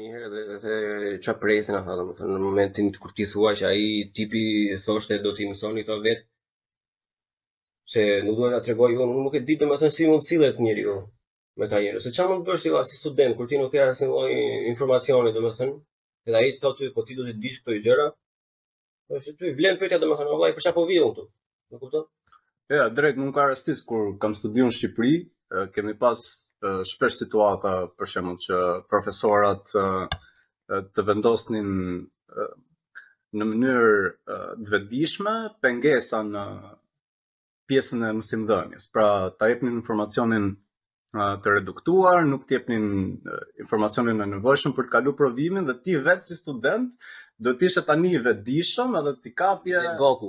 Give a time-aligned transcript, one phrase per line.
[0.00, 3.82] një herë dhe dhe ç'a presin në momentin kur ti thua që ai
[4.16, 4.42] tipi
[4.84, 6.22] thoshte do t'i mësoni të vet
[7.94, 10.94] se nuk duhet ta tregoj unë unë nuk e di domethënë si mund sillet njeriu
[11.60, 13.82] me ta njeriu se qa më bësh ti jo, si student kur ti nuk ke
[13.84, 14.30] asnjë lloj
[14.72, 15.74] informacioni domethënë
[16.30, 20.00] edhe ai thotë po ti do të dish këto gjëra po është ty vlen pyetja
[20.02, 21.28] domethënë vallai për çfarë po vjen këtu
[21.74, 22.08] e kupton
[22.66, 25.16] E, ja, drejt nuk ka rastis kur kam studiu në Shqipëri,
[25.76, 26.20] kemi pas
[26.88, 31.68] shpesh situata për shemë që profesorat të vendosnin
[33.36, 36.46] në mënyrë të vendishme pengesa në
[37.68, 38.88] pjesën e mësimdhënjes.
[38.96, 40.48] Pra, ta jepnin informacionin
[41.14, 42.86] të reduktuar, nuk të jepnin
[43.64, 46.96] informacionin e nevojshëm për të kalu provimin dhe ti vetë si student
[47.42, 49.80] do të ishe tani i vetëdijshëm edhe ti kapje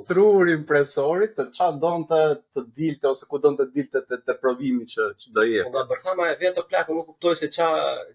[0.10, 2.22] trurin impresorit se ç'a donte
[2.56, 5.66] të dilte ose ku donte të dilte te, te provimi që, që do jep.
[5.68, 7.68] Po, nga bërthama e vetë plaku nuk kuptoj se ça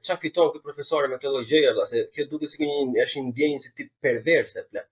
[0.06, 3.60] ça fiton ky profesor me këtë lojë apo se kjo duket sikur një është ndjenjë
[3.64, 4.88] si ti perverse plak.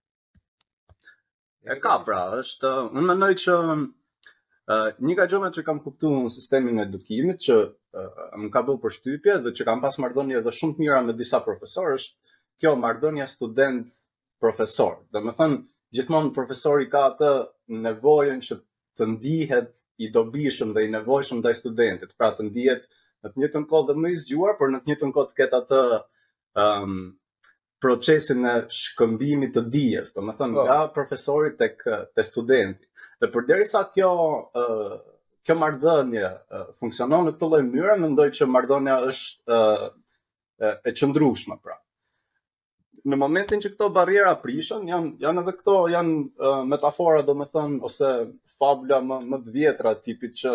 [1.69, 6.31] E ka pra, është, unë mendoj që uh, një ka gjëme që kam kuptu në
[6.39, 10.39] sistemin e edukimit që uh, më ka bu për shtypje dhe që kam pas mardhoni
[10.39, 12.28] edhe shumë të mira me disa profesorë është
[12.61, 13.89] kjo marrëdhënia student
[14.43, 14.97] profesor.
[15.13, 15.59] dhe të thënë
[15.97, 17.31] gjithmonë profesori ka atë
[17.85, 18.59] nevojën që
[18.99, 19.71] të ndihet
[20.07, 22.15] i dobishëm dhe i nevojshëm i studentit.
[22.19, 22.89] Pra të ndihet
[23.23, 25.61] në të njëjtën kohë dhe më i zgjuar, por në të njëjtën kohë të ketë
[25.63, 27.01] atë ëm ehm, um,
[27.85, 30.65] procesin e shkëmbimit të dijes, dhe të thënë oh.
[30.67, 31.85] nga profesori tek
[32.15, 32.87] te studenti.
[33.23, 34.11] Dhe përderisa kjo
[34.63, 34.97] uh,
[35.47, 39.85] kjo marrëdhënie uh, funksionon në këtë lloj mënyre, mendoj që marrëdhënia është uh,
[40.59, 41.79] e qëndrueshme pra
[43.13, 46.15] në momentin që këto barriera prishën, janë janë edhe këto janë
[46.47, 48.13] uh, metafora domethënë ose
[48.63, 50.53] fabula më më të vjetra tipit që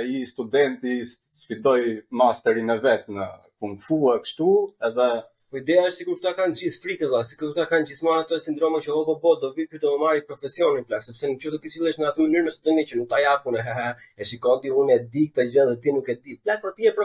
[0.00, 0.92] ai studenti
[1.40, 1.88] sfidoi
[2.20, 3.26] masterin e vet në
[3.62, 4.52] kung fu e kështu,
[4.90, 5.06] edhe
[5.50, 8.82] po ideja është sikur ta kanë gjithë frikë valla, sikur ta kanë gjithmonë atë sindromën
[8.86, 12.00] që hopo bot do vi të do marr profesionin plak, sepse në çdo të kishillesh
[12.02, 13.66] në atë mënyrë në studentë që nuk ta japun e
[14.22, 16.38] e shikon ti unë e di këtë gjë dhe ti nuk e di.
[16.46, 16.96] Plak po ti je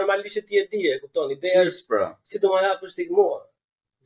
[0.00, 1.34] normalisht ti e di, e kupton?
[1.38, 3.42] Ideja është pra, si do ma japësh ti mua?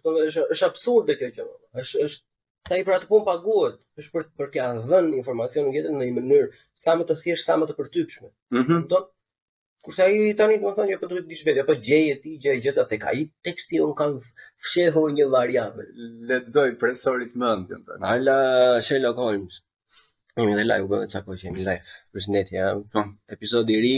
[0.03, 1.44] Po është është absurde kjo kjo.
[1.83, 5.75] Është është sa i për atë punë paguhet, është për për kja dhënë informacion në
[5.77, 8.31] jetën në një mënyrë sa më të thjeshtë, sa më të përtypshme.
[8.60, 8.83] Mhm.
[8.84, 9.09] Mm
[9.87, 12.16] Kurse ai tani më thonë jo për po të dish vetë, apo jo, gjej e
[12.21, 14.19] ti gjej gjësa tek ai teksti u kanë
[14.65, 15.87] fshehur një variabël.
[16.31, 18.06] Lexoj profesorit mendjen jam jo, tani.
[18.10, 18.37] Ala
[18.89, 19.56] Sherlock Holmes.
[20.37, 21.97] Mimi dhe Laj u bën çako që në live.
[22.12, 22.66] Përshëndetje.
[22.93, 23.06] Po.
[23.39, 23.94] Episodi i ri.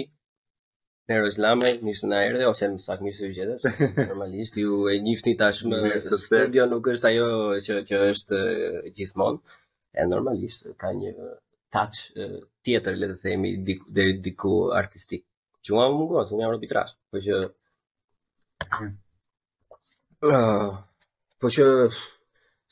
[1.16, 3.30] Eros Lame, mirë në na ose më sakt mirë
[3.64, 3.72] se
[4.10, 7.26] Normalisht ju e njihni tashme se studio nuk është ajo
[7.66, 8.38] që që është
[8.98, 9.40] gjithmonë.
[10.00, 11.10] E normalisht ka një
[11.74, 12.00] touch
[12.64, 13.50] tjetër le të themi
[13.98, 15.24] deri diku artistik.
[15.64, 17.36] Që mua më mungon, unë më robi trash, po që
[20.32, 20.72] ah.
[21.40, 21.66] po që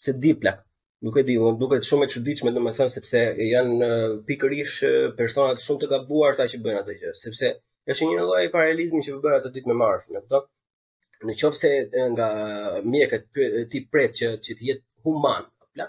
[0.04, 0.64] se di plak.
[1.04, 3.20] Nuk e di, unë duket shumë e çuditshme domethënë sepse
[3.52, 3.86] janë
[4.28, 7.54] pikërisht personat shumë të gabuar ta që bëjnë atë gjë, sepse
[7.92, 10.40] është një lloj paralizmi që bëra ato ditë me Marsin, apo?
[11.26, 12.26] Në qoftë se nga
[12.92, 13.40] mjekët
[13.72, 15.70] ti pret që që të jetë human, apo?
[15.76, 15.88] pla,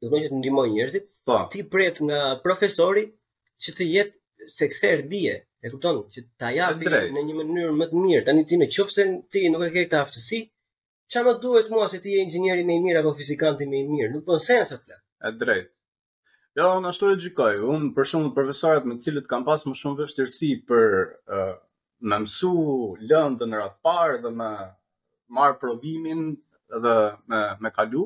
[0.00, 3.04] të thonë që të ndimoj njerëzit, po ti pret nga profesori
[3.66, 5.34] që të jetë sekser dije,
[5.64, 8.24] e kupton, që ta japi në një mënyrë më të mirë.
[8.26, 9.04] Tani ti në qoftë se
[9.36, 10.40] ti nuk e ke këtë aftësi,
[11.12, 13.88] çfarë më duhet mua se ti je inxhinieri më i mirë apo fizikanti më i
[13.92, 14.12] mirë?
[14.16, 14.98] Nuk bën sens pla.
[15.30, 15.72] Është drejt.
[16.54, 17.54] Jo, në ashtu e gjikoj.
[17.74, 20.92] Unë për shumë profesorat me cilët kam pas më shumë vështirësi për
[21.38, 21.56] uh,
[22.10, 22.50] me mësu
[23.10, 24.50] lëndë dhe në ratë parë dhe me
[25.38, 26.20] marë provimin
[26.84, 26.94] dhe
[27.32, 28.04] me, me kalu.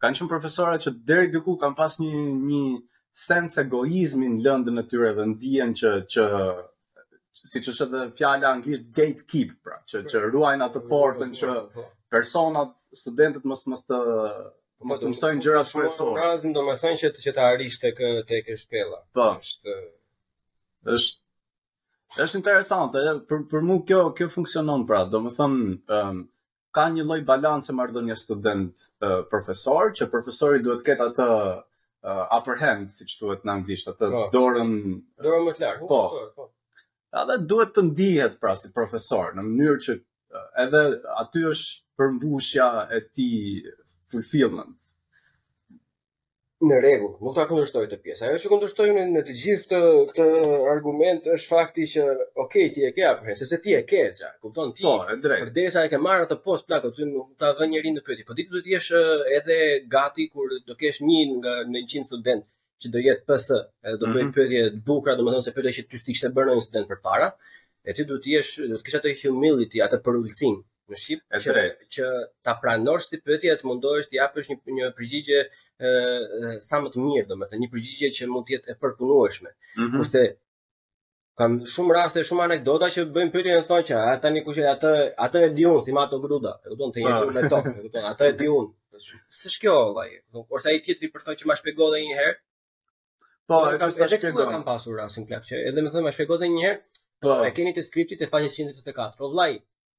[0.00, 2.62] Kanë qënë profesorat që deri dhe ku kam pas një, një
[3.26, 6.26] sense egoizmi në lëndë në tyre dhe ndijen që, që
[7.52, 11.60] si që shëtë dhe fjalla anglisht gatekeep, pra, që, që ruajnë atë portën që po,
[11.76, 11.94] po, po.
[12.16, 12.72] personat,
[13.02, 14.00] studentët mështë mës të
[14.82, 16.12] Po, po të mësojnë gjëra shpresore.
[16.16, 16.62] Në rrazin do
[17.02, 18.84] që të që të arrish tek tek të kë
[19.18, 19.74] Po, është...
[20.96, 21.18] është...
[22.26, 25.66] është interesante, për, për kjo, kjo funksionon pra, do me thënë,
[25.98, 26.18] um,
[26.74, 32.26] ka një loj balance mardhë një student uh, profesor, që profesori duhet këtë atë uh,
[32.38, 34.24] upper hand, si që thuhet në anglisht, atë po.
[34.34, 34.72] dorën...
[35.26, 36.02] Dorën më të larë, po,
[37.12, 37.28] Ja po.
[37.30, 39.96] dhe duhet të ndihet pra si profesor, në mënyrë që
[40.66, 40.80] edhe
[41.22, 42.66] aty është përmbushja
[42.98, 43.28] e ti
[44.12, 44.76] fulfillment.
[46.62, 48.26] Në rregull, nuk ta kundërshtoj të pjesë.
[48.28, 52.04] Ajo që kundërshtoj në, në të gjithë këtë këtë argument është fakti që,
[52.44, 54.84] okay, ti e ke apo sepse ti e ke xha, kupton ti?
[54.86, 55.66] Po, e drejtë.
[55.82, 58.26] e ke marrë atë post plakë, ti nuk ta dhën njerin në pyeti.
[58.28, 58.92] Po ditë do të jesh
[59.40, 59.58] edhe
[59.96, 62.44] gati kur do kesh një nga 100 student
[62.82, 63.50] që do jetë PS,
[63.88, 64.34] edhe do bëjnë mm -hmm.
[64.36, 67.28] pyetje të bukura, domethënë se pyetja që ty s'ishte bërë një student përpara,
[67.82, 70.56] e ti do të jesh, do të kesh atë humility, atë përulësim
[70.92, 71.86] në Shqip që drejt.
[71.94, 72.08] që
[72.46, 75.38] ta pranosh ti pyetjet mundohesh të japësh një një përgjigje
[75.82, 79.50] ë sa më të mirë domethënë një përgjigje që mund të jetë e përpunueshme.
[79.76, 80.38] Mm -hmm.
[81.40, 84.90] kam shumë raste, shumë anekdota që bëjnë pyetjen e thonë që tani nuk kushtojnë atë,
[85.26, 87.32] atë e diun si ma ato gruda, e kupton të jetë po.
[87.36, 88.66] në tokë, e kupton atë e diun.
[89.38, 90.10] Së shkjo vallai.
[90.32, 92.36] Do kurse i tjetri për thonë që më shpjegoj edhe një herë.
[93.48, 96.38] Po, kam të shkjo edhe kam pasur rasin plak që edhe më thonë më shpjegoj
[96.38, 96.80] edhe një herë.
[97.24, 99.18] Po, e keni te skripti te faqja 134.
[99.20, 99.52] Po vllai,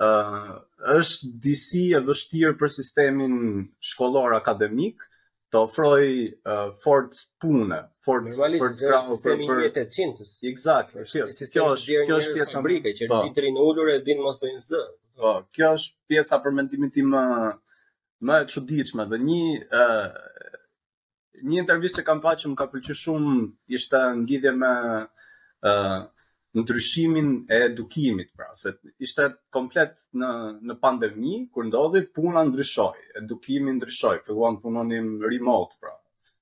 [0.00, 3.34] është disi e vështirë për sistemin
[3.88, 5.02] shkollor akademik
[5.50, 7.12] të ofroj uh, fort
[7.42, 10.24] pune, fort për krahu për për sistemin 800.
[10.52, 10.94] Exact.
[11.52, 13.28] Kjo është kjo është pjesa mbrike që do po.
[13.36, 14.82] të rinë ulur e din mos bëjnë zë.
[15.20, 17.24] Po, kjo është pjesa për mendimin tim më
[18.28, 19.42] më e çuditshme, do një
[19.74, 20.08] uh,
[21.48, 23.36] një intervistë që kam pasur më ka pëlqyer shumë,
[23.78, 24.72] ishte ngjidhje me
[26.54, 28.72] ndryshimin e edukimit, pra, se
[29.06, 30.30] ishte komplet në
[30.68, 35.92] në pandemi kur ndodhi puna ndryshoi, edukimi ndryshoi, filluan të punonin remote, pra.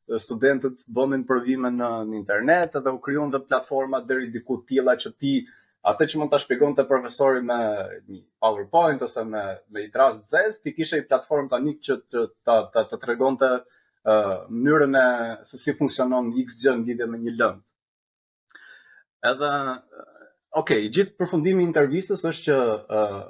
[0.08, 4.69] Dhe studentët bëmin provime në në internet, ata u krijuan dhe platforma deri diku të
[4.72, 5.32] tilla që ti
[5.93, 7.58] atë që mund ta shpjegonte profesori me
[8.08, 9.44] një PowerPoint ose me
[9.76, 13.50] me i trazë zez, ti kishe një platformë tani që të ta të të tregonte
[13.58, 14.99] ë uh, mënyrën
[15.50, 17.64] se si funksionon X gjë në lidhje me një lëndë.
[19.26, 19.50] Edhe
[20.61, 23.20] ok, gjithë përfundimi i intervistës është që uh,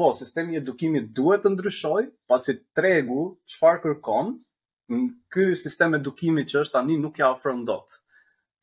[0.00, 2.02] po, sistemi i edukimit duhet të ndryshoj,
[2.32, 3.24] pasi tregu
[3.54, 4.34] çfarë kërkon,
[5.34, 7.96] ky sistem edukimi që është tani nuk ja ofron dot.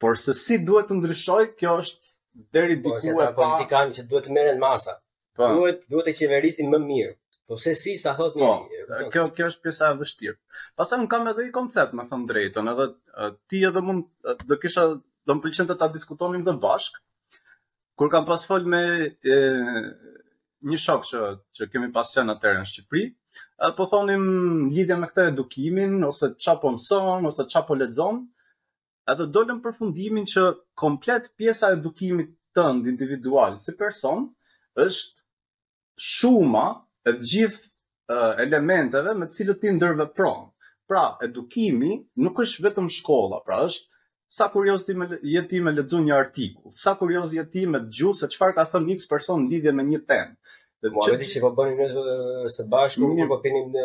[0.03, 2.13] Por se si duhet të ndryshoj, kjo është
[2.57, 4.95] deri po, diku e pa politikanë që duhet të merren masa.
[5.37, 5.49] Po.
[5.57, 7.13] Duhet duhet të qeverisin më mirë.
[7.49, 9.05] Po se si sa thotë po, një...
[9.13, 10.37] Kjo kjo është pjesa e vështirë.
[10.79, 12.87] Pastaj un kam edhe një koncept, më thon drejtën, edhe
[13.51, 14.07] ti edhe mund
[14.49, 14.85] do kisha
[15.27, 16.97] do më pëlqen të ta diskutonim dhe bashk.
[17.97, 18.81] Kur kam pas fol me
[19.35, 19.37] e,
[20.69, 21.19] një shok që
[21.55, 23.03] që kemi pas qenë atëherë në Shqipëri,
[23.77, 24.25] po thonim
[24.75, 28.19] lidhje me këtë edukimin ose çfarë po mëson ose çfarë po lexon,
[29.11, 30.45] edhe dolëm përfundimin që
[30.83, 34.25] komplet pjesa e edukimit tënd individual si person
[34.79, 35.27] është
[36.09, 36.65] shuma
[37.09, 40.49] e të gjithë elementeve me të cilët ti ndërvepron.
[40.89, 43.92] Pra, edukimi nuk është vetëm shkolla, pra është
[44.37, 48.13] sa kurioz ti me jetë me lexu një artikull, sa kurioz jeti ti me dëgju
[48.19, 50.33] se çfarë ka thënë X person në lidhje me një temë.
[50.95, 52.15] Po vetë që po bënin në
[52.55, 53.27] së bashku, mm.
[53.31, 53.77] po pinin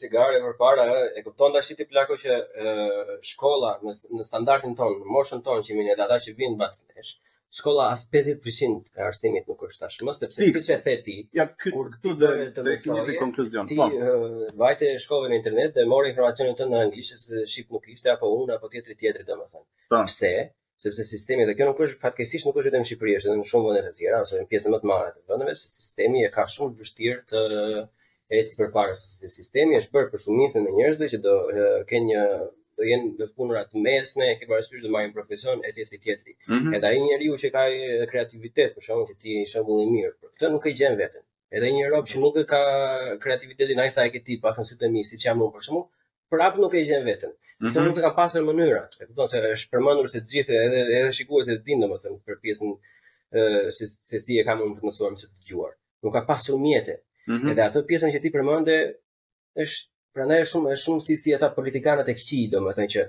[0.00, 0.86] cigare përpara,
[1.18, 2.38] e kupton tash ti plako që
[3.32, 6.80] shkolla në, në standardin ton, në moshën ton që vjen ne ata që vijnë pas
[6.94, 7.12] nesh,
[7.50, 11.14] shkolla as 50% e arsimit nuk është tashmë sepse siç e the ti.
[11.38, 13.68] Ja ky kur këtu do të mësoj të konkluzion.
[13.70, 13.88] Ti po.
[14.64, 18.30] vajte shkove në internet dhe mori informacionin tënd në anglisht sepse shqip nuk ishte apo
[18.44, 19.66] unë apo tjetri tjetri domethënë.
[19.96, 20.04] Po.
[20.10, 20.34] Pse?
[20.78, 23.46] sepse sistemi dhe kjo nuk është fatkeqësisht nuk është vetëm në Shqipëri, është edhe në
[23.50, 26.28] shumë vende të tjera, ose në pjesë më të madhe të vendeve, se sistemi e
[26.36, 27.40] ka shumë vështirë të
[28.38, 31.34] ecë përpara se sistemi është bërë për shumicën e njerëzve që do
[31.90, 32.22] kenë një
[32.78, 36.34] do jenë në punëra të mesme, e këtë parësysh do marrin profesion e tjetri tjetri.
[36.46, 36.76] Mm -hmm.
[36.78, 37.64] Edhe ai njeriu që ka
[38.12, 40.96] kreativitet, për shkak se ti je një shembull i mirë, për këtë nuk e gjen
[41.02, 41.24] veten.
[41.56, 42.60] Edhe një rob që nuk e ka
[43.24, 45.84] kreativitetin ai sa e ke ti, pastaj sytë mi, siç jam unë për shkakun,
[46.32, 47.32] prap nuk e gjen veten.
[47.40, 47.86] Sepse mm -hmm.
[47.88, 48.84] nuk e ka pasur mënyra.
[49.00, 52.36] E kupton se është përmendur se të gjithë edhe edhe shikuesit e din domethënë për
[52.42, 52.70] pjesën
[53.76, 55.72] se se si e kam unë të mësuar më të dëgjuar.
[56.02, 56.94] Nuk ka pasur mjete.
[57.28, 57.50] Mm -hmm.
[57.52, 58.74] Edhe atë pjesën që ti përmende
[59.62, 62.90] është Pra ne shumë e shumë si si ata politikanët e këqi, do me thënë
[62.94, 63.02] që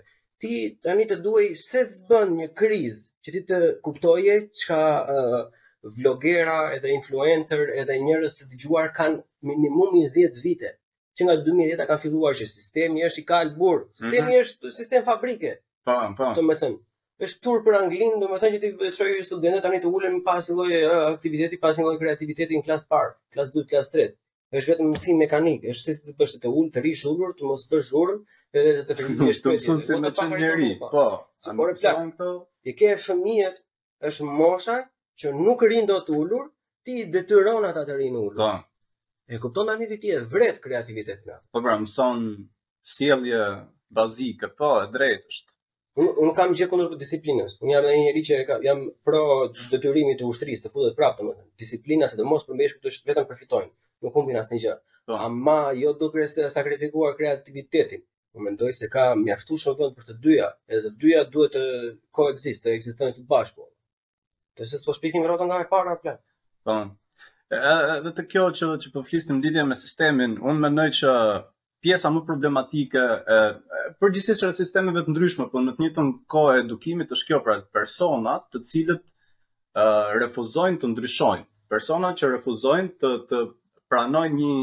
[0.43, 4.81] ti të një të duaj se s'bën një kriz që ti të kuptoje që ka
[5.13, 5.47] uh,
[5.95, 10.71] vlogera edhe influencer edhe njërës të të gjuar kanë minimum i 10 vite
[11.17, 13.97] që nga 2010 ka filluar që sistemi është i kalë burë mhm.
[14.03, 14.45] sistemi mm -hmm.
[14.45, 16.23] është sistem fabrike pa, po, pa.
[16.23, 16.29] Po.
[16.37, 16.79] të me thënë
[17.25, 20.21] është tur për anglinë, do me thënë që ti të shrejë i studentet të ulem
[20.31, 20.79] pas një lojë
[21.15, 24.07] aktiviteti pas një lojë kreativiteti në klasë parë klasë 2, klasë 3
[24.57, 27.49] është vetëm mësim mekanik, është se si të bësh të ulë të rish ulur, të
[27.49, 28.15] mos bësh zhurmë,
[28.61, 30.31] edhe të të rish të mësim se më çan
[30.79, 31.09] Po,
[31.45, 32.31] Por më pëlqen këto.
[32.69, 33.59] I ke fëmijët
[34.09, 34.77] është mosha
[35.21, 36.47] që nuk rin dot ulur,
[36.85, 38.39] ti detyron ata të rinë ulur.
[38.39, 39.19] Po.
[39.33, 41.37] E kupton tani ti e vret kreativitetin.
[41.53, 42.19] Po pra, mëson
[42.95, 43.43] sjellje
[43.97, 45.51] bazike, po, e drejtë është.
[45.99, 47.59] Unë un kam gjë kundër disiplinës.
[47.61, 49.21] Unë jam një njerëz që jam pro
[49.69, 51.47] detyrimit të ushtrisë të futet prapë, domethënë.
[51.65, 53.71] Disiplina sidomos për mbështetje vetëm përfitojnë
[54.03, 54.75] nuk humbin asnjë gjë.
[55.07, 55.17] Po.
[55.25, 58.03] Ama jo duke se sakrifikuar kreativitetin.
[58.35, 61.63] Unë mendoj se ka mjaftueshëm vend për të dyja, edhe të dyja duhet të
[62.13, 63.65] koeksistojnë, të ekzistojnë së bashku.
[64.59, 66.19] të të thotë shpikim rrotën nga e para plan.
[66.63, 66.75] Po.
[67.55, 71.13] Edhe të kjo që që po flisnim lidhje me sistemin, unë mendoj që
[71.81, 73.39] pjesa më problematike e,
[74.03, 78.45] përgjithësisht rreth sistemeve të ndryshme, por në të njëjtën kohë edukimit është kjo për personat
[78.53, 79.85] të cilët e,
[80.21, 83.39] refuzojnë të ndryshojnë persona që refuzojnë të të
[83.89, 84.53] pranoj një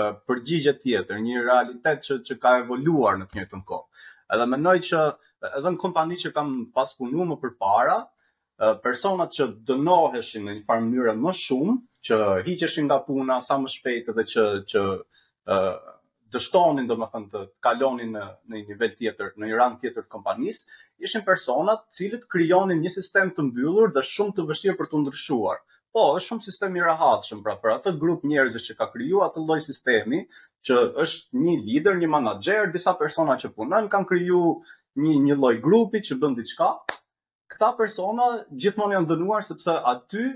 [0.00, 4.06] uh, përgjigje tjetër, një realitet që që ka evoluar në të njëjtën kohë.
[4.36, 5.00] Edhe mendoj që
[5.50, 10.66] edhe në kompani që kam pas punuar më përpara, uh, personat që dënoheshin në një
[10.68, 11.74] farë mënyrë më shumë,
[12.06, 15.96] që hiqeshin nga puna sa më shpejt edhe që që uh,
[16.30, 20.12] dështonin dhe të të kalonin në në një nivel tjetër, në një rang tjetër të
[20.14, 20.70] kompanisë,
[21.08, 25.00] ishin persona të cilët krijonin një sistem të mbyllur dhe shumë të vështirë për tu
[25.02, 25.58] ndryshuar.
[25.90, 29.42] Po, është shumë sistem i rehatshëm pra për atë grup njerëzish që ka krijuar atë
[29.46, 30.20] lloj sistemi,
[30.68, 35.56] që është një lider, një menaxher, disa persona që punojnë kanë krijuar një një lloj
[35.66, 36.68] grupi që bën diçka.
[37.54, 38.28] Këta persona
[38.64, 40.28] gjithmonë janë dënuar sepse aty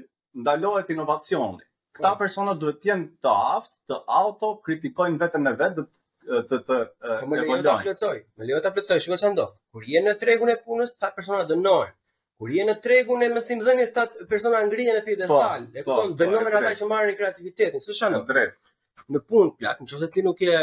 [0.42, 1.62] ndalohet inovacioni.
[1.94, 2.24] Këta po.
[2.24, 5.92] persona duhet të jenë të aftë të auto kritikojnë veten e vet dhe të
[6.50, 9.52] të të e, po, me e lejo ta Me lejo ta plotësoj, shikoj çfarë ndodh.
[9.76, 11.94] Kur je në tregun e punës, ta persona dënohen.
[12.42, 16.72] Kur je në tregun e mësimdhënies ta persona ngrihen në piedestal, e kupton, dënohen ata
[16.80, 18.22] që marrin kreativitetin, s'e shano.
[18.24, 18.70] Në drejt.
[19.14, 20.62] Në punë ja, nëse ti nuk je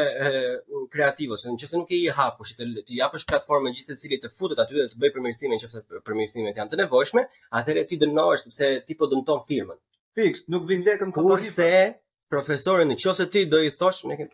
[0.95, 4.61] kreativ ose nëse nuk je i hapur, ti ti japësh platformë gjithë secili të futet
[4.63, 7.23] aty dhe të bëj përmirësime nëse përmirësimet janë të nevojshme,
[7.59, 9.79] atëherë ti dënohesh sepse ti po dëmton firmën.
[10.19, 14.33] Fix, nuk vin lekën ku po se nëse ti do i thosh ne kemi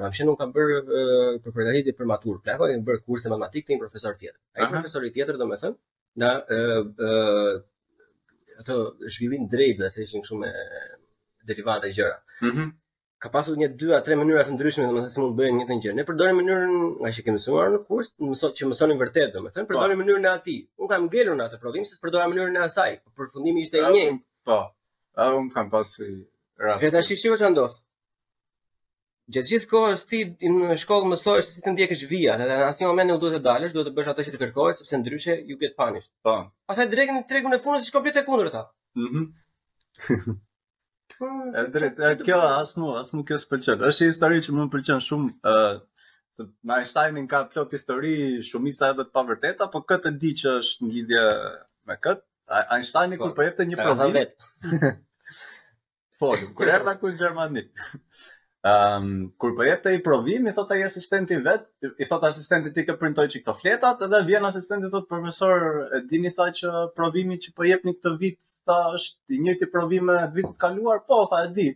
[0.00, 0.96] Nëse nuk, nuk ka bër uh,
[1.44, 4.40] për përgatitje për maturë, plakoj të bër kurse matematike tim profesor tjetër.
[4.60, 5.76] Ai profesori tjetër domethën,
[6.20, 6.42] na ë
[8.62, 8.74] ato
[9.12, 10.48] zhvillim drejtza që ishin shumë
[11.52, 12.18] derivata gjëra.
[12.40, 12.52] Mhm.
[12.60, 12.68] Mm
[13.26, 15.76] ka pasur një dy a tre mënyra të ndryshme domethënë se mund të bëjë një
[15.82, 15.92] gjë.
[15.96, 19.96] Ne përdorim mënyrën nga që kemi mësuar në kurs, mëso që mësonin vërtet domethënë përdorim
[19.96, 20.00] po.
[20.02, 20.58] mënyrën e atij.
[20.78, 23.80] Unë kam ngelur në atë provim se përdora mënyrën e asaj, por përfundimi ishte i
[23.88, 24.20] njëjtë.
[24.44, 24.58] Po.
[25.16, 26.10] Un unë kam pasur
[26.66, 26.80] rast.
[26.84, 27.74] Vetë tash shikoj çfarë ndodh.
[29.34, 30.18] Gjatë gjithë kohës ti
[30.56, 33.72] në shkollë mësohesh si të ndjekësh vija, edhe në asnjë moment nuk duhet të dalësh,
[33.76, 36.12] duhet të bësh atë që të kërkohet sepse ndryshe ju get punished.
[36.28, 36.34] Po.
[36.70, 38.62] Pastaj drejtë në tregun e fundit është komplet e kundërta.
[39.02, 39.24] Mhm.
[40.14, 40.42] Mm
[41.16, 41.26] po,
[41.74, 43.82] drejtë, kjo as mu, as mu kjo s'pëlqen.
[43.88, 48.14] Është një histori që më pëlqen shumë, ë, Einsteinin ka plot histori,
[48.46, 51.22] shumica edhe të pavërteta, por këtë di që është në lidhje
[51.88, 52.24] me këtë.
[52.76, 54.24] Einsteini kur po, po jepte një provë.
[56.20, 57.64] Po, kur erdha ku në Gjermani.
[58.66, 61.66] Um, kur po jep te i provim, i thot ai asistenti vet,
[62.02, 66.00] i thot asistenti ti ke printoj çik këto fletat, edhe vjen asistenti thot profesor, e
[66.10, 70.16] dini sa që provimi që po jepni këtë vit, tha është i njëjti provim me
[70.24, 70.98] atë vit kaluar?
[71.12, 71.66] Po, tha e di.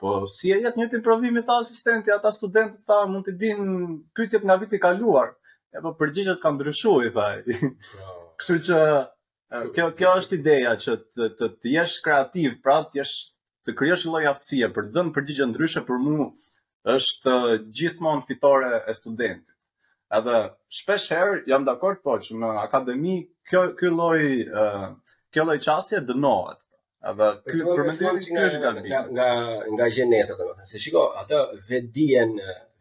[0.00, 3.70] Po si e jep njëti provim i tha asistenti, ata studentët tha mund të din
[4.16, 5.34] pyetjet nga viti i kaluar.
[5.76, 7.26] E po përgjigjet kanë ndryshu, i tha.
[8.40, 8.80] Kështu që
[9.76, 13.18] kjo kjo është ideja që të të jesh kreativ, pra të jesh
[13.68, 16.26] të krijosh një lloj aftësie për të dhënë përgjigje ndryshe për mua
[16.94, 17.50] është uh,
[17.80, 19.56] gjithmonë fitore e studentit.
[20.18, 20.36] Edhe
[20.78, 23.18] shpesh herë jam dakord po që në akademi
[23.50, 24.22] kjo ky lloj
[24.62, 24.86] uh,
[25.34, 26.64] kjo lloj çësie dënohet.
[27.10, 28.88] Edhe po, ky përmendim që ky është gabim.
[29.18, 29.28] Nga
[29.76, 30.70] nga gjenesa domethënë.
[30.72, 31.42] Se shiko, atë
[31.98, 32.34] dijen,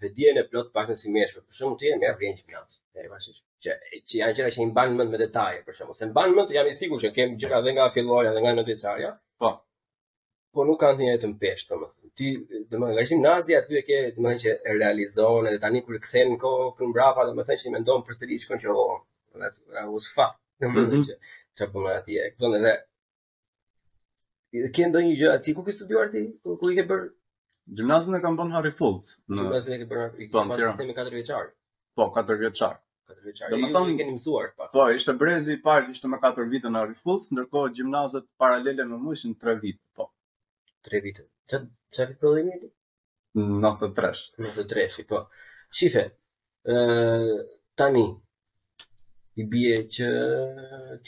[0.05, 1.43] vedien dijen e plot pak nësi mëshme.
[1.45, 2.79] Për shembull ti e merr rrenjë plot.
[2.95, 3.43] Deri vashish.
[3.65, 3.75] Që
[4.11, 5.99] që janë gjëra që i mban me detaje, për shembull.
[6.01, 9.15] Se mban jam i sigurt që kemi gjëra edhe nga filloja edhe nga nëntëçarja.
[9.43, 9.53] Po
[10.53, 12.11] po nuk kanë thënë vetëm pesh, domethënë.
[12.19, 12.29] Ti,
[12.71, 16.89] domethënë, nga qim aty e ke, domethënë që e realizon edhe tani kur kthehen kokën
[16.93, 18.95] mbrapa, domethënë që i mendon përsëri çka që oh,
[19.43, 19.59] that
[19.93, 20.37] was fuck.
[20.63, 21.05] Domethënë mhm.
[21.09, 21.19] që
[21.59, 22.25] çfarë punë aty e.
[22.41, 22.73] Domethënë
[24.57, 26.25] edhe ke ndonjë gjë aty ku ke studiuar ti?
[26.41, 27.05] Ku, ku i ke bër
[27.69, 29.17] Gjimnazin e kanë bën Harry Fultz.
[29.29, 29.37] Në...
[29.43, 30.37] Gjimnazin e ke bër Harry Fultz.
[30.49, 31.49] Po, sistemi katër vjeçar.
[31.95, 32.79] Po, katër vjeçar.
[33.09, 33.53] 4 vjeçar.
[33.53, 34.71] Domethënë keni mësuar pak.
[34.73, 38.85] Po, ishte brezi i parë, ishte më katër vite në Harry Fultz, ndërkohë gjimnazet paralele
[38.89, 39.77] më mua ishin 3 vit.
[39.97, 40.09] Po
[40.87, 41.23] tre vite.
[41.51, 41.57] Që
[41.95, 42.57] që fit prodhimi?
[43.63, 44.21] Në të tresh.
[44.43, 45.19] Në të tresh, po.
[45.79, 46.05] Shife,
[46.63, 46.75] e,
[47.83, 48.05] tani,
[49.43, 50.09] i bje që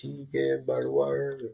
[0.01, 1.45] ti ke baruar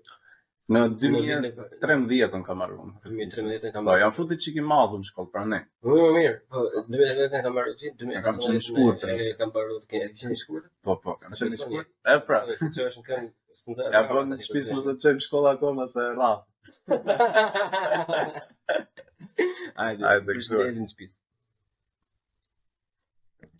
[0.75, 2.93] Në 2013 në kam marrë unë.
[3.03, 3.85] 2013 kam po, marrë.
[3.87, 5.59] Po, jam futi çik i madh në shkollë pra ne.
[5.85, 6.33] Po, mirë, mirë.
[6.55, 7.91] Po, 2013 kam marrë ti,
[8.25, 9.05] kam qenë shkurt.
[9.13, 10.09] E kam marrë ti, pra.
[10.09, 10.67] po, po, kam qenë shkurt.
[10.89, 11.91] Po, po, kam qenë shkurt.
[12.03, 12.41] E pra.
[12.57, 13.89] Ti është në këmbë.
[13.95, 16.43] Ja po në shpis mos të çojmë shkolla akoma se e rraf.
[19.79, 20.03] Hajde.
[20.03, 20.59] Hajde, kështu.
[20.67, 21.15] Ti në shpis.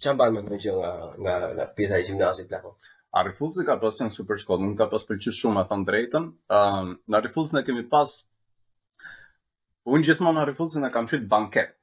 [0.03, 2.75] Çan ban me të nga nga pjesa e gjimnazit plakon.
[3.17, 6.25] A Rifuzi ka pas qenë super shkollë, nuk ka pas pëlqy shumë, a thonë drejten.
[6.57, 8.12] Um, në Rifuzi në kemi pas,
[9.89, 11.74] unë gjithmonë në Rifuzi në kam qytë banket.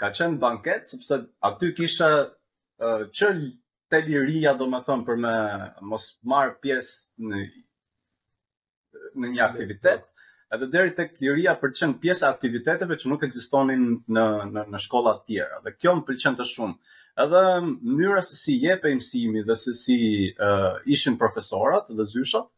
[0.00, 1.18] Ka qenë banket, sepse
[1.50, 3.02] aty kisha uh,
[3.90, 5.34] të liria, do me thonë, për me
[5.92, 7.40] mos marë pjesë në,
[9.20, 10.06] në një aktivitet,
[10.56, 13.84] edhe deri tek liria për të qenë pjesë aktiviteteve që nuk ekzistonin
[14.16, 14.24] në
[14.56, 15.60] në në shkolla të tjera.
[15.68, 19.96] Dhe kjo më të shumë edhe mënyra se si jepe mësimi dhe se si
[20.48, 22.48] uh, ishin profesorat dhe zyshat,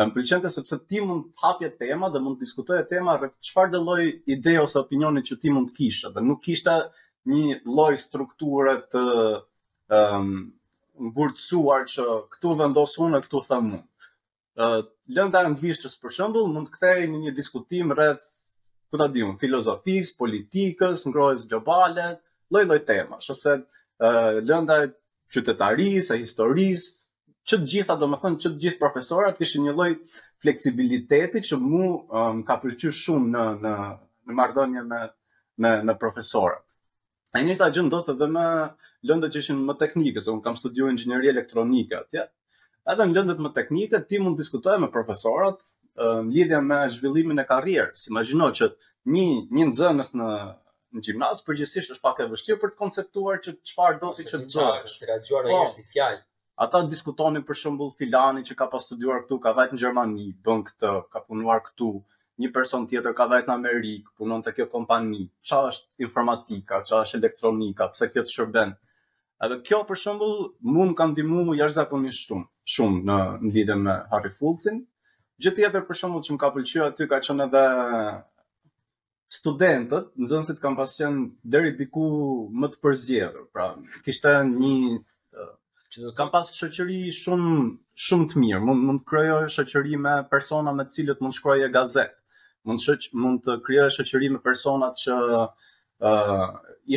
[0.00, 3.78] më pëlqente sepse ti mund të hapje tema dhe mund të diskutoje tema rreth dhe
[3.88, 4.04] loj
[4.34, 6.76] ide ose opinioni që ti mund të kishe, dhe nuk kishte
[7.28, 9.02] një lloj strukture të
[9.92, 10.50] ëm um,
[11.00, 13.82] që këtu vendosun unë, këtu them unë.
[14.60, 14.80] ë uh,
[15.16, 18.24] lënda anglishtes për shembull mund të kthehej në një diskutim rreth
[18.90, 22.06] këta ta diun, filozofisë, politikës, ngrojës globale,
[22.52, 23.54] lloj-lloj tema, ose
[24.08, 24.88] ë lënda e
[25.34, 26.90] qytetarisë, e historisë,
[27.50, 29.90] që të gjitha, thënë, që të gjithë profesorat kishin një lloj
[30.44, 33.74] fleksibiliteti që mu më um, ka përqy shumë në në
[34.30, 35.00] në marrëdhënie me
[35.60, 36.64] me në profesorat.
[37.36, 38.44] E njëjta gjë ndodh edhe me
[39.08, 42.24] lëndët që ishin më teknike, se un kam studiu inxhinieri elektronike atje.
[42.90, 45.60] Edhe në lëndët më teknike ti mund të diskutoje me profesorat
[46.00, 48.06] um, lidhje me zhvillimin e karrierës.
[48.08, 48.70] Imagjino që
[49.14, 49.26] një
[49.58, 50.30] një nxënës në
[50.96, 54.40] në gjimnaz përgjithsisht është pak e vështirë për të konceptuar që çfarë do ti të
[54.44, 54.94] bësh.
[54.96, 55.68] Se ka dëgjuar ai po.
[55.74, 56.20] si fjalë.
[56.64, 60.64] Ata diskutonin për shembull filani që ka pas studiuar këtu, ka vajt në Gjermani, bën
[60.68, 61.90] këtë, ka punuar këtu.
[62.42, 65.22] Një person tjetër ka vajt në Amerik, punon te kjo kompani.
[65.48, 68.74] Çfarë është informatika, çfarë është elektronika, pse kjo të shërben?
[69.46, 70.40] Edhe kjo për shembull
[70.76, 74.82] mund ka ndihmuar mu jashtëzakonisht shumë, shumë në, në lidhje me Harry Fullsin.
[75.40, 77.64] Gjithë tjetër për shembull që më ka pëlqyer aty ka qenë edhe
[79.30, 82.06] studentët, nëzënësit kam pasë qenë deri diku
[82.62, 83.44] më të përzgjedhur.
[83.54, 83.68] pra,
[84.06, 85.00] kishte një...
[85.90, 87.52] Që, kam pasë shëqëri shumë,
[87.98, 91.70] shumë të mirë, mund, mund të kryojë shëqëri me persona me cilët mund shkruaj e
[91.74, 92.20] gazetë,
[92.70, 92.84] mund,
[93.24, 96.44] mund të kryojë shëqëri me persona që uh,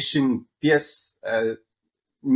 [0.01, 0.29] ishin
[0.61, 1.39] pjesë e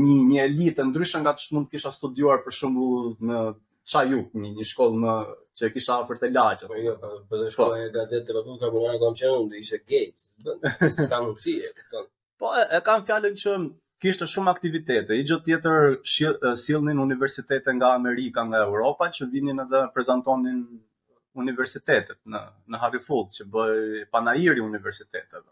[0.02, 2.88] një, një elitë, ndryshën nga që mund të kisha studuar për shumë
[3.30, 3.44] në
[3.94, 5.18] qajuk, një, një shkollë në
[5.60, 6.68] që e kisha afer të lagë.
[6.70, 6.92] Po jo,
[7.30, 10.26] për të shkoj e gazetë të përpun, ka përmanë kam qenë unë, dhe ishe gejtë,
[10.94, 12.06] së kam
[12.42, 13.54] Po e, e kam fjallën që
[14.06, 19.82] kishtë shumë aktivitete, i gjithë tjetër silnin universitetet nga Amerika, nga Europa, që vinin edhe
[19.96, 20.62] prezentonin
[21.44, 22.44] universitetet në,
[22.74, 25.48] në Harifullë, që bëi panajiri universitetetve.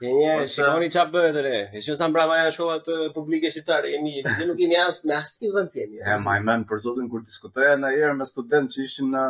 [0.00, 0.50] Një një, Ose...
[0.52, 4.12] shikoni qa bëhet të re, e shumë sa më brava janë shkollat publike shqiptare, jemi,
[4.26, 5.98] përse po nuk një asë në asë një vëndës jemi.
[6.04, 9.24] E, ma i menë, për zotin, kur diskutoja në erë me student që ishin në,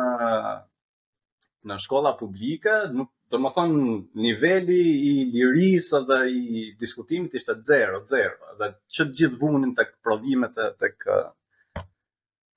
[1.71, 3.95] në shkolla publike, nuk, të më thonë,
[4.27, 9.87] niveli i lirisë dhe i diskutimit ishte zero, zero, dhe që të gjithë vunin të
[10.05, 11.17] prodimet të, të kë...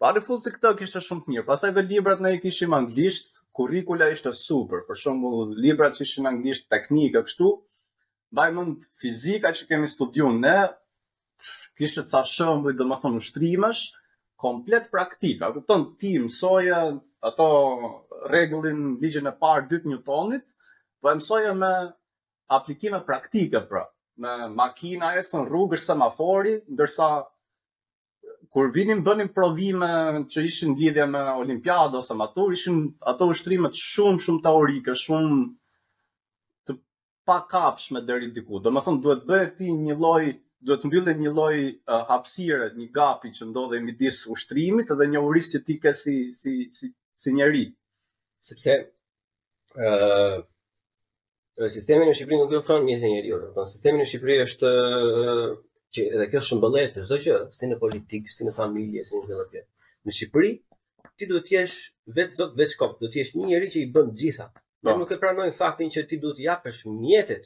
[0.02, 3.38] Pari fullë si këto kështë shumë të mirë, pasaj dhe librat ne i kishim anglisht,
[3.56, 5.32] kurikula ishte super, për shumë
[5.64, 7.52] librat që ishin anglisht teknikë, kështu,
[8.36, 10.56] Baj mund fizika që kemi studiu ne,
[11.80, 13.82] kishte të sa shëmë, dhe më thonë, ushtrimësh,
[14.44, 15.50] komplet praktika.
[15.56, 16.78] Këtë tonë ti mësoje
[17.30, 17.48] ato
[18.36, 20.56] regullin ligjën e parë dytë një tonit,
[21.02, 21.72] po e mësoje me
[22.60, 23.84] aplikime praktike pra,
[24.24, 27.10] me makina e cënë rrugë semafori, ndërsa
[28.52, 29.92] kur vinim bënim provime
[30.32, 32.80] që ishin lidhje me olimpiado ose matur, ishin
[33.12, 35.38] ato ushtrime shumë shumë teorike, shumë
[37.24, 38.58] pa kapshme deri diku.
[38.64, 40.22] Do të thonë duhet bëhet ti një lloj
[40.68, 45.22] duhet të mbyllë një lloj uh, hapësire, një gapi që ndodhet midis ushtrimit dhe një
[45.26, 47.64] urisë që ti ke si si si si, si
[48.42, 48.72] Sepse
[49.78, 49.98] ë
[50.42, 50.42] uh,
[51.70, 53.36] sistemi në Shqipëri nuk i ofron mirë njeriu.
[53.42, 55.46] Do të thonë sistemi në Shqipëri është uh,
[55.94, 59.46] që edhe kjo shëmbëllet çdo gjë, si në politikë, si në familje, si në çdo
[59.52, 59.64] gjë.
[60.08, 60.52] Në Shqipëri
[61.20, 61.78] ti duhet të jesh
[62.18, 64.50] vetë zot vetë kop, do të jesh një njerëz që i bën gjitha.
[64.82, 67.44] Po nuk e pranojnë faktin që ti duhet të japësh mjetet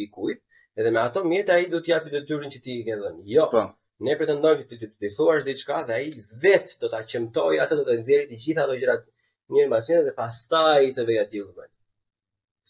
[0.00, 0.38] dikujt,
[0.80, 3.24] edhe me ato mjete ai do të japë detyrën që ti i ke dhënë.
[3.34, 3.44] Jo.
[3.54, 3.64] Pra.
[4.06, 6.08] Ne pretendojmë që ti të i thuash diçka dhe ai
[6.44, 9.04] vetë do ta çemtoj atë do të nxjerrë të gjitha ato gjërat
[9.54, 11.68] mirë mbas dhe pastaj të vej aty ku bën.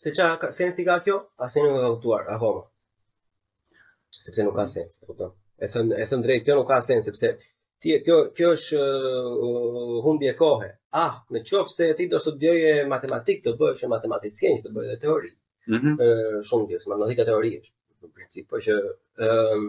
[0.02, 1.18] Se çka ka sensi ka kjo?
[1.46, 2.64] Asnjë nuk e ka kuptuar akoma.
[2.64, 4.18] Po?
[4.26, 5.32] Sepse nuk ka sens, e kupton.
[5.62, 7.36] E thën e thën drejt, kjo nuk ka sens sepse
[7.82, 10.70] ti kjo kjo është uh, humbje kohe.
[11.02, 15.30] Ah, në qoftë se ti do të studioje matematikë, do bëhesh matematikien, do bëhesh teori.
[15.68, 16.44] Ëh, mm -hmm.
[16.48, 19.66] shumë gjë, më ndodhi teori është në princip, por që ëh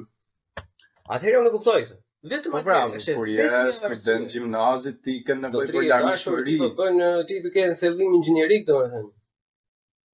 [1.18, 1.98] atëherë unë kuptoj këtë.
[2.32, 6.68] Vetëm po atë që është kur je student gimnazit ti ke nevojë për dashuri, po
[6.80, 9.12] bën ti po ke kanë thellim inxhinierik domethënë.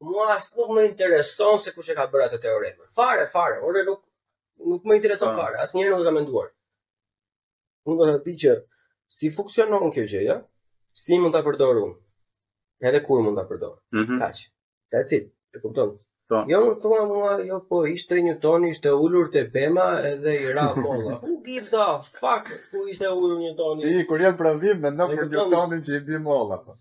[0.10, 2.88] Mua as nuk më intereson se kush e ka bërë atë teoremën.
[2.98, 4.02] Fare, fare, unë nuk
[4.72, 5.40] nuk më intereson po.
[5.42, 6.48] fare, asnjëherë nuk e kam menduar.
[6.52, 6.65] Ëh,
[7.92, 8.54] unë do të di që
[9.20, 10.38] si funksionon kjo gjë, ja?
[11.02, 11.88] Si mund ta përdoru?
[12.90, 13.76] Edhe kur mund ta përdor?
[13.98, 14.24] Mm -hmm.
[14.24, 14.46] Kaq.
[14.94, 15.32] That's it.
[15.56, 15.96] E kupton?
[16.32, 16.38] Po.
[16.50, 20.54] Jo, më thua mua, jo, po, ishte një toni, ishte ullur të bema edhe i
[20.58, 21.20] ra kolla.
[21.26, 23.82] Who gives a fuck ku ishte ullur një toni?
[23.92, 26.58] I, kur jetë pravim, me në për një tonin që i bë molla.
[26.66, 26.74] Po.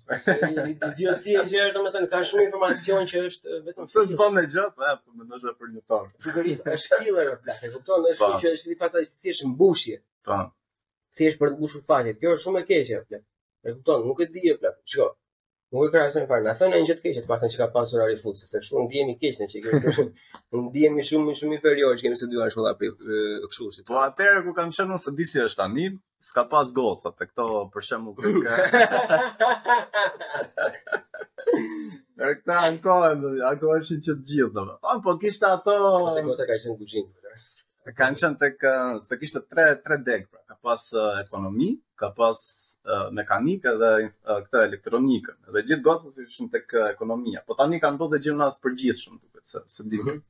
[0.71, 3.93] Idiotësia që është, dhe ka shumë informacion që është vetëm filler.
[3.99, 6.11] Së zbën me gjatë, e, po, po me për një toni.
[6.29, 7.29] Sigurit, është filler,
[7.63, 8.41] e, kupton, është po.
[8.45, 9.97] që është një fasa thjeshtë mbushje.
[10.31, 10.41] Po
[11.19, 12.21] thjesht për të mbushur faqet.
[12.21, 13.21] Kjo është shumë e keqe, ple.
[13.69, 14.75] E kupton, nuk e di, ple.
[14.93, 15.13] Shikoj.
[15.75, 16.45] Nuk e krahasoj fare.
[16.47, 18.85] Na thonë një gjë të keqe, të paktën që ka pasur ari fut, se shumë
[18.89, 19.73] ndihemi keq në çike.
[19.85, 19.89] Ne
[20.69, 23.87] ndihemi shumë shumë inferior, kemi se dy ashtu dha kështu si.
[23.89, 25.89] Po atëherë ku kam qenë se di si është tani,
[26.29, 29.03] s'ka pas goca te këto për shembull këto.
[32.23, 35.75] Er këta në kohë, në kohë është të gjithë, Thonë, po, po kishte ato...
[36.07, 37.13] Ose kohë ka qenë në kuzhinë.
[37.85, 38.71] Ka kanë qënë të kë,
[39.05, 40.41] se kishtë tre, tre degë, pra.
[40.49, 42.39] ka pas uh, ekonomi, ka pas
[42.89, 47.81] uh, mekanikë dhe uh, elektronikë, dhe gjithë gosës ishë në të kë ekonomia, po tani
[47.83, 49.21] kanë bëzë dhe përgjithshëm duket për gjithë shumë
[49.53, 50.09] se, se dikë.
[50.09, 50.25] Mm -hmm.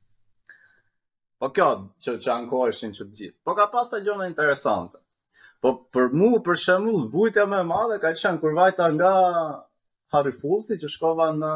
[1.39, 1.69] Po kjo,
[2.03, 4.99] që, që anë kohë ishë gjithë, po ka pas të gjithë në interesantë.
[5.61, 9.13] Po për mu, për shëmu, vujtja me madhe ka qënë kërvajta nga
[10.13, 11.53] Harry Fulci që shkova në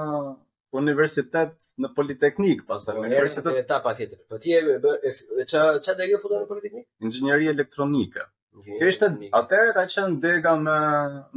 [0.71, 5.61] Po universitet në politeknik pasa po, në universitet në etapa tjetër po ti e ça
[5.87, 8.25] ça degë futa në politeknik inxhinieri elektronike
[8.67, 10.75] kjo ishte atëherë ka qenë dega me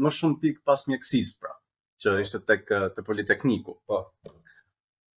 [0.05, 1.53] më shumë pik pas mjekësisë pra
[2.05, 4.03] që ishte tek te politekniku po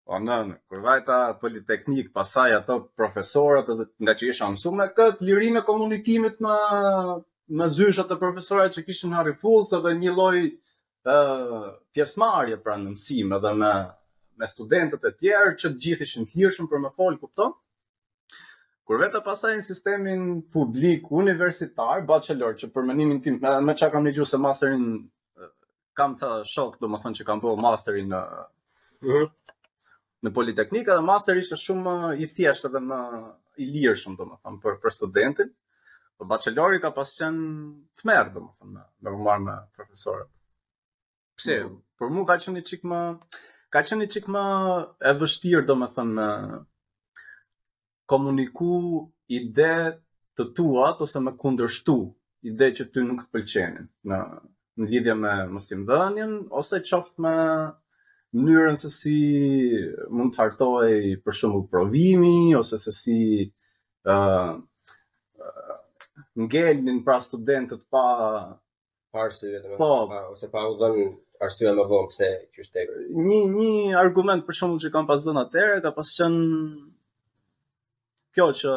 [0.05, 3.69] Po në, në kur vajta politeknik, pasaj ato profesorët,
[4.05, 6.57] nga që isha mësu me këtë, lirime komunikimit me,
[7.57, 10.43] me zysha të profesorët që kishin Harry Fulc, edhe një loj
[11.95, 13.71] pjesmarje pra në mësime, edhe me
[14.37, 17.53] me studentët e tjerë që të gjithë ishin të hirshëm për më fol, kupton?
[18.85, 24.03] Kur vetë pasaj në sistemin publik universitar, bachelor, që për mënimin tim, me, me kam
[24.05, 24.85] një gjusë e masterin,
[25.97, 29.23] kam të shok, domethënë më thënë që kam bërë masterin mhm.
[29.23, 29.25] në,
[30.27, 32.99] në Politeknika, dhe master ishte shumë i thjesht edhe më
[33.65, 35.51] i lirshëm domethënë thënë, për, për studentin,
[36.19, 37.49] për bachelori ka pas qenë
[38.01, 38.45] të merë, do
[38.75, 40.29] më thënë, me profesorët.
[41.39, 41.57] Pse?
[41.99, 43.03] Për mu ka qenë një qikë më
[43.75, 44.41] ka qenë një qikë më
[45.09, 47.23] e vështirë, do më thënë, me
[48.07, 48.75] komuniku
[49.35, 49.71] ide
[50.39, 51.95] të tuat ose me kundërshtu
[52.51, 54.19] ide që ty nuk të pëlqenin në,
[54.79, 57.35] në lidhje me mësim dhenjen, ose qoftë me
[58.37, 59.17] mënyrën se si
[60.15, 63.17] mund të hartoj për shumë provimi, ose se si
[64.15, 64.55] uh,
[66.47, 68.07] ngelnin pra studentët pa
[69.15, 71.11] parsi po, pa, ose pa u dhënë
[71.43, 73.03] arsye më vonë pse që është tepër.
[73.27, 76.47] Një një argument për shembull që kam pas dhënë tërë, ka pas qenë
[78.35, 78.75] kjo që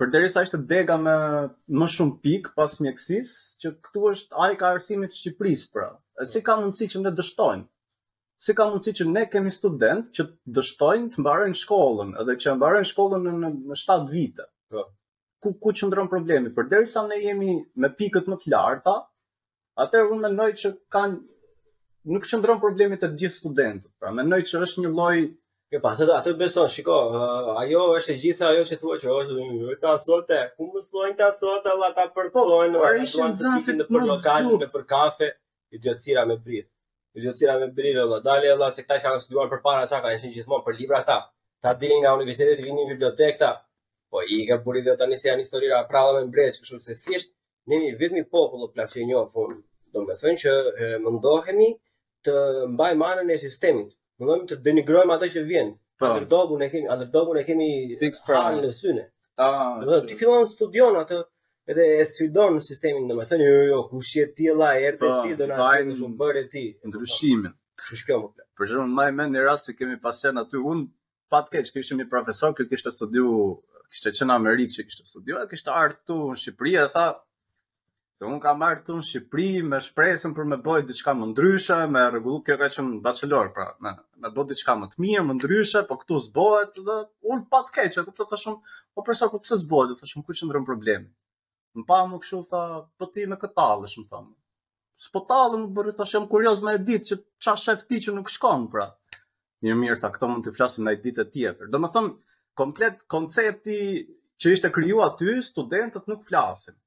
[0.00, 1.16] përderisa është dega me
[1.78, 5.88] më shumë pik pas mjekësisë, që këtu është ai ka arsimit të Shqipërisë pra.
[6.28, 7.68] Si ka mundësi që ne dështojmë?
[8.42, 12.88] Si ka mundësi që ne kemi student që dështojnë të mbarojnë shkollën, edhe që mbarojnë
[12.90, 14.48] shkollën në, në 7 vite?
[14.72, 14.88] Po.
[15.42, 16.50] Ku ku qëndron problemi?
[16.54, 18.96] Përderisa ne jemi me pikët më të larta,
[19.80, 23.92] Atë unë mendoj që kanë nuk qëndron problemi të gjithë studentëve.
[24.02, 25.14] Pra mendoj që është një lloj
[25.72, 29.12] Jo, pa, atë atë beson, shiko, uh, ajo është e gjitha ajo që thua që
[29.18, 29.36] është
[29.70, 33.74] vetë sotë, ku më sonë ta sotë alla ta përpojnë, po, ai shumë zonë se
[33.78, 35.30] në për lokal, në për kafe,
[35.72, 36.68] i djocira me brit.
[37.16, 40.36] I djocira me brit alla, dalë alla se kta që kanë studuar përpara çka ishin
[40.36, 41.18] gjithmonë për libra ta.
[41.64, 43.50] Ta dinin nga universiteti vinin në bibliotekë.
[44.12, 47.32] Po i ka buri dhe tani se janë histori ra prallën breç, kështu se thjesht
[47.70, 49.50] ne një vetëmi popullë të plakë që njofëm,
[49.94, 51.68] do me thënë që e, ndohemi
[52.26, 52.34] të
[52.74, 56.64] mbaj manën e sistemit, mëndohemi të denigrojmë atë që vjenë, Underdogun po.
[56.66, 57.66] e kemi, underdogun e kemi
[58.00, 59.04] fix prime në syne.
[59.46, 61.20] Ah, do ti fillon studion atë
[61.70, 65.36] edhe e sfidon në sistemin, domethënë jo jo, kush je ti lla, erdhe po, ti
[65.38, 67.54] do na sjell në shumë bërë ti ndryshimin.
[67.82, 68.48] Kjo është kjo më plan.
[68.58, 70.82] Për shembull, më mend një rast që kemi pasën aty, un
[71.30, 73.30] pat keq, kishim një profesor që kishte studiu,
[73.94, 77.06] kishte qenë në Amerikë që kishte studiu, kishte ardhur këtu në Shqipëri dhe tha,
[78.22, 81.76] Se unë kam marrë këtu në Shqipëri me shpresën për me bëjë diçka më ndryshe,
[81.94, 83.92] me rregull, kjo ka qenë bachelor, pra, me
[84.24, 86.98] me bëj diçka më të mirë, më ndryshe, po këtu s'bëhet dhe
[87.34, 88.60] un pa të keq, e kuptoj thashëm,
[88.94, 91.10] po për ku pse s'bëhet, do thashëm ku qëndron problemi.
[91.82, 92.60] Mpa më kështu tha,
[93.00, 94.28] po ti me këtë tallësh, më thon.
[95.06, 98.68] S'po tallë më bëri thashëm kurioz me ditë që ça shef ti që nuk shkon,
[98.76, 98.86] pra.
[99.66, 101.72] Mirë mirë tha, këto mund të flasim ndaj ditë të tjetër.
[101.74, 102.06] Domethën
[102.62, 103.80] komplet koncepti
[104.42, 106.78] që ishte krijuar aty, studentët nuk flasin.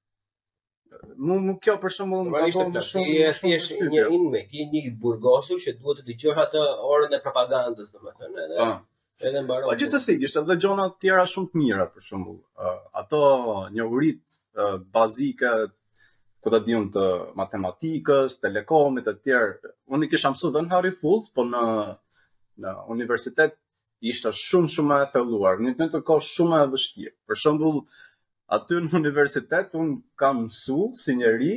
[1.26, 4.92] Mu mu kjo për shembull më ka bërë më shumë thjesht një inmate, një një
[5.06, 6.62] burgosur që duhet të dëgjosh atë
[6.96, 8.76] orën e propagandës, domethënë, edhe ah.
[9.30, 9.70] edhe mbaron.
[9.72, 12.38] Po gjithsesi, ishte edhe gjona të tjera shumë të mira për shembull.
[12.68, 13.20] Ah, ato
[13.78, 15.54] një urit ah, bazike
[16.42, 17.06] ku ta diun të
[17.42, 19.74] matematikës, telekomit të tjerë.
[19.96, 21.66] Unë i kisha mësuar dhën Harry Fultz, po në
[22.66, 23.58] në universitet
[24.14, 27.16] ishte shumë shumë e thelluar, në një të kohë shumë e vështirë.
[27.32, 27.82] Për shembull,
[28.54, 29.88] aty në universitet un
[30.22, 31.56] kam mësu si njëri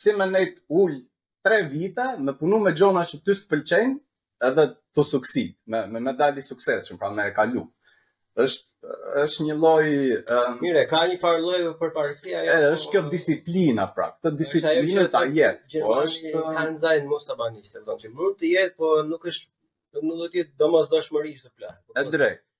[0.00, 0.96] si më nejt ull
[1.44, 4.64] tre vite me punu me gjona që ty së pëlqenjë edhe
[4.96, 7.62] të suksit, me, me medali sukses, që pra me e kalu.
[8.44, 8.72] Êshtë,
[9.22, 9.86] është një loj...
[10.36, 12.40] Um, Mire, ka një farë loj për parësia?
[12.48, 14.08] Jo, e, është kjo disiplina, pra.
[14.24, 15.82] Të disiplinë të jetë.
[15.84, 16.24] Po është...
[16.32, 19.52] Gjermani ka në zajnë mos abanishtë, që mund të jetë, po nuk është...
[20.02, 21.80] Nuk do tjetë do mos do shmërishtë të plakë.
[21.90, 22.53] Po e po drejtë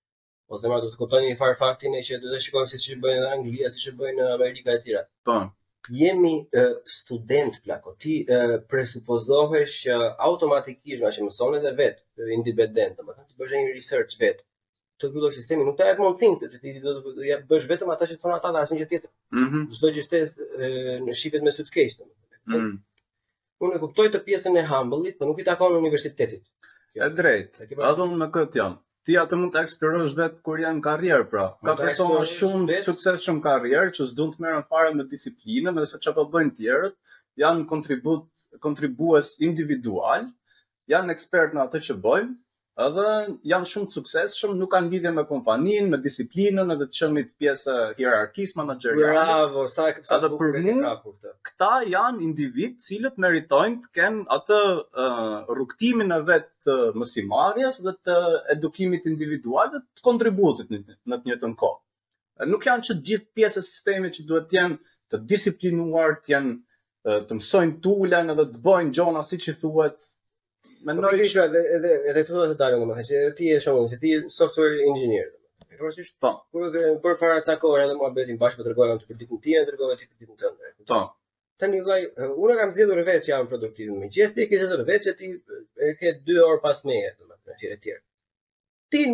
[0.53, 2.97] ose ma do të kuptoni një farë faktin e që do të shikojmë si që
[3.05, 5.03] bëjnë Anglija, si që bëjnë në Amerika e tjera.
[5.29, 5.37] Po.
[6.01, 12.03] Jemi uh, student plako, ti uh, presupozohesh që uh, automatikisht nga që mëson edhe vetë,
[12.39, 14.45] independent, më thënë, ti bëshë një research vetë,
[15.01, 18.07] të gjithë sistemi nuk ta jep mundësinë se ti do të ja bësh vetëm ata
[18.13, 19.11] që thon ata në asnjë tjetër.
[19.11, 19.41] Ëh.
[19.49, 19.63] Mhm.
[19.77, 20.35] Çdo gjë shtes
[21.09, 22.45] në shifet me sy të keq, domethënë.
[22.53, 22.77] Mhm.
[23.67, 26.45] Unë kuptoj të pjesën e humble-it, por nuk i takon universitetit.
[27.01, 27.65] Është drejt.
[27.75, 31.45] Atë unë me këtë jam ti atë mund të eksplorosh vetë kur janë karrierë, pra.
[31.69, 36.01] Ka persona shumë të suksesshëm karrierë që s'duan të merren fare me disiplinën, edhe sa
[36.07, 36.97] çfarë po bëjnë tjerët,
[37.45, 38.27] janë kontribut
[38.65, 40.27] kontribues individual,
[40.97, 42.35] janë ekspert në atë që bëjnë,
[42.83, 43.03] edhe
[43.49, 47.75] janë shumë të shumë, nuk kanë lidhje me kompaninë, me disiplinën, edhe të qëmit pjesë
[48.01, 49.13] hierarkisë, manageriale.
[49.23, 51.35] Bravo, sa e këpësa të bukë e kapur të.
[51.51, 57.95] Këta janë individ cilët meritojnë të kenë atë uh, rukëtimin e vetë të mësimarjes dhe
[58.09, 58.19] të
[58.57, 61.81] edukimit individual dhe të kontributit në, në të njëtën kohë.
[62.51, 64.81] Nuk janë që gjithë pjesë e sistemi që duhet jenë
[65.15, 66.57] të disiplinuar, të jenë
[67.29, 70.07] të mësojnë tullen edhe të bojnë gjona si që thuet,
[70.85, 73.59] Mendoj që po, edhe edhe edhe të thotë të dalë më haçi, edhe ti je
[73.65, 75.31] shumë, se ti je software engineer.
[75.73, 76.33] Edhe është po.
[76.53, 79.41] Kur do të bëj para ca kohë edhe muhabetin bashkë për po tregova për ditën
[79.47, 80.73] tjetër, tregova ti për ditën tjetër.
[80.93, 80.99] Po.
[81.63, 82.01] Tanë vllai,
[82.45, 85.31] unë kam zgjedhur vetë që jam produktiv në mëngjes, ti ke zgjedhur vetë ti
[85.89, 87.97] e ke 2 orë pas meje, domethënë, etj etj.
[88.93, 89.05] Ti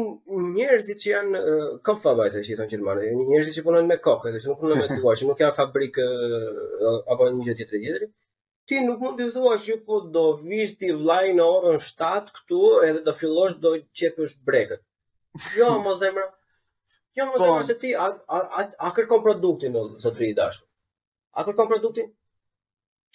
[0.58, 1.44] njerëzit që janë
[1.90, 5.20] konfabajtë, si thonë gjermanë, janë njerëzit që punojnë me kokë, që nuk punojnë me duar,
[5.22, 6.08] që nuk janë fabrikë
[7.14, 8.08] apo një gjë tjetër tjetër
[8.70, 12.58] ti nuk mund të thuash që po do vizh ti vllai në orën 7 këtu
[12.88, 14.82] edhe do fillosh do qepësh brekët.
[15.58, 16.26] Jo, mos zemra.
[17.18, 17.64] Jo, mos zemra po.
[17.70, 20.68] se ti a a a, a kërkon produktin në zotëri i dashur.
[21.34, 22.12] A kërkon produktin?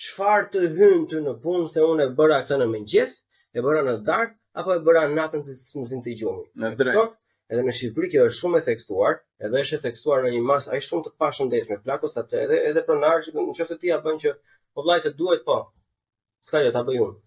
[0.05, 3.13] Çfarë të hyn ty në punë se unë e bëra këtë në mëngjes,
[3.55, 6.43] e bëra në dark apo e bëra natën se si mësim të gjumi.
[6.65, 7.07] Në drejtë.
[7.53, 9.15] Edhe në Shqipëri kjo është shumë e theksuar,
[9.47, 12.85] edhe është e theksuar në një masë aq shumë të pashëndetshme, plakos atë edhe edhe
[12.89, 14.33] pronarët, nëse ti ja bën që
[14.75, 15.55] Po vllai të duhet po.
[16.45, 17.19] Ska jo ta bëj unë.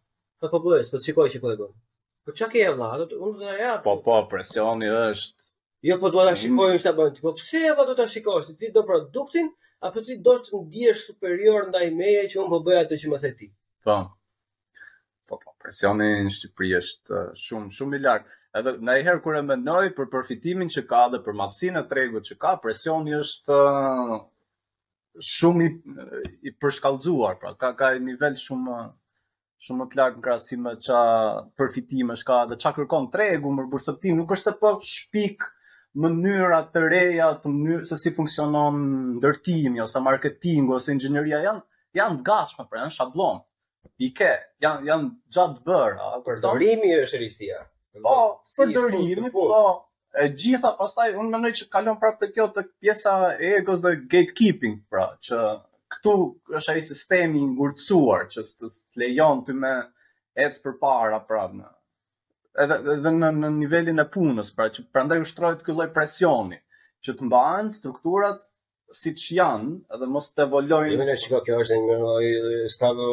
[0.43, 1.71] Po po bëj, po shikoj që po e bëj.
[2.27, 2.91] Po çka ke vllai?
[3.09, 3.71] Do unë do ja.
[3.87, 5.49] Po po presioni është.
[5.89, 6.43] Jo po dua ta mm.
[6.43, 7.17] shikoj unë çfarë bën.
[7.25, 9.49] Po pse apo do ta shikosh ti do produktin
[9.89, 13.23] apo ti do të ndihesh superior ndaj meje që unë po bëj atë që më
[13.25, 13.49] the ti.
[13.89, 13.97] Po.
[15.29, 18.35] Po po presioni në Shqipëri është uh, shumë shumë i lartë.
[18.61, 22.37] Edhe ndajherë kur e mendoj për përfitimin që ka dhe për madhsinë e tregut që
[22.45, 24.19] ka, presioni është uh,
[25.25, 25.75] shumë i,
[26.49, 28.79] i përshkallëzuar, pra ka ka një nivel shumë
[29.67, 30.99] shumë më të lartë në krahasim me ç'a
[31.59, 35.43] përfitime ka dhe ç'a kërkon tregu për bursëptim, nuk është se po shpik
[35.99, 38.79] mënyra të reja të mënyrë se si funksionon
[39.19, 41.65] ndërtimi ose marketingu ose inxhinieria janë
[41.99, 43.43] janë të gatshme për janë shabllon.
[44.05, 44.29] I ke,
[44.63, 47.59] janë janë gjatë bërë, a përdorimi është rrisia.
[48.05, 48.17] Po,
[48.55, 49.47] përdorimi, po,
[50.17, 53.93] e gjitha pastaj unë mendoj që kalon prapë te kjo te pjesa e egos dhe
[54.05, 55.41] gatekeeping pra që
[55.95, 56.15] këtu
[56.61, 58.71] është ai sistemi i ngurtësuar që të
[59.03, 59.75] lejon ti me
[60.47, 61.69] ec përpara prapë në
[62.65, 66.61] edhe edhe në në nivelin e punës pra që prandaj ushtrohet ky lloj presioni
[67.05, 68.43] që të mbahen strukturat
[68.97, 70.93] si që janë dhe mos të evolojnë...
[70.95, 73.09] Jemi në shiko, kjo është një stavë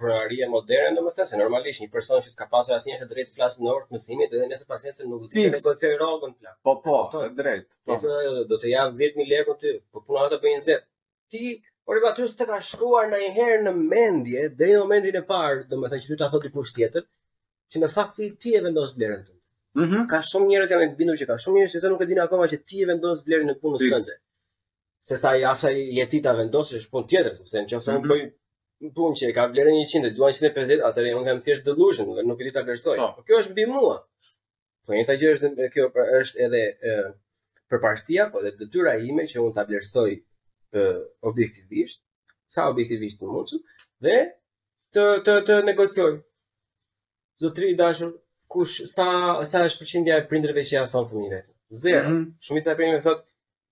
[0.00, 3.32] për arrije modern dhe më these, normalisht një person që s'ka pasur asë njështë drejtë
[3.32, 6.34] të flasë në orë të mësimit edhe nëse pas njështë nuk të të negocioj rogën
[6.34, 6.58] të plakë.
[6.68, 7.70] Po, po, të drejtë.
[7.78, 7.96] Po.
[7.96, 10.86] Njësë, do të javë 10.000 lekë në ty, po puna të bëjnë zetë.
[11.32, 11.44] Ti,
[11.88, 15.64] por i ba të ka shkruar në herë në mendje, dhe në momentin e parë,
[15.72, 17.08] dhe më thënë që ty të thotë i tjetër,
[17.72, 19.32] që në fakti ti e vendosë blerën të.
[19.80, 20.04] Mm -hmm.
[20.12, 22.22] Ka shumë njërës janë e bindu që ka shumë njerëz që thonë nuk e dinë
[22.28, 24.14] akoma që ti e vendos blerën në punës tënde
[25.08, 28.94] se sa i afta i jeti ta vendosësh punë tjetër, sepse në qofse mm -hmm.
[28.96, 32.52] punë që ka vlerë 100 duan 150, atëherë unë kam thjesht dëllushën, nuk e ti
[32.56, 32.96] ta vlerësoj.
[33.02, 33.08] Po.
[33.16, 33.96] po kjo është mbi mua.
[34.86, 35.84] Po një të gjë është kjo
[36.22, 36.92] është edhe e,
[37.70, 40.10] përparësia, po dhe detyra ime që unë ta vlerësoj
[40.78, 40.82] e,
[41.30, 41.98] objektivisht,
[42.54, 43.56] sa objektivisht në mundësu,
[44.04, 44.16] dhe
[44.94, 46.12] të të të negocioj.
[47.42, 48.10] Zotri i dashur,
[48.52, 49.06] kush sa
[49.50, 51.40] sa është përqindja e prindërve që ja thon fëmijëve?
[51.82, 52.08] Zero.
[52.08, 52.24] Mm -hmm.
[52.44, 53.24] Shumica e prindërve thotë,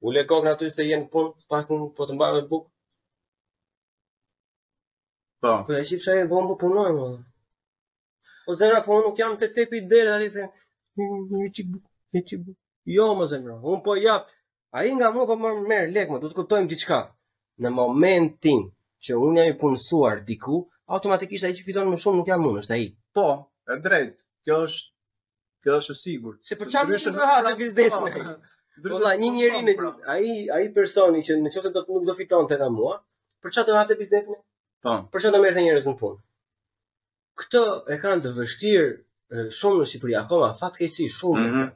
[0.05, 2.69] U le kokën aty se jenë po, pak më po të mbajme bukë.
[5.41, 5.53] Po.
[5.65, 8.35] Po e shifë shajnë, po më po punojnë, më.
[8.53, 10.51] O zemra, po nuk jam të cepi të dere, ali, thërë,
[11.33, 12.61] një qik bukë, një qik bukë.
[12.99, 14.29] Jo, më zemra, unë po japë.
[14.77, 16.99] A i nga mu po më merë lekë, më du të kuptojmë diçka.
[17.65, 18.61] Në momentin
[19.07, 20.61] që unë jam i punësuar diku,
[20.99, 22.91] automatikisht a i që fiton më shumë nuk jam unë, është a i.
[23.17, 23.31] Po,
[23.73, 24.93] e drejtë, kjo është,
[25.65, 26.37] kjo është sigur.
[26.51, 29.75] Se për qatë në të hatë, në Valla, një njeri në
[30.13, 32.97] ai ai personi që nëse do nuk do fitonte nga mua,
[33.45, 34.39] për çfarë do hante biznesin?
[34.87, 34.97] Po.
[35.15, 36.19] Për çfarë do merrte njerëz në punë?
[37.43, 37.63] Këtë
[37.97, 41.45] e kanë të vështirë shumë në Shqipëri akoma, fatkeqësi shumë.
[41.47, 41.71] Mm -hmm.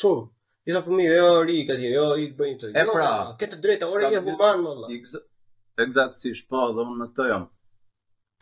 [0.00, 0.22] Shumë.
[0.68, 2.70] I thonë fëmijë, jo ri këtë, jo i bëjmë të.
[2.70, 4.94] E jo, pra, ke të drejtë, ore e human valla.
[5.84, 7.48] Eksaktësisht, po, dhe unë në këtë jam.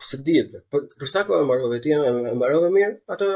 [0.09, 1.95] Se dihet, për, po, për sa kohë e mbarove ti,
[2.29, 3.27] e mbarove mirë atë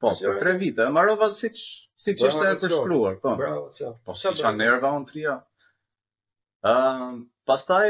[0.00, 1.64] Po, për tre vite, e marova si që,
[2.00, 3.34] si që ishte e përshkruar, po.
[3.38, 3.90] Bravo, qa.
[4.08, 5.34] Po, si që nerva unë tria.
[6.70, 7.84] Uh, pastaj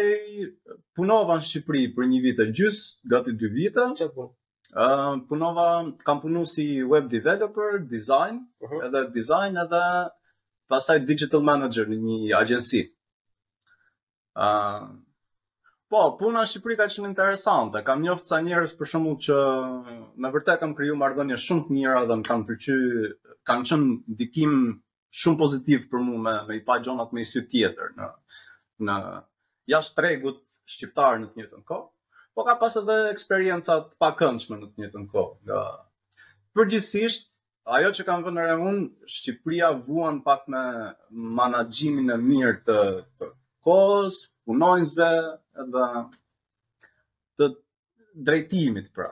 [0.98, 2.82] punova në Shqipëri për një vite gjysë,
[3.14, 3.86] gati dy vite.
[4.02, 4.28] Qa po?
[5.28, 5.66] punova,
[6.06, 8.36] kam punu si web developer, design,
[8.86, 9.80] edhe design, edhe
[10.70, 12.84] pastaj digital manager në një agjensi.
[15.90, 17.80] Po, puna në Shqipëri ka qenë interesante.
[17.82, 19.38] Kam njoftë ca njerëz për shembull që
[20.22, 23.16] me vërtet kam kriju marrëdhënie shumë të mira dhe më kanë pëlqyer,
[23.50, 24.52] kanë qenë ndikim
[25.22, 28.08] shumë pozitiv për mua me me i pa gjonat me sy tjetër në
[28.86, 28.94] në
[29.74, 30.40] jashtë tregut
[30.76, 31.90] shqiptar në të njëjtën kohë.
[32.38, 35.36] Po ka pas edhe eksperienca të pakëndshme në të njëjtën kohë.
[35.48, 35.60] Nga
[36.54, 37.38] përgjithsisht
[37.70, 40.62] Ajo që kam vënë re unë, Shqipëria vuan pak me
[41.12, 42.76] managjimin e mirë të,
[43.20, 43.28] të
[43.66, 44.16] kohës,
[44.48, 45.08] punojnësve,
[45.66, 46.04] dhe
[47.38, 47.48] të
[48.14, 49.10] drejtimit pra.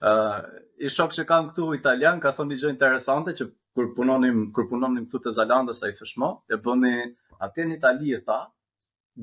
[0.00, 0.44] ë uh,
[0.80, 4.64] i shok që kam këtu italian ka thonë një gjë interesante që kur punonim kur
[4.70, 6.92] punonim këtu te Zalanda sa ishte më, e bëni
[7.46, 8.38] atje në Itali e tha,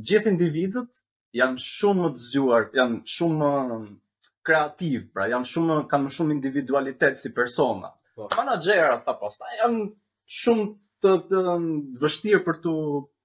[0.10, 0.92] gjithë individët
[1.40, 3.80] janë shumë më të zgjuar, janë shumë më
[4.46, 7.90] kreativ, pra janë shumë kanë më shumë individualitet si persona.
[8.18, 8.30] Oh.
[8.38, 9.90] tha pastaj janë
[10.42, 10.68] shumë
[11.02, 11.42] të, të,
[12.06, 12.78] vështirë për të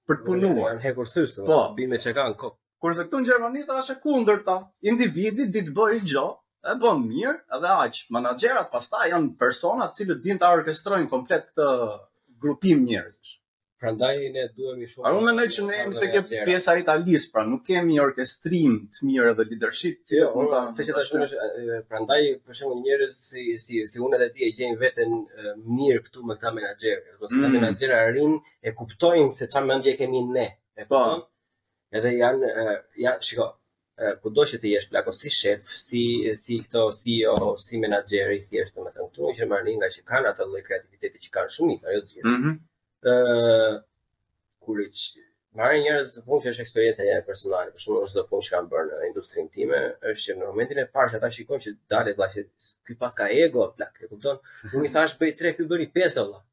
[0.09, 0.73] për të punuar.
[0.73, 2.62] Janë hekur thjesht, po, bime që kanë kokë.
[2.83, 4.53] Kurse këtu në Gjermani thashë kundërta,
[4.91, 6.23] individi ditë bëjë gjë,
[6.71, 7.99] e bën mirë edhe aq.
[8.15, 11.67] Menaxherat pastaj janë persona të cilët dinë ta orkestrojnë komplet këtë
[12.45, 13.37] grupim njerëzish.
[13.83, 15.03] Prandaj ne duhem i shumë.
[15.07, 18.75] Ai unë mendoj që ne jemi tek pjesa e Italisë, pra nuk kemi një orkestrim
[18.97, 21.31] të mirë edhe leadership, si jo, mund ta të shumë...
[21.91, 25.17] prandaj për shembull njerëz si si si unë edhe ti e gjejmë veten
[25.79, 27.49] mirë këtu me këta menaxherë, ose mm.
[27.59, 30.47] menaxherë arrin e kuptojnë se çfarë mendje kemi ne.
[30.81, 31.01] E Po,
[31.99, 32.53] edhe janë
[33.05, 33.45] ja shiko
[34.21, 35.99] ku do që të jesh plako si shef, si
[36.39, 40.31] si këto CEO, si menaxher i thjeshtë, më thon këtu në Gjermani nga që kanë
[40.31, 42.31] atë lloj kreativiteti që kanë shumë ata jo të gjithë.
[42.31, 43.83] Ëh mhm.
[44.63, 44.87] kur i
[45.59, 48.71] marrin njerëz të që është eksperiencë e personale, por shumë ose do punë që kanë
[48.73, 52.45] bërë në industrinë time, është që në momentin e parë ata shikojnë që dalë vllaçi,
[52.89, 54.41] ky paska ego, plak, e kupton?
[54.73, 56.49] Unë i thash bëj 3 ky bëri 5 vllaç.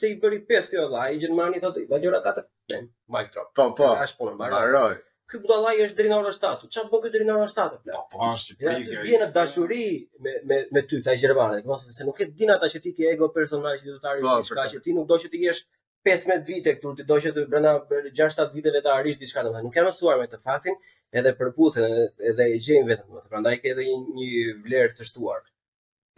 [0.00, 2.90] Se i bëri pesë kjo vllai, i Gjermani thotë, "Ba gjora katër ten."
[3.36, 3.52] trop.
[3.60, 3.88] Po po.
[3.94, 4.96] Ai shpon mbaroi.
[5.32, 6.68] Ky budallai është deri në orën 7.
[6.74, 7.78] Çfarë bën ky deri në orën 7?
[7.94, 8.60] Po po, shqip.
[8.66, 9.84] Ja të vjen në dashuri
[10.26, 13.08] me me me ty ta Gjermani, mos se nuk e din ata që ti ke
[13.12, 14.68] ego personazh i dotar po, i po, po.
[14.74, 15.62] që ti nuk do që ti jesh
[16.06, 17.72] 15 vite këtu, ti do që të brenda
[18.12, 20.76] 6-7 viteve të arrish diçka të Nuk kanë mësuar me të fatin,
[21.18, 21.84] edhe për butë
[22.30, 23.22] edhe e gjejnë vetëm.
[23.30, 23.84] Prandaj ke edhe
[24.16, 25.40] një vlerë të shtuar.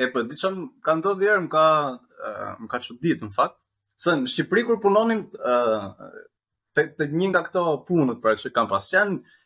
[0.03, 0.51] E po, diçka
[0.85, 1.67] ka ndodhur më ka
[2.61, 3.59] më ka çuditë ditë në fakt.
[4.05, 5.79] Se në Shqipëri kur punonin ë
[6.77, 9.37] te një nga këto punët pra që kanë pas qenë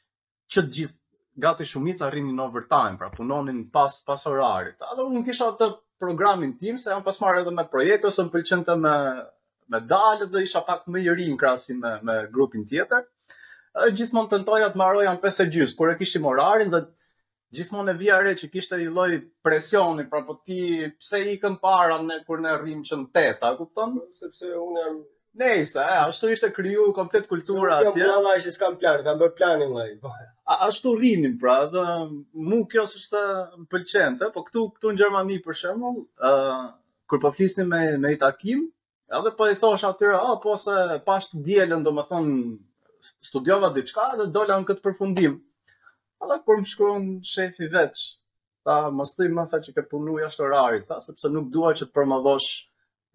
[0.50, 0.98] që të gjithë
[1.40, 4.80] gati shumica rrinin overtime, pra punonin pas pas orarit.
[4.92, 8.32] Edhe unë kisha atë programin tim se un pas marrë edhe me projekt ose më
[8.34, 8.94] pëlqente më
[9.70, 13.04] me dalë dhe isha pak më i ri në krahasim me me grupin tjetër.
[13.94, 16.82] Gjithmonë tentoja të marroja në gjys, por e kishim orarin dhe
[17.54, 21.56] gjithmonë e vija re që kishte i lloj presioni, pra po ti pse i ikën
[21.62, 23.98] para ne kur ne rrim që në tet, a kupton?
[24.20, 25.00] Sepse unë jam
[25.40, 27.92] Nëjse, ashtu ishte kriju komplet kultura atje.
[27.94, 29.92] Si jam plan, që s'kam plan, kam bërë planin, laj.
[30.66, 31.84] ashtu rrinim, pra, dhe
[32.48, 33.20] mu kjo s'është se
[33.60, 36.00] më pëlqente, po këtu, këtu në Gjermani, për shemull,
[36.30, 36.64] uh,
[37.06, 38.64] kur po flisni me, me i takim,
[39.20, 42.42] edhe po i thosh atyre, oh, po se pashtë djelen, do më thonë,
[43.30, 45.38] studiova diçka dhe dola në këtë përfundim.
[46.20, 48.00] Alla kur më shkruan shefi veç,
[48.68, 51.86] ta mos ti më tha që ke punu jashtë orarit, ta sepse nuk dua që
[51.88, 52.48] të promovosh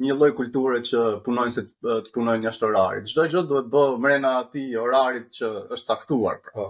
[0.05, 3.05] një lloj kulture që punojnë se të punojnë jashtë orarit.
[3.11, 6.41] Çdo gjë duhet bë mrena atij orarit që është caktuar.
[6.47, 6.65] Pra.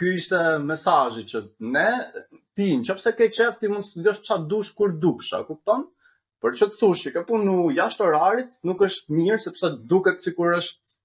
[0.00, 0.40] Ky ishte
[0.70, 1.44] mesazhi që
[1.76, 1.86] ne
[2.56, 5.84] ti, nëse ke qef ti mund të studiosh çfarë dush kur dush, a kupton?
[6.40, 10.56] Por që të thosh që ke punu jashtë orarit nuk është mirë sepse duket sikur
[10.62, 10.95] është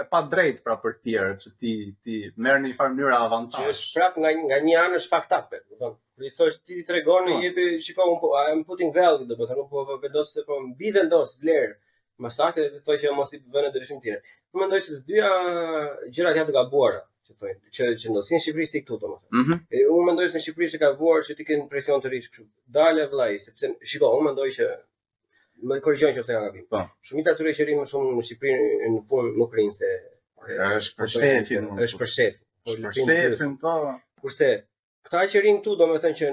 [0.00, 1.72] e pa drejt pra për të tjerë, që ti
[2.04, 3.68] ti merr në një farë mënyrë avantazh.
[3.72, 6.58] Është prap nga nga një anë është fakt apo, do të thon, kur i thosh
[6.64, 7.40] ti ti tregon i po.
[7.44, 10.92] jepi shikoj un po I'm putting value, do të thon, po vendos se po mbi
[10.96, 11.74] vendos vlerë
[12.22, 14.22] më saktë dhe thoj që mos i bënë ndryshim tjetër.
[14.54, 15.30] Unë mendoj se të dyja
[16.14, 19.26] gjërat janë të gabuara, do të thon, që që do sin Shqipëri si këtu domoshta.
[19.26, 19.36] Ëh.
[19.36, 19.92] Mm -hmm.
[19.96, 22.46] Unë mendoj se në Shqipëri është e gabuar që ti ke presion të rish kështu.
[22.78, 24.64] Dalë vllai, sepse shikoj unë mendoj që
[25.70, 26.64] më korrigjon nëse kam gabim.
[26.70, 26.80] Po.
[27.06, 29.90] Shumica e tyre që rrinë më shumë në Shqipëri në punë po, nuk rrinë se
[30.38, 32.36] pra, është për shefi, është për shef.
[32.66, 33.74] Po, po, për shefi, po.
[34.24, 34.48] Kurse
[35.06, 36.32] këta që rrinë këtu, domethënë që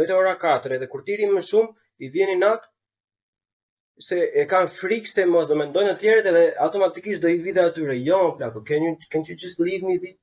[0.00, 1.72] vetë ora 4 edhe kur tirin më shumë
[2.06, 2.68] i vjenin nat
[4.08, 7.62] se e kanë frikë se mos do mendojnë të tjerët edhe automatikisht do i vidhe
[7.68, 7.96] atyre.
[8.06, 10.16] Jo, plako, can kanë just leave me be?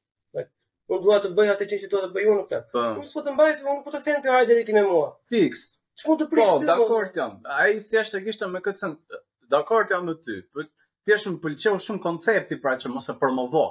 [0.89, 2.71] unë dua të bëj atë që ti do të bëj unë plak.
[2.97, 5.11] Unë s'po të mbaj, unë po të them të hajde riti me mua.
[5.29, 5.67] Fiks
[6.07, 7.33] po të prish Po, dakor jam.
[7.59, 8.93] A i thjesht e kishtë me këtë sen...
[9.51, 10.35] Dakor jam me ty.
[11.07, 13.63] thjesht më pëlqeu shumë koncepti pra që mos e promovo.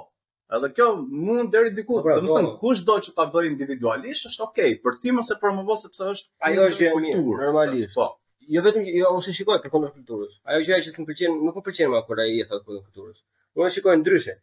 [0.57, 2.57] Edhe kjo mund deri diku, po, pra, do të thënë po.
[2.63, 6.65] kush do që ta bëj individualisht është okay, për ti mos e sepse është ajo
[6.69, 7.43] është një kulturë.
[7.45, 7.95] Normalisht.
[7.95, 8.07] Po.
[8.55, 10.33] Jo vetëm jo mos e shikoj kërkon për kulturës.
[10.49, 13.19] Ajo gjëja që s'm pëlqen, nuk më pëlqen më kur ai e thotë për kulturës.
[13.61, 14.35] Unë shikoj ndryshe.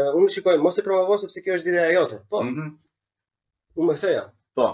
[0.00, 2.22] unë shikoj mos e promovo sepse kjo është ideja jote.
[2.32, 2.42] Po.
[2.42, 2.74] Mm -hmm.
[3.78, 4.16] Unë më këtë
[4.58, 4.68] Po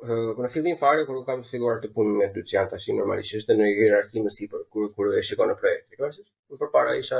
[0.00, 4.22] në fillim fare kur kam filluar të punoj me Dyçian tash normalisht është në hierarki
[4.24, 5.90] më sipër kur kur e shikon në projekt.
[5.92, 7.18] Kështu që përpara isha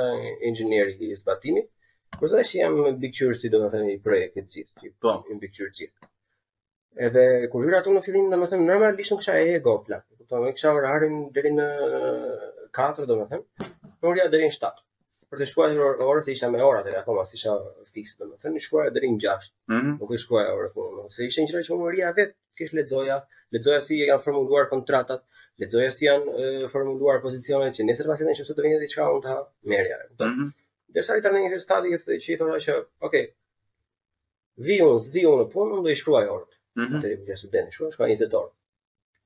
[0.49, 1.69] inxhinier i zbatimit.
[2.19, 5.37] Por sa që jam big picture si do të themi projektit gjithë, që po, në
[5.43, 6.09] picture gjithë.
[7.07, 7.23] Edhe
[7.53, 10.03] kur hyra aty në fillim, domethënë normalisht nuk e ego plak.
[10.17, 11.67] Kupton, nuk kisha orarin deri në
[12.81, 13.69] 4, domethënë.
[14.03, 14.73] Por ja deri në 7
[15.31, 17.51] për të shkuar në orë se isha me orat e akoma po, si isha
[17.97, 21.05] fikse do të thënë shkuar deri në 6 mm nuk e shkuaj orë po do
[21.27, 23.15] ishte një çmëri a vet kish lexoja
[23.55, 25.23] lexoja si janë formuluar kontratat
[25.63, 29.37] lexoja si janë e, formuluar pozicionet që nesër pasi nëse do vinë diçka çka ta
[29.73, 30.49] merja e kupton mhm.
[30.97, 32.75] derisa i tani një stadi i thë që thora që
[33.09, 33.17] ok
[34.67, 36.47] vi unë zvi unë po nuk do i shkruaj orë
[36.81, 36.99] mhm.
[36.99, 38.51] atë i vjen studenti shkuaj shkuaj 20 orë.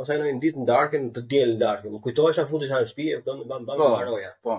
[0.00, 1.90] Pastaj në ditë në darkën, të diel në darkë.
[1.94, 4.30] Më kujtohesh atë futesha në shtëpi, e kupton, bam bam po, mbaroja.
[4.46, 4.56] Po.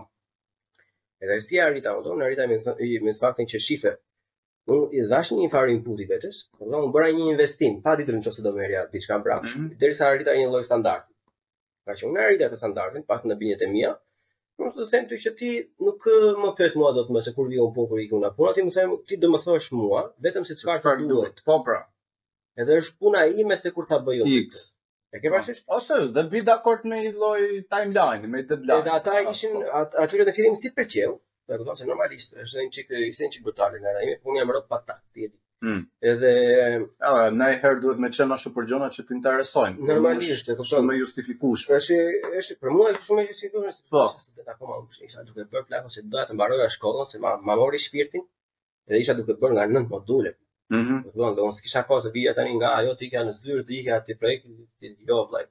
[1.25, 2.59] Edhe si arrita u dhon, arrita me
[3.09, 3.91] me faktin që shife.
[4.75, 8.45] Unë i dhash një farë inputi vetes, por unë bëra një investim, pa ditën nëse
[8.45, 9.75] do merja diçka brapsh, mm -hmm.
[9.83, 11.11] derisa arrita një lloj standardi.
[11.86, 13.91] Pra që unë arrita të standardin, pas në binjet e mia,
[14.61, 15.51] unë të them ty që ti
[15.88, 16.01] nuk
[16.43, 18.91] më pyet mua dot më se kur vjen po kur ikun apo ti më them
[19.07, 21.38] ti do më thosh mua vetëm se çfarë duhet.
[21.47, 21.79] Po pra.
[22.61, 24.55] Edhe është puna ime se kur ta bëj unë.
[25.16, 25.61] E ke parasysh?
[25.68, 25.76] Po.
[25.80, 27.43] Ose dhe bi dakord me i lloj
[27.74, 28.82] timeline, me deadline.
[28.84, 29.86] Edhe ata ishin po.
[30.03, 31.13] atyre në fillim si pëlqeu.
[31.49, 34.55] Dhe kupton se normalisht është një çik ishte një çik brutale në rajmi, punë më
[34.55, 35.38] rrot patak, ti e di.
[35.66, 35.84] Hmm.
[36.13, 36.32] Edhe
[37.11, 39.88] a na herë duhet me çëna shumë për gjona që të interesojnë.
[39.91, 40.70] Normalisht, e kupton.
[40.74, 41.63] Shumë justifikush.
[41.80, 41.99] Është
[42.43, 44.05] është për mua është shumë e justifikuar se po.
[44.26, 47.38] Se vetë akoma unë isha duke bërë plan ose do të mbaroja shkollën, se ma
[47.61, 48.26] mori shpirtin.
[48.89, 50.36] Edhe isha duke bërë nga 9 module,
[50.72, 50.99] Mhm.
[50.99, 53.63] Mm do të thonë, kisha kohë të vija tani nga ajo ti ke në zyrë,
[53.68, 55.43] ti ke atë projektin ti jo vllai.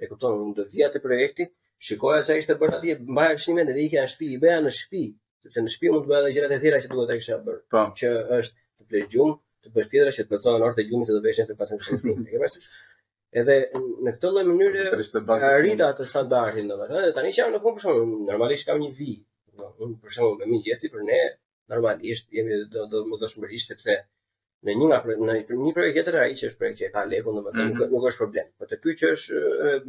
[0.00, 1.46] E kupton, unë do vija te projekti,
[1.88, 5.02] shikoja çfarë ishte bërë atje, mbaja shënimin dhe ikja në shtëpi, i bëja në shtëpi,
[5.44, 7.60] sepse në shtëpi mund të bëja edhe gjërat e tjera që duhet ta kisha bërë.
[7.74, 7.84] Po.
[8.00, 11.16] Që është të flesh gjumë, të bësh tjetra që të përcohen orët e gjumit se
[11.18, 12.14] do veshin se pasën shkollësi.
[12.32, 12.68] E ke parasysh?
[13.40, 17.76] Edhe në këtë lloj mënyre arrita atë standardin domethënë, edhe tani që jam në punë
[17.76, 19.12] për shkak normalisht kam një vi.
[19.60, 21.20] Unë për shkak me mëngjesi për ne
[21.74, 24.00] normalisht jemi do do mos dashmërisht sepse
[24.64, 27.34] në një nga në një projekt tjetër ai që është projekt që e ka Lekun
[27.36, 27.90] domethënë mm -hmm.
[27.94, 28.46] nuk është problem.
[28.58, 29.32] Po të ky që është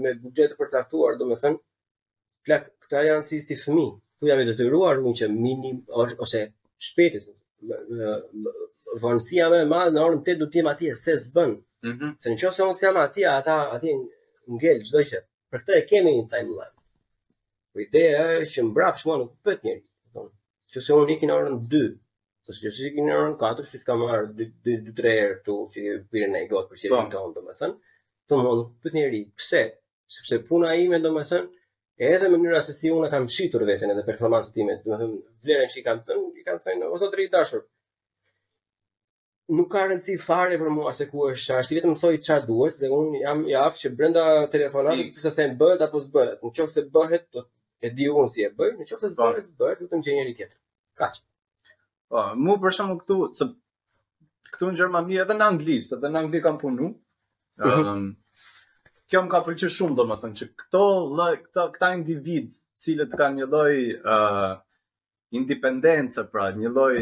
[0.03, 1.57] me buxhet për të caktuar domethënë
[2.45, 3.93] plak këta janë si si fëmijë.
[4.18, 5.78] Ktu jam i detyruar unë që minim
[6.26, 6.41] ose
[6.88, 7.24] shpëtes
[9.03, 11.51] vonësia më e madhe në orën 8 do të jem atje se s'bën.
[11.86, 12.11] Mm -hmm.
[12.22, 13.91] Se nëse unë jam atje ata atje
[14.55, 15.18] ngel çdo që.
[15.51, 16.76] Për këtë e kemi një timeline.
[17.72, 19.84] Po ideja është që mbrapsh mua nuk pët njerëj.
[20.72, 21.55] qëse unë ikin në orën
[22.47, 26.35] Do të thotë që neuron 4 si marr 2 2 3 herë tu që pirën
[26.39, 27.11] e gjatë për shembull po.
[27.15, 27.73] ton domethën.
[28.33, 29.63] Do të thonë për pse?
[30.15, 31.49] Sepse puna ime domethën
[32.11, 35.11] edhe mënyra se si unë kam shitur veten edhe performancën time, domethën
[35.49, 37.65] vlerën që i kam thënë, i kam thënë ose drejt dashur.
[39.59, 42.93] Nuk ka rëndësi fare për mua se ku është çfarë, vetëm thoj çfarë duhet dhe
[43.01, 44.25] unë jam i aftë që brenda
[44.55, 46.43] telefonatit të them bëhet apo s'bëhet.
[46.47, 47.43] Nëse bëhet,
[47.87, 49.49] e di unë si e bëj, nëse s'bëhet, po.
[49.49, 50.57] s'bëhet, vetëm gjë njëri tjetër.
[51.03, 51.21] Kaç.
[52.10, 53.47] Po, mu për shumë këtu, se
[54.53, 56.91] këtu në Gjermani edhe në Anglisë, edhe në Angli kam punu.
[57.66, 58.05] um,
[59.10, 60.84] kjo më ka pëlqyer shumë thënë, që këto
[61.18, 62.47] këta këta individ,
[62.84, 64.55] cilët kanë një lloj ë ehm, uh,
[65.39, 66.99] independencë pra një lloj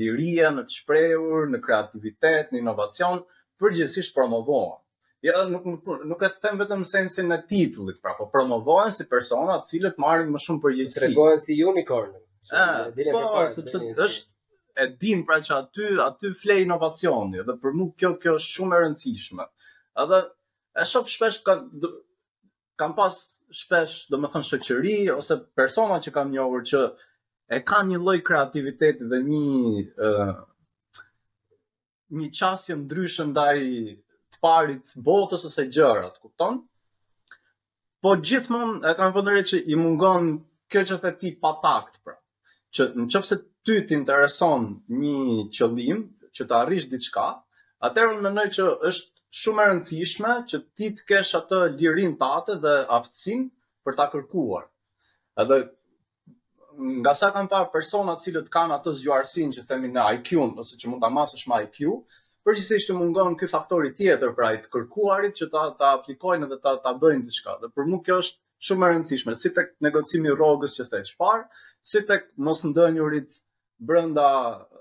[0.00, 3.22] liria në të shprehur, në kreativitet, në inovacion,
[3.62, 4.80] përgjithsisht promovohen.
[5.24, 9.06] Jo ja, nuk nuk e them vetëm në sensin e titullit, pra po promovohen si
[9.14, 11.02] persona të cilët marrin më shumë përgjegjësi.
[11.06, 12.12] regohen si unicorn.
[12.52, 14.33] Ëh, ah, po, sepse është
[14.74, 18.74] e din, pra që aty, aty flej inovacioni, dhe për mu kjo, kjo është shumë
[18.76, 19.46] e rëndësishme.
[20.02, 20.18] Edhe
[20.82, 21.62] e shumë shpesh, kam,
[22.80, 23.18] kam pas
[23.54, 26.80] shpesh, dhe me thënë shëqëri, ose persona që kam njohur që
[27.54, 30.10] e ka një loj kreativiteti dhe një,
[32.18, 36.64] një qasje ndryshë ndaj të parit botës ose gjërat, kupton?
[38.02, 40.32] Po gjithmonë e kam re që i mungon
[40.70, 42.18] kjo që the ti patakt, pra.
[42.74, 43.06] Që në
[43.64, 44.64] ty të intereson
[45.02, 45.20] një
[45.58, 46.00] qëllim,
[46.36, 47.26] që të arrish diçka,
[47.86, 52.28] atëherë unë mendoj që është shumë e rëndësishme që ti të kesh atë lirin të
[52.40, 53.46] atë dhe aftësin
[53.86, 54.66] për ta kërkuar.
[55.44, 55.58] Edhe
[57.04, 60.76] nga sa kanë parë persona të cilët kanë atë zgjuarsinë që themi në IQ ose
[60.78, 61.96] që mund ta masësh me IQ,
[62.44, 66.48] përgjithsisht të mungon ky faktor i tjetër pra i të kërkuarit që ta ta aplikojnë
[66.48, 67.56] edhe ta ta bëjnë diçka.
[67.62, 71.48] Dhe për mua kjo është shumë e rëndësishme, si tek negocimi rrogës që thënë çfarë,
[71.92, 73.32] si tek ndënjurit
[73.80, 74.76] brenda uh,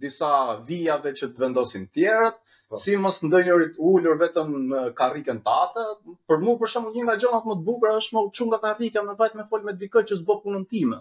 [0.00, 2.76] disa vijave që të vendosin tjerët, po.
[2.78, 5.86] si mos ndonjërit ulur vetëm në karrikën tatë.
[6.30, 9.16] Për mua për shembull një nga gjërat më të bukura është më çunga karrika me
[9.18, 11.00] vajt me fol me dikë që s'bë punën time.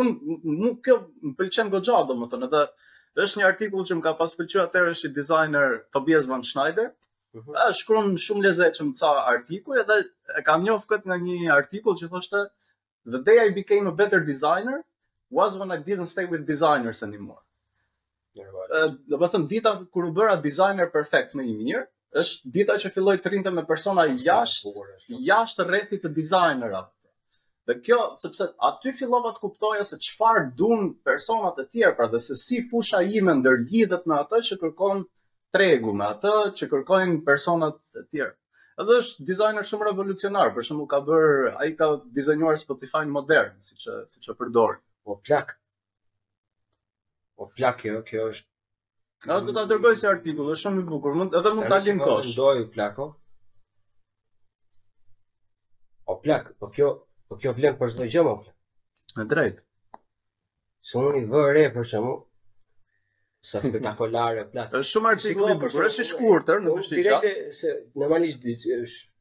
[0.00, 0.10] Un
[0.64, 2.64] nuk kjo më pëlqen goxha domethënë, edhe
[3.26, 6.90] është një artikull që më ka pas pëlqyer është si designer Tobias van Schneider.
[7.32, 7.50] Uh mhm.
[7.52, 7.72] -huh.
[7.80, 9.94] Shkruan shumë lezetshëm ca artikuj edhe
[10.38, 12.48] e kam njohur këtë nga një artikull që thoshte
[13.12, 14.82] The day I became a better designer,
[15.32, 17.44] was when I didn't stay with designers anymore.
[18.34, 21.82] Do të them dita kur u bëra designer perfect më i mirë,
[22.22, 24.70] është dita që filloi të rrinte me persona jashtë
[25.30, 26.82] jashtë rrethit të dizajnerëve.
[27.70, 32.20] Dhe kjo, sepse aty fillova të kuptoja se çfarë duan personat e tjerë, pra dhe
[32.26, 35.04] se si fusha ime ndërlidhet me atë që kërkon
[35.56, 38.34] tregu, me atë që kërkojnë personat e tjerë.
[38.82, 43.86] Edhe është designer shumë revolucionar, për shembull ka bër, ai ka dizajnuar Spotify modern, siç
[44.16, 44.80] siç e përdorin.
[45.04, 45.48] O po, plak.
[47.40, 48.48] O po, plak jo, kjo është.
[49.30, 51.98] Na do ta dërgoj si artikull, është shumë i bukur, mund edhe mund ta lëm
[52.04, 52.30] kosh.
[52.38, 53.06] Do ju plako.
[56.14, 56.92] O plak, po kjo,
[57.30, 59.18] po kjo vlen për çdo gjë më po, plak.
[59.18, 59.64] Në drejt.
[60.90, 62.10] Se unë i vë re për shemb
[63.52, 64.76] sa spektakolare plak.
[64.80, 67.00] Është shumë artikull i bukur, është i shkurtër në vështirësi.
[67.00, 67.74] Direkt se
[68.04, 68.52] normalisht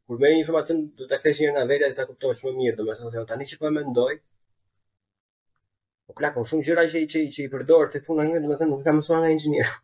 [0.05, 3.45] kur merr informacion do ta kthesh njëra vetë atë ta kuptosh më mirë, domethënë tani
[3.53, 4.13] që po mendoj,
[6.11, 8.81] Po plak, un po shumë gjëra që që i përdor te puna ime, domethënë nuk
[8.83, 9.69] kam mësuar nga inxhinier.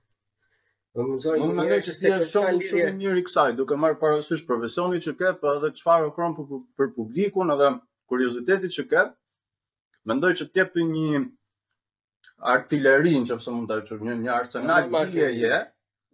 [0.92, 1.36] Do të mësoj.
[1.46, 5.14] Unë mendoj se si është shumë shumë mirë i kësaj, duke marr parasysh profesionin që
[5.22, 6.36] ka, po edhe çfarë ofron
[6.82, 7.70] për publikun, edhe
[8.12, 9.06] kuriozitetin që ka,
[10.08, 11.18] Mendoj që të jepë një
[12.52, 15.58] artilerin, nëse mund ta çoj një një arsenal i je.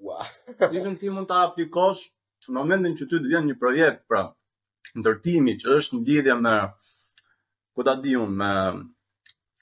[0.02, 0.24] Ua.
[0.72, 2.02] Ti ti mund ta aplikosh
[2.48, 4.24] në momentin që ty të vjen një projekt, pra
[4.98, 6.56] ndërtimi që është në lidhje me
[7.76, 8.50] ku ta diun me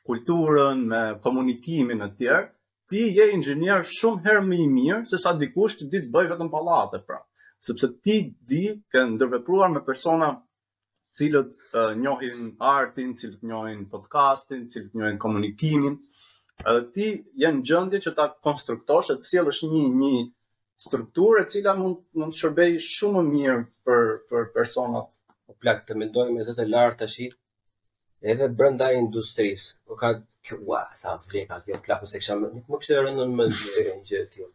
[0.08, 2.47] kulturën, me komunikimin e tjerë,
[2.91, 6.32] ti je inxhinier shumë herë më i mirë se sa dikush që di të bëj
[6.34, 7.20] vetëm pallate pra.
[7.68, 8.16] Sepse ti
[8.49, 10.32] di që ndërvepruar me persona
[11.20, 15.97] cilët uh, njohin artin, cilët njohin podcastin, cilët njohin komunikimin.
[16.64, 17.08] Edhe ti
[17.43, 20.22] je në gjendje që ta konstruktosh atë cilë është një një
[20.86, 25.10] strukturë e cila mund mund të shërbejë shumë më mirë për për personat.
[25.47, 27.20] Po plak të mendojmë edhe të lart tash,
[28.30, 29.74] edhe brenda industrisë.
[29.88, 30.11] Po ka
[30.49, 33.57] kua sa të vjen ka kjo plaku se kisha nuk më kishte rënë në mend
[34.09, 34.53] gjë të tjera.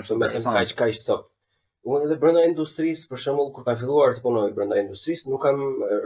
[0.00, 1.26] Është më shumë se ka ka ish sot.
[1.90, 5.60] Unë edhe brenda industrisë, për shembull, kur kam filluar të punoj brenda industrisë, nuk kam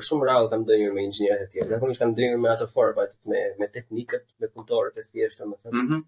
[0.07, 1.69] shumë rallë kam dënyer me inxhinierët e tjerë.
[1.73, 5.81] Zakonisht kam dënyer me ato forma me me teknikët, me punëtorët e thjeshtë, domethënë.
[5.83, 6.05] Mhm.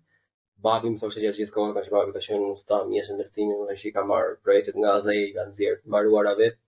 [0.68, 3.59] Babi më thoshte gjatë gjithë kohës, ka shkuar për të qenë në stan, mjesë ndërtimi,
[3.64, 6.59] më ka marr projektet nga dhe i kanë nxjerë të mbaruara vetë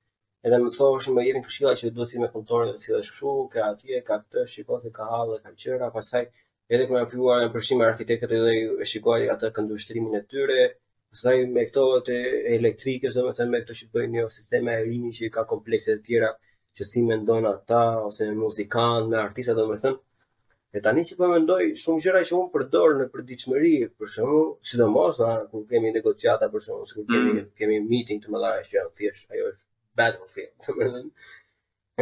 [0.48, 3.64] edhe më thosh më jepin këshilla që duhet si me kontorë të sillesh kështu, ka
[3.72, 6.22] atje, ka këtë, shikoj se ka hallë, ka qira, pastaj
[6.72, 10.60] edhe kur më filluar në përshim arkitektët edhe e shikoj atë këndushtrimin e tyre,
[11.12, 12.16] pastaj me këto të
[12.58, 16.32] elektrikës, domethënë me këto që bëjnë një jo sisteme aerimi që ka komplekse të tjera
[16.76, 20.04] që si mendon ata ose me muzikant, me artistë domethënë
[20.76, 25.20] E tani që po mendoj shumë gjëra që unë përdor në përditshmëri, për shembull, sidomos
[25.50, 27.46] kur kemi negociata për shembull, kur kemi mm.
[27.60, 29.67] kemi meeting të mëdha që janë thjesht ajo është
[29.98, 31.10] Battlefield, të përdojnë.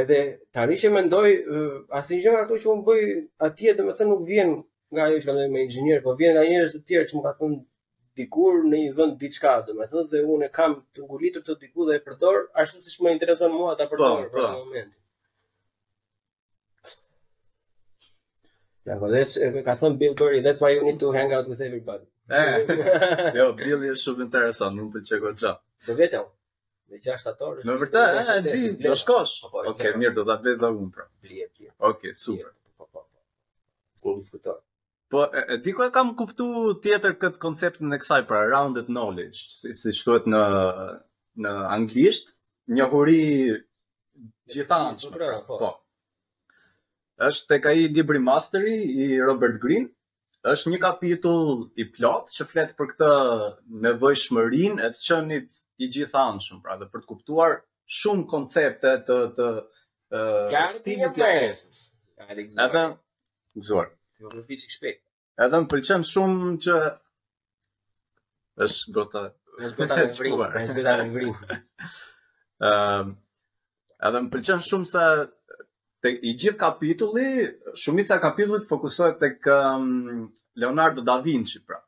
[0.00, 0.18] Edhe
[0.52, 3.06] të arri që mendoj, uh, asë një gjënë ato që unë bëj
[3.48, 4.52] atje, dhe me thë nuk vjen
[4.96, 7.32] nga ajo që kanoj me ingjënjerë, po vjen nga njërës të tjerë që më ka
[7.40, 7.58] thënë
[8.20, 11.56] dikur në një vënd diçka, dhe me thë dhe unë e kam të ngulitur të
[11.64, 14.36] diku dhe e përdor, ashtu si që më interesën mua ta përdor, pa, po, pa.
[14.36, 14.52] për po.
[14.60, 14.94] moment.
[18.86, 21.48] Ja, po dhe që ka thënë Bill Curry, that's why you need to hang out
[21.50, 22.04] with everybody.
[22.28, 22.68] Eh,
[23.38, 25.62] jo, Billy është shumë interesant, nuk përqeko të gjatë.
[25.90, 26.24] Dhe vetëm,
[26.94, 27.60] Në 6 shtator.
[27.68, 29.30] Në vërtetë, e di, do shkosh.
[29.44, 31.06] Po, po, Okej, mirë, do ta bëj dha unë pra.
[31.24, 31.70] Blie, blie.
[31.88, 32.52] Okej, super.
[32.78, 33.22] Po, po, po.
[34.04, 34.60] Po diskutoj.
[35.14, 36.46] Po, po e, di ku e kam kuptu
[36.84, 40.44] tjetër këtë konceptin e kësaj, pra rounded knowledge, si, si shkohet në,
[41.46, 42.30] në anglisht,
[42.78, 43.22] një huri
[44.16, 44.86] po,
[45.18, 45.72] po, po.
[47.26, 49.88] është tek ka i libri mastery i Robert Green,
[50.54, 53.10] është një kapitull i plot që fletë për këtë
[53.88, 57.56] nevojshmërin e të qënit i gjithanshëm, pra dhe për të kuptuar
[57.98, 59.48] shumë koncepte të të
[60.78, 61.82] stilit të jetës.
[62.28, 63.92] Edhe gëzuar.
[64.20, 65.02] Do të fiksh shpejt.
[65.46, 66.76] Edhe më pëlqen shumë që
[68.66, 69.24] është gota
[69.76, 71.58] gota e vrimë, është gota e vrimë.
[72.72, 73.16] Ëm
[74.08, 75.04] edhe më pëlqen shumë sa
[76.04, 77.28] te i gjithë kapitulli,
[77.82, 79.50] shumica e kapitullit fokusohet tek
[80.62, 81.82] Leonardo da Vinci, pra.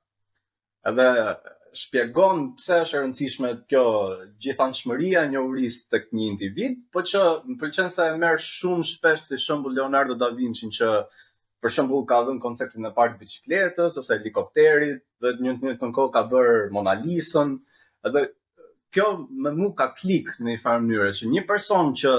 [0.88, 1.08] Edhe
[1.76, 3.82] shpjegon pse është e rëndësishme kjo
[4.44, 9.26] gjithanshmëria e njohurisë tek një individ, por që më pëlqen sa e merr shumë shpesh
[9.30, 10.90] si shembull Leonardo Da Vinci që
[11.62, 16.12] për shembull ka dhënë konceptin e parë të bicikletës ose helikopterit, dhe një të kohë
[16.14, 17.56] ka bërë Mona Lisën.
[18.06, 18.22] Edhe
[18.94, 22.14] kjo më mu ka klik në një farë mënyrë që një person që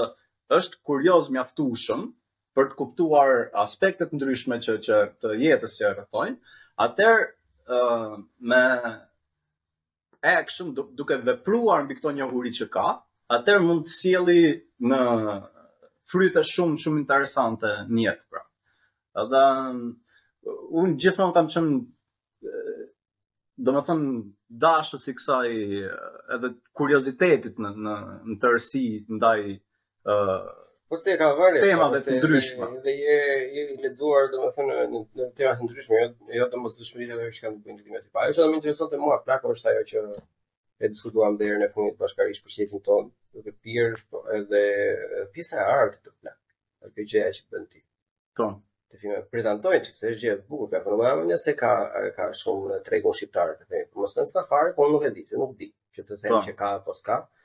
[0.58, 2.04] është kurioz mjaftueshëm
[2.56, 6.38] për të kuptuar aspektet ndryshme që që të jetës që rrethojnë,
[6.86, 7.26] atëherë
[7.70, 8.14] ë uh,
[8.50, 8.62] me
[10.22, 12.84] action, duke vepruar mbi këto njohuri që ka,
[13.32, 14.42] atëherë mund të sjelli
[14.90, 14.98] në
[16.10, 18.42] fryte shumë shumë interesante në jetë, pra.
[19.24, 19.44] Edhe
[20.82, 21.74] un gjithmonë kam thënë
[23.68, 24.00] domethën
[24.64, 25.46] dashës i kësaj
[26.36, 26.48] edhe
[26.78, 27.94] kuriozitetit në në
[28.30, 28.84] në tërësi
[29.18, 29.60] ndaj ë uh,
[30.90, 32.66] Po se ka vërë tema të ndryshme.
[32.84, 33.18] Dhe je
[33.56, 37.28] je i leduar domethënë në tema të ndryshme, jo jo të mos të shmirit ajo
[37.36, 38.32] që kanë të bëjnë me parë.
[38.32, 40.02] Është më interesante mua plako është ajo që
[40.82, 44.64] e diskutuam deri në fund bashkarisht për shefin ton, duke pirë po, edhe
[45.36, 46.38] pjesa e art të plak.
[46.88, 47.82] Atë gjë që bën ti.
[48.40, 48.58] Ton.
[48.90, 51.72] Të fillojmë të prezantojmë çka është gjë e bukur ka për mua, nëse ka
[52.18, 55.70] ka shumë tregun shqiptar të themi, mos ka sfafar, po nuk e di, nuk di,
[55.94, 57.20] që të them që ka apo s'ka.
[57.28, 57.39] Ëh,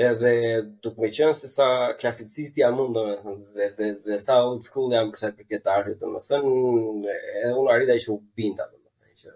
[0.00, 1.66] edhe duke me qenë se sa
[2.00, 3.16] klasicisti janë mund dhe,
[3.58, 7.52] dhe, dhe, dhe sa old school janë përse për këtë arhë, dhe më thënë, edhe
[7.60, 9.32] unë arrida ishë u binda, dhe më thënë, që...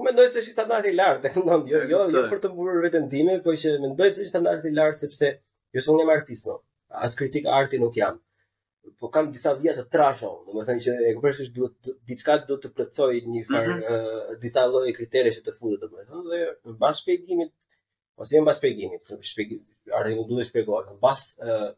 [0.00, 3.36] U mendoj se është standart i lartë, jo, jo, jo, për të bërë vetën time,
[3.44, 5.32] po që mendoj se është standart i lartë, sepse
[5.76, 6.56] jo se unë jam artist, no,
[7.08, 8.16] as kritik arti nuk jam,
[8.98, 12.38] po kam disa vija të trasho, dhe më thënë që e këpërës është duhet, diçka
[12.48, 14.32] do të plëcoj një farë, mm -hmm.
[14.36, 17.04] uh, disa loje të futet dhe dhe në bas
[18.16, 20.90] ose mbas shpjegimit, se shpjegimi arti u duhet shpjegohet.
[20.96, 21.72] Mbas ë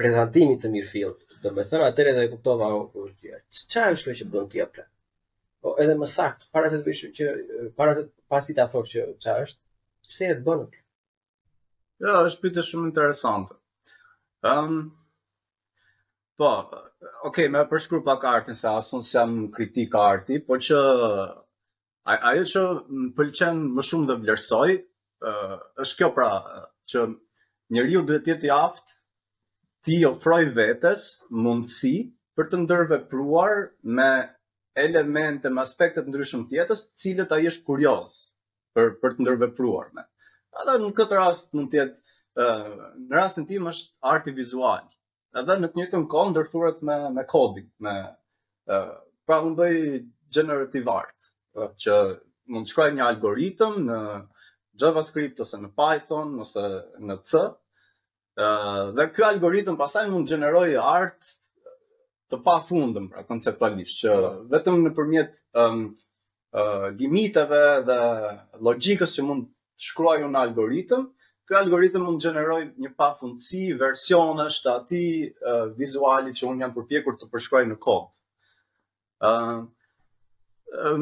[0.00, 3.40] prezantimit të Mirfield, do të thonë atë edhe e kuptova kjo.
[3.58, 4.86] Çfarë është kjo që bën ti atë?
[5.62, 7.30] Po edhe më sakt, para se të bësh që
[7.80, 8.04] para se
[8.34, 9.62] pasi ta thosh që çfarë është,
[10.08, 10.80] pse e bën Jo,
[12.08, 13.54] Ja, është pyetje shumë interesante.
[14.42, 14.82] Ëm ehm, um,
[16.40, 16.48] Po,
[17.28, 20.78] okay, më përshkru pak artin se as unë jam kritik arti, por që
[22.10, 22.62] ajo që
[23.00, 24.70] më pëlqen më shumë dhe vlerësoj
[25.28, 26.28] është kjo pra
[26.92, 27.02] që
[27.76, 28.94] njeriu duhet të jetë i aftë
[29.86, 31.04] ti ofroj vetes
[31.44, 31.92] mundësi
[32.38, 33.54] për të ndërvepruar
[33.98, 34.08] me
[34.84, 38.16] elemente, me aspekte ndryshëm të jetës, të cilët ai është kurioz
[38.76, 40.04] për për të ndërvepruar me.
[40.62, 44.86] Edhe në këtë rast mund të jetë ë në rastin tim është arti vizual.
[45.40, 47.94] Edhe në të njëjtën kohë ndërthurret me me coding, me
[48.72, 48.80] ë
[49.28, 49.78] pra unë bëj
[50.38, 51.30] generative art,
[51.84, 51.98] që
[52.52, 53.98] mund të shkruaj një algoritëm në
[54.82, 56.64] JavaScript ose në Python ose
[57.08, 57.42] në C.
[58.42, 61.34] Ëh dhe ky algoritëm pastaj mund të gjenerojë art
[62.32, 64.12] të pafundëm, pra konceptualisht, që
[64.54, 65.82] vetëm nëpërmjet ëh um,
[66.56, 68.00] uh, limiteve dhe
[68.68, 71.04] logjikës që mund të shkruajë një algoritëm,
[71.48, 77.20] ky algoritëm mund të gjenerojë një pafundësi versione shtati uh, vizuali që un jam përpjekur
[77.20, 78.08] të përshkruaj në kod.
[79.28, 79.62] Ëh uh,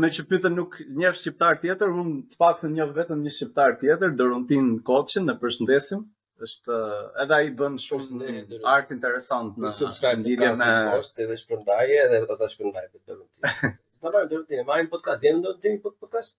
[0.03, 4.14] me që pyetën nuk një shqiptar tjetër, unë të paktën një vetëm një shqiptar tjetër,
[4.18, 6.03] Dorontin Koçin, ne përshëndesim.
[6.45, 6.77] Është
[7.23, 12.21] edhe ai bën shumë një art interesant në subscribe lidhje me post edhe shpërndaje edhe
[12.25, 13.75] ata ta shpërndajnë këtë Dorontin.
[14.01, 16.35] Ta na do të themi në podcast, jam në podcast.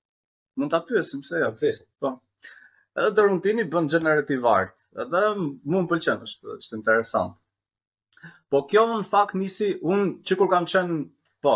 [0.57, 1.45] Mund ta pyesim se jo.
[1.45, 1.85] ja pyesim.
[2.01, 2.15] Po.
[2.97, 7.37] Edhe Dorontini bën generative art, edhe mu më pëlqen është, është interesant.
[8.51, 10.97] Po kjo në fakt nisi un çikur kam thënë,
[11.45, 11.55] po,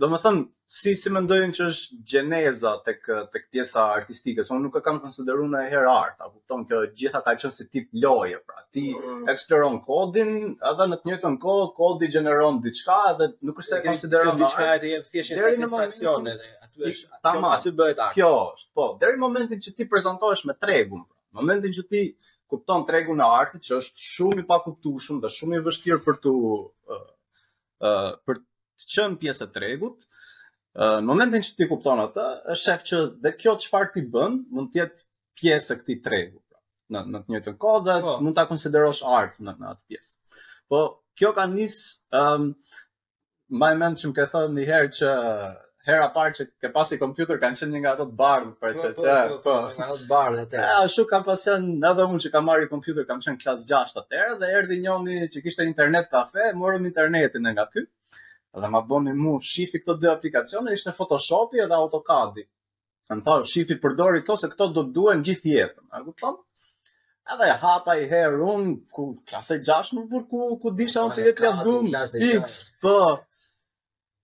[0.00, 4.62] do më thënë, si si më ndojnë që është gjeneza të këtë pjesa artistike, unë
[4.64, 7.90] nuk e kam konsideru në herë art, a kupton kjo gjitha ka qënë si tip
[8.04, 9.26] loje, pra ti mm.
[9.34, 10.32] eksploron kodin,
[10.70, 14.32] edhe në të njëtë në kohë, kodi gjeneron diçka, edhe nuk është e konsideru në
[14.32, 14.40] art.
[14.40, 18.16] Kjo diçka e të jepë e satisfakcion edhe, aty është, tama, aty bëhet art.
[18.16, 21.42] Kjo është, po, deri momentin që ti prezentohesh me tregun, pra.
[21.42, 22.06] momentin që ti
[22.52, 26.34] kupton tregun e artit, që është shumë i pakuptushum dhe shumë i vështirë për tu
[26.40, 27.04] uh,
[27.84, 28.48] uh, për të
[28.80, 30.04] të qënë pjesë e tregut,
[30.82, 35.04] në momentin që ti kupton atë, është që dhe kjo çfarë ti bën, mund jetë
[35.40, 36.46] pjesë e këti tregut,
[36.92, 38.22] në, në të njëjtën kohë dhe oh.
[38.24, 40.14] mund t'a konsiderosh art në, në atë pjesë.
[40.72, 40.82] Po,
[41.20, 41.82] kjo ka njësë,
[42.22, 42.48] um,
[43.60, 45.16] ma që më ke thëmë një herë që,
[45.82, 48.82] Hera parë që ke pasi kompjuter kanë qenë një nga ato të bardhë për po,
[48.82, 52.30] që po, po ato të bardhë të të ashtu Shuk kam pasen, edhe unë që
[52.36, 56.52] kam marrë kompjuter kam qenë klas 6 atëherë dhe erdhi të që kishte internet kafe,
[56.60, 57.82] morëm internetin nga të
[58.60, 62.44] dhe ma bëni mu shifi këto dy aplikacione, ishte Photoshopi edhe AutoCAD-i.
[63.10, 65.84] Në më thoi, shifi përdori këto se këto do të duen gjithë jetën.
[65.90, 66.36] A kupton?
[67.32, 71.44] Edhe hapa i herë unë, ku klasë 6 më burku, ku disha unë të jetë
[71.46, 72.60] lëtë dhumë, fix,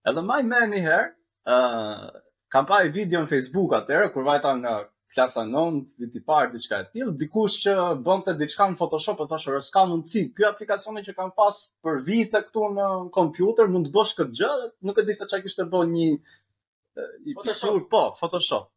[0.09, 1.09] Edhe maj me një herë,
[1.55, 2.21] uh,
[2.55, 4.77] kam pa i video në Facebook atërë, kur vajta nga
[5.15, 7.75] klasa 9, viti parë diçka e tillë, dikush që
[8.07, 10.27] bënte diçka në Photoshop, thash ora s'ka mundsi.
[10.37, 14.51] Ky aplikacioni që kam pas për vite këtu në kompjuter mund të bësh këtë gjë,
[14.91, 18.69] nuk e di sa çka kishte bën një i Photoshop, po, Photoshop.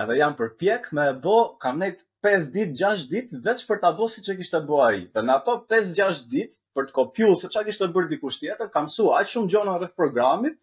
[0.00, 3.92] Edhe jam përpjek me e bë, kam net 5 ditë, 6 ditë veç për ta
[4.00, 5.02] si siç e kishte bë ai.
[5.12, 8.88] Dhe në ato 5-6 ditë për të kopju, se çka kishte bërë dikush tjetër, kam
[8.88, 10.56] mësuar shumë gjëra rreth programit,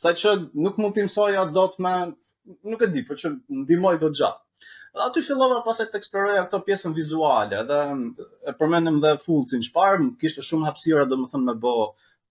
[0.00, 1.94] saqë nuk mund të mësoja dot më
[2.62, 3.30] nuk e di, por që
[3.62, 4.30] ndihmoi goxha.
[4.94, 7.80] Dhe aty fillova pasaj të eksploroja këto pjesën vizuale dhe
[8.50, 11.74] e përmendëm dhe Fullsin çfarë, kishte shumë hapësira domethënë me bë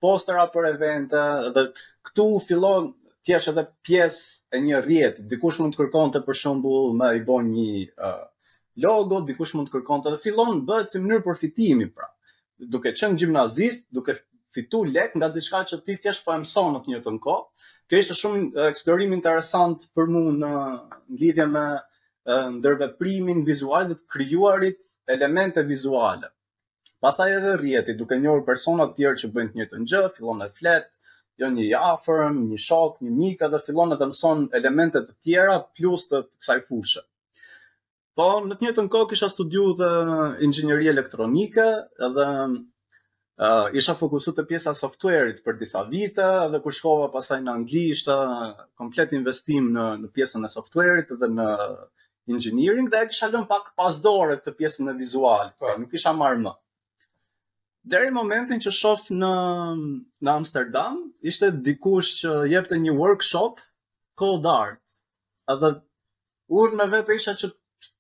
[0.04, 1.22] postera për evente
[1.56, 1.64] dhe
[2.10, 2.92] këtu fillon
[3.26, 5.26] ti jesh edhe pjesë e një rrjeti.
[5.32, 8.26] Dikush mund të kërkonte për shembull me i bën një uh,
[8.86, 12.12] logo, dikush mund të kërkonte dhe fillon bëhet si mënyrë përfitimi pra.
[12.60, 14.18] Duke qenë gjimnazist, duke
[14.60, 17.46] fitu lek nga diçka që ti thjesht po e mëson në të njëjtën kohë.
[17.90, 20.54] Kjo është shumë eksplorim interesant për mua në
[21.22, 21.64] lidhje me
[22.60, 24.82] ndërveprimin vizual dhe të krijuarit
[25.16, 26.30] elemente vizuale.
[27.00, 30.50] Pastaj edhe rrieti, duke njohur persona të tjerë që bëjnë të njëjtën gjë, fillon të
[30.60, 30.90] flet,
[31.40, 35.56] jo një i afërm, një shok, një mik, atë fillon të mëson elemente të tjera
[35.78, 37.06] plus të kësaj fushë.
[38.20, 39.90] Po, në të njëjtën kohë kisha studiu dhe
[40.50, 41.70] inxhinieri elektronike
[42.10, 42.28] edhe
[43.40, 46.24] Uh, isha fokusu të pjesa software-it për disa vite
[46.56, 48.16] dhe kur shkova pasaj në Angli ishte
[48.82, 51.46] komplet investim në, në pjesën e software-it dhe në
[52.36, 55.54] engineering dhe e kisha lën pak pas dore të pjesën e vizual, pa.
[55.54, 55.70] Po.
[55.70, 56.54] Pra nuk isha marrë më.
[57.94, 59.32] Deri momentin që shof në,
[60.20, 61.00] në Amsterdam,
[61.32, 63.64] ishte dikush që jepte një workshop
[64.20, 64.82] cold art.
[65.56, 65.78] Edhe
[66.60, 67.54] unë me vetë isha që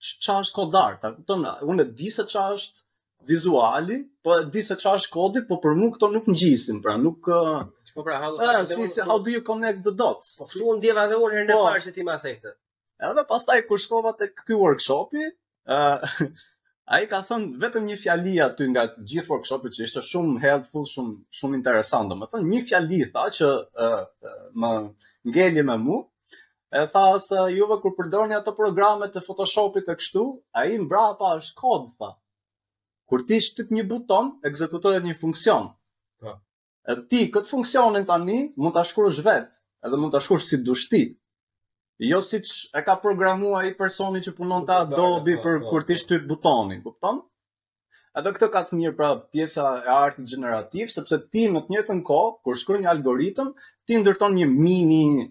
[0.09, 2.85] qa është cold art, unë e di se qa është
[3.31, 7.27] vizuali, po di se çfarë është kodi, po për mua këto nuk ngjisin, pra nuk
[7.35, 7.59] uh,
[7.97, 8.45] po pra hallo.
[8.45, 10.31] Ah, si how do you connect the dots?
[10.39, 11.59] Po shkuan djeva edhe unë herën po.
[11.67, 12.53] parë që ti më the këtë.
[13.09, 15.27] Edhe pastaj kur shkova te ky workshopi,
[15.69, 16.23] ë uh,
[16.97, 21.39] ai ka thënë vetëm një fjali aty nga gjithë workshopi që ishte shumë helpful, shumë
[21.39, 23.99] shumë interesant, domethënë një fjali tha që ë uh,
[24.63, 24.71] më
[25.33, 26.01] ngeli me mua.
[26.73, 30.25] E tha se juve kur përdojnë ato programet e Photoshopit e kështu,
[30.59, 32.11] a i mbra pa është kod, tha
[33.09, 35.67] kur ti shtyp një buton, ekzekutohet një funksion.
[36.21, 36.35] Po.
[36.89, 40.85] E ti këtë funksionin tani mund ta shkruash vetë, edhe mund ta shkruash si dush
[40.93, 41.01] ti.
[42.09, 45.43] Jo si që e ka programua ai personi që punon ta po, po, Adobe po,
[45.47, 47.19] për kur ti shtyp butonin, kupton?
[48.19, 51.99] Edhe këtë ka të mirë pra pjesa e artit gjenerativ, sepse ti në të njëtën
[52.07, 53.51] ko, kur shkruan një algoritëm,
[53.89, 55.25] ti ndërton një mini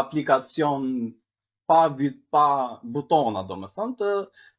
[0.00, 0.88] aplikacion
[1.68, 1.84] pa,
[2.34, 2.46] pa
[2.92, 4.16] butona, do me thënë, të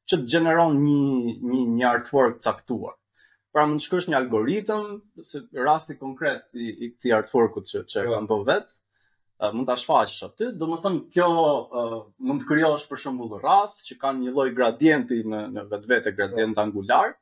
[0.10, 2.96] që të gjeneron një një një artwork caktuar.
[3.56, 4.84] Pra mund të shkruash një algoritëm,
[5.30, 8.12] se rasti konkret i, i këtij artworkut që që jo.
[8.16, 8.74] kam po vet,
[9.54, 10.50] mund ta shfaqësh aty.
[10.62, 11.96] Domethënë kjo uh,
[12.28, 16.60] mund të krijosh për shembull rast që kanë një lloj gradienti në në vetvete gradient
[16.60, 16.66] jo.
[16.66, 17.16] angular.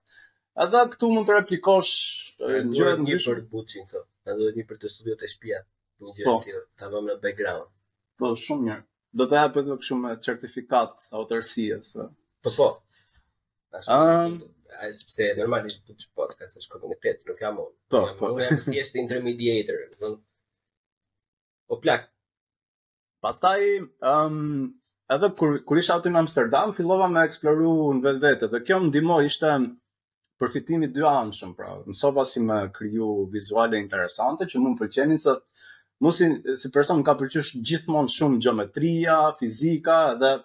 [0.66, 1.94] Edhe këtu mund të replikosh
[2.40, 4.04] gjërat një, një për buçin këto,
[4.34, 5.62] edhe një për të studiot e shtëpia,
[6.04, 7.72] një gjë po, tjetër, ta vëmë në background.
[8.22, 8.84] Po shumë mirë.
[9.22, 11.80] Do të hapet më shumë certifikat autorësie
[12.44, 12.66] Po po.
[13.74, 14.34] Ëm, um,
[14.84, 17.76] ai sepse normalisht po të podcast është komunitet, nuk jam unë.
[17.94, 18.32] Po, po.
[18.36, 20.18] Unë jam thjesht intermediator, do të thon.
[21.72, 22.10] Po plak.
[23.24, 24.68] Pastaj ëm um,
[25.16, 28.52] edhe kur kur isha aty në Amsterdam fillova me eksploru në vetvete.
[28.58, 29.54] Dhe kjo më ndihmoi ishte
[30.44, 35.38] përfitimi dy anëshëm, pra, mësova si më kriju vizuale interesante që më të pëlqenin se
[36.10, 40.39] mosin si person ka pëlqyer gjithmonë shumë gjeometria, fizika dhe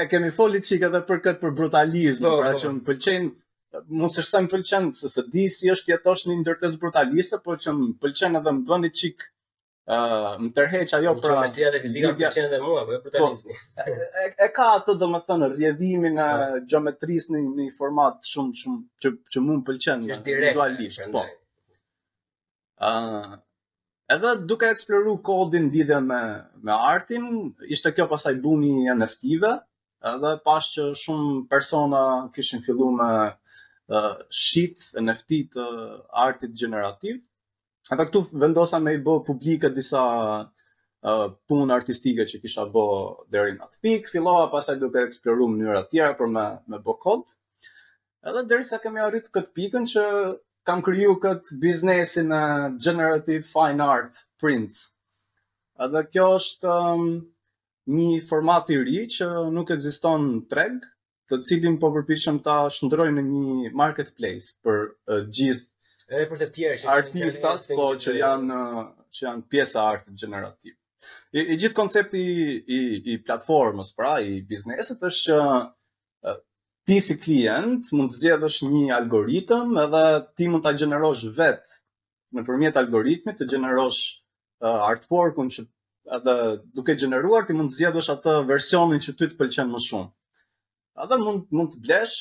[0.00, 2.60] e kemi foli qik edhe për këtë për brutalizm, po, pra po.
[2.62, 3.30] që më pëlqenë,
[4.00, 7.56] mund së shtë më pëlqenë, se se di si është jetosh një ndërtesë brutaliste, po
[7.66, 9.24] që më pëlqenë edhe më bëni qik,
[9.96, 11.36] uh, më tërheq ajo për pra...
[11.38, 13.56] Më qëmetria dhe fizika më pëlqenë edhe mua, për po jo brutalizmi.
[13.86, 16.28] e, e, ka ato do më thënë, rjedhimi në
[16.74, 19.62] geometrisë në një format shumë, shumë, që, që më
[20.02, 21.24] nga vizualisht, po.
[22.82, 23.42] ë
[24.12, 26.20] Edhe duke eksploru kodin lidhe me,
[26.68, 27.28] me artin,
[27.76, 29.52] ishte kjo pasaj bumi e NFT-ve,
[30.10, 32.02] edhe pas që shumë persona
[32.34, 33.08] kishin fillu me
[33.96, 35.64] uh, shit NFT të
[36.26, 37.22] artit generativ,
[37.92, 42.84] edhe këtu vendosa me i bë publike disa uh, punë artistike që kisha bë
[43.32, 47.32] deri në atë pikë, fillova pasaj duke eksploru mënyra tjera për me, me bë kod,
[48.28, 50.06] edhe derisa kemi arritë këtë pikën që
[50.68, 52.40] kam kriju këtë biznesin e
[52.84, 54.78] Generative Fine Art Prints.
[55.84, 57.06] Edhe kjo është um,
[57.98, 60.78] një format i ri që nuk ekziston në treg,
[61.28, 65.70] të cilin po përpishëm ta shëndroj në një marketplace për uh, gjithë
[66.32, 70.74] për të tjerë artistas po që janë uh, që janë pjesa art generativ.
[71.36, 72.80] I, i gjithë koncepti i,
[73.12, 76.36] i platformës, pra i biznesit është që uh,
[76.84, 80.00] ti si klient mund të zgjedhësh një algoritëm edhe
[80.38, 84.00] ti mund ta gjenerosh vetë përmjet algoritmit të gjenerosh
[84.64, 85.64] uh, un që
[86.18, 86.34] edhe
[86.78, 90.10] duke gjeneruar ti mund të zgjedhësh atë versionin që ty të pëlqen më shumë.
[91.04, 92.16] Edhe mund mund të blesh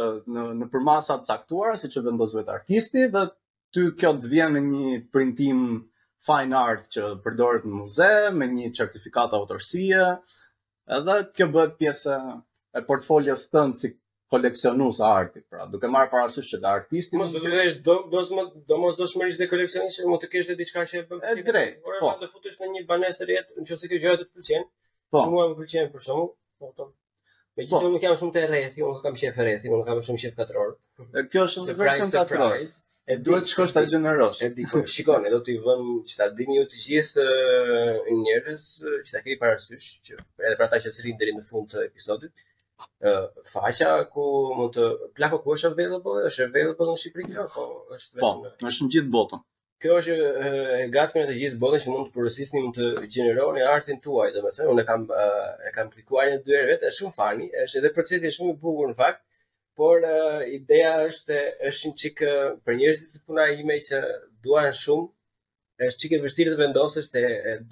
[0.00, 3.24] uh, në në përmasa të caktuara siç e vendos vetë artisti dhe
[3.74, 5.62] ty kjo të vjen në një printim
[6.30, 10.06] fine art që përdoret në muze me një certifikatë autorësie.
[10.98, 12.18] Edhe kjo bëhet pjesë
[12.74, 13.90] e portfolios tënd si
[14.30, 19.08] koleksionues arti, pra, duke marrë parasysh që artisti mos do të vesh do mos do
[19.12, 21.22] shmërish dhe koleksionist, mos të kesh diçka që e bën.
[21.32, 21.80] Është drejt.
[21.88, 24.68] Po, do të futesh në një banesë rjet, nëse kjo gjë të të pëlqen.
[25.12, 25.24] Po.
[25.32, 26.30] Mua më pëlqen për shembull,
[26.62, 26.86] po to.
[27.58, 27.88] Me gjithë po.
[27.88, 27.90] po.
[27.96, 30.70] nuk jam shumë të rrethi, unë kam qef rrethi, unë kam shumë shef katror.
[31.32, 32.54] Kjo është shumë vërsëm katror.
[33.10, 34.42] E duhet të shkosh ta gjenerosh.
[34.46, 37.26] E di, po, shikoni, do t'i vëm që ta dini ju të gjithë
[38.20, 41.82] njerëz që ta keni parasysh, që edhe për ata që s'rin deri në fund të
[41.88, 42.44] episodit,
[43.08, 44.24] uh, faqa ku
[44.58, 44.84] mund të
[45.18, 47.64] plako ku është available, është available në Shqipëri kjo, po
[47.96, 48.20] është po, vetëm.
[48.20, 48.72] Po, në...
[48.72, 49.42] është në gjithë botën.
[49.80, 50.16] Kjo është
[50.46, 54.72] e gatshme të gjithë botën që mund të procesoni, mund të gjeneroni artin tuaj, domethënë
[54.74, 57.92] unë kam uh, e kam klikuar një dy herë vetë, është shumë fani, është edhe
[57.96, 59.22] procesi është shumë i bukur në fakt,
[59.80, 61.38] por uh, ideja është
[61.70, 62.22] është një çik
[62.66, 64.02] për njerëzit që puna ime që
[64.44, 67.20] duan shumë është çike vështirë të vendosësh të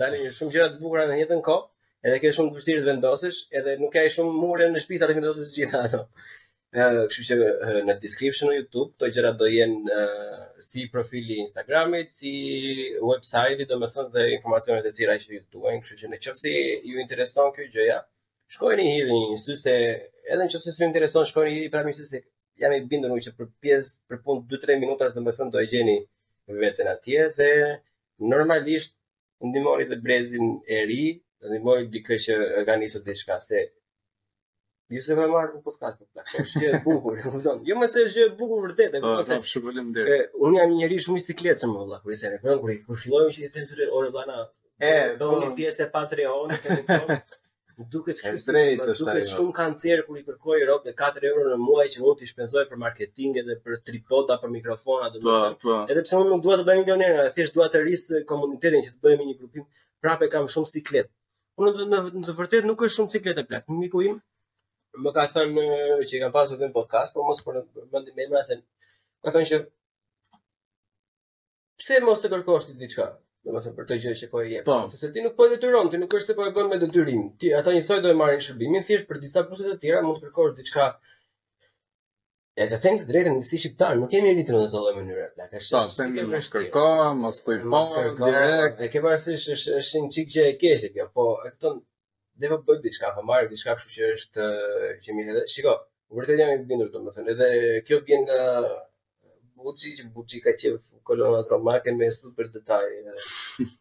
[0.00, 1.66] dalin shumë gjëra të bukura në një jetën kohë,
[2.06, 5.08] edhe ke shumë të vështirë të vendosësh, edhe nuk ke shumë mure në shtëpi sa
[5.10, 6.00] të vendosësh gjithë ato.
[6.76, 11.42] Ë, kështu që në description në YouTube, këto gjëra do jenë uh, si profili i
[11.46, 12.32] Instagramit, si
[13.00, 16.52] websajti, domethënë dhe informacionet e tjera që ju duajnë, kështu që nëse
[16.92, 17.98] ju intereson kjo gjëja,
[18.54, 19.74] shkojeni hidhni një sy se
[20.28, 22.20] edhe nëse ju intereson shkojeni hidhni pra mëse se
[22.60, 25.98] jam i bindur që për pjesë për punë 2-3 minuta domethënë do e gjeni
[26.62, 27.50] veten atje dhe
[28.34, 28.92] normalisht
[29.46, 31.02] ndihmoni dhe brezin e ri
[31.40, 33.58] Dhe një di dike që e ka njësër diçka, se
[34.94, 37.18] ju se me marrë në podcast, po, është që e bukur,
[37.68, 41.20] jo më se është e bukur vërtet, e po, kërëse, po, unë jam njëri shumë
[41.22, 44.42] i sikletë se më i se në kërën, kërë fillojmë që i të të orë
[44.88, 46.56] e, do një pjesë e Patreon,
[47.94, 52.64] duket shumë kancer kur i kërkoj rob 4 euro në muaj që mund të shpenzoj
[52.72, 56.80] për marketing edhe për tripoda për mikrofona domethënë edhe pse unë nuk dua të bëj
[56.82, 58.02] milioner, thjesht dua të rris
[58.34, 59.68] komunitetin që të bëjmë një grupim,
[60.06, 61.12] prapë kam shumë sikletë,
[61.58, 63.64] Unë do në të vërtetë nuk është shumë ciklet e plak.
[63.78, 64.18] Miku im
[65.04, 67.58] më ka thënë eh, që i kam pasur vetëm podcast, por mos për
[67.96, 68.58] mendim me mëse.
[69.26, 69.58] Ka thënë që
[71.82, 73.08] pse mos të kërkosh ti diçka?
[73.46, 74.66] Do të thotë për të gjë që po e jep.
[74.70, 74.78] Po.
[74.94, 77.26] Sepse ti nuk po e detyron, ti nuk është se po e bën me detyrim.
[77.42, 80.28] Ti ata njësoj do e marrin shërbimin, thjesht për disa kushte të tjera mund të
[80.28, 80.88] kërkosh diçka
[82.58, 85.52] E të them të drejtën, si shqiptar, nuk kemi vitin në këtë lloj mënyre, plak.
[85.60, 87.82] Është të them të mos kërkoa, mos thuaj po,
[88.22, 88.80] direkt.
[88.82, 91.72] E ke parasysh është është një çikje e keqe kjo, po këtë
[92.44, 94.48] devo po bëj diçka, po marr diçka, kështu që është
[95.04, 95.76] që mi edhe shiko,
[96.18, 97.50] vërtet jam i bindur domethënë, edhe
[97.88, 98.42] kjo vjen nga
[99.62, 102.86] Buci, që Buci ka qenë kolonat romake me super detaj.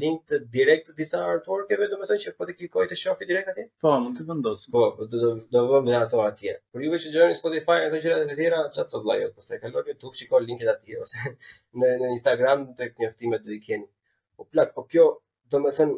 [0.00, 3.48] link të direkt të disa artworkeve, do të që po të klikoj të shohë direkt
[3.50, 3.64] atje?
[3.82, 4.66] Po, mund të vendos.
[4.74, 6.58] Po, do do do vëmë dhe ato atje.
[6.74, 9.94] Për juve që gjeni Spotify ato gjërat të tjera, çfarë të vllajë, ose se kaloni
[9.94, 11.32] YouTube, shikoj linkin atje ose
[11.80, 13.88] në në Instagram tek njoftimet do i keni.
[14.38, 15.08] Po plak, po kjo
[15.52, 15.96] do me thënë,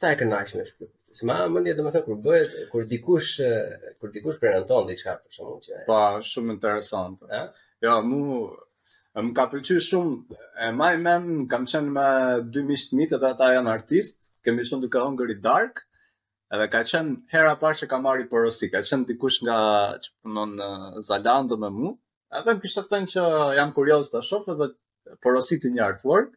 [0.00, 0.92] sa e kënaqë me shpyrë?
[1.18, 3.30] Se ma më ndje, do me thënë, kur bëhet, kur dikush,
[4.00, 5.82] kur dikush prej në tonë, diqka, për shumë që e...
[5.88, 6.00] Pa,
[6.30, 7.28] shumë interesantë.
[7.34, 7.42] Ja?
[7.88, 8.40] Jo, ja, mu,
[9.18, 12.08] më ka pëlqy shumë, e maj men, kam qenë me
[12.54, 15.84] dy mishtë mitë dhe ata janë artistë, kemi shumë duke hongëri dark,
[16.54, 19.58] edhe ka qenë hera parë që ka marri porosi, ka qenë dikush nga
[20.04, 20.56] që punon
[21.08, 21.94] Zalando me mu,
[22.38, 23.26] edhe më kështë të thënë që
[23.60, 24.70] jam kurios të shofë edhe
[25.24, 26.32] porosi të një artwork,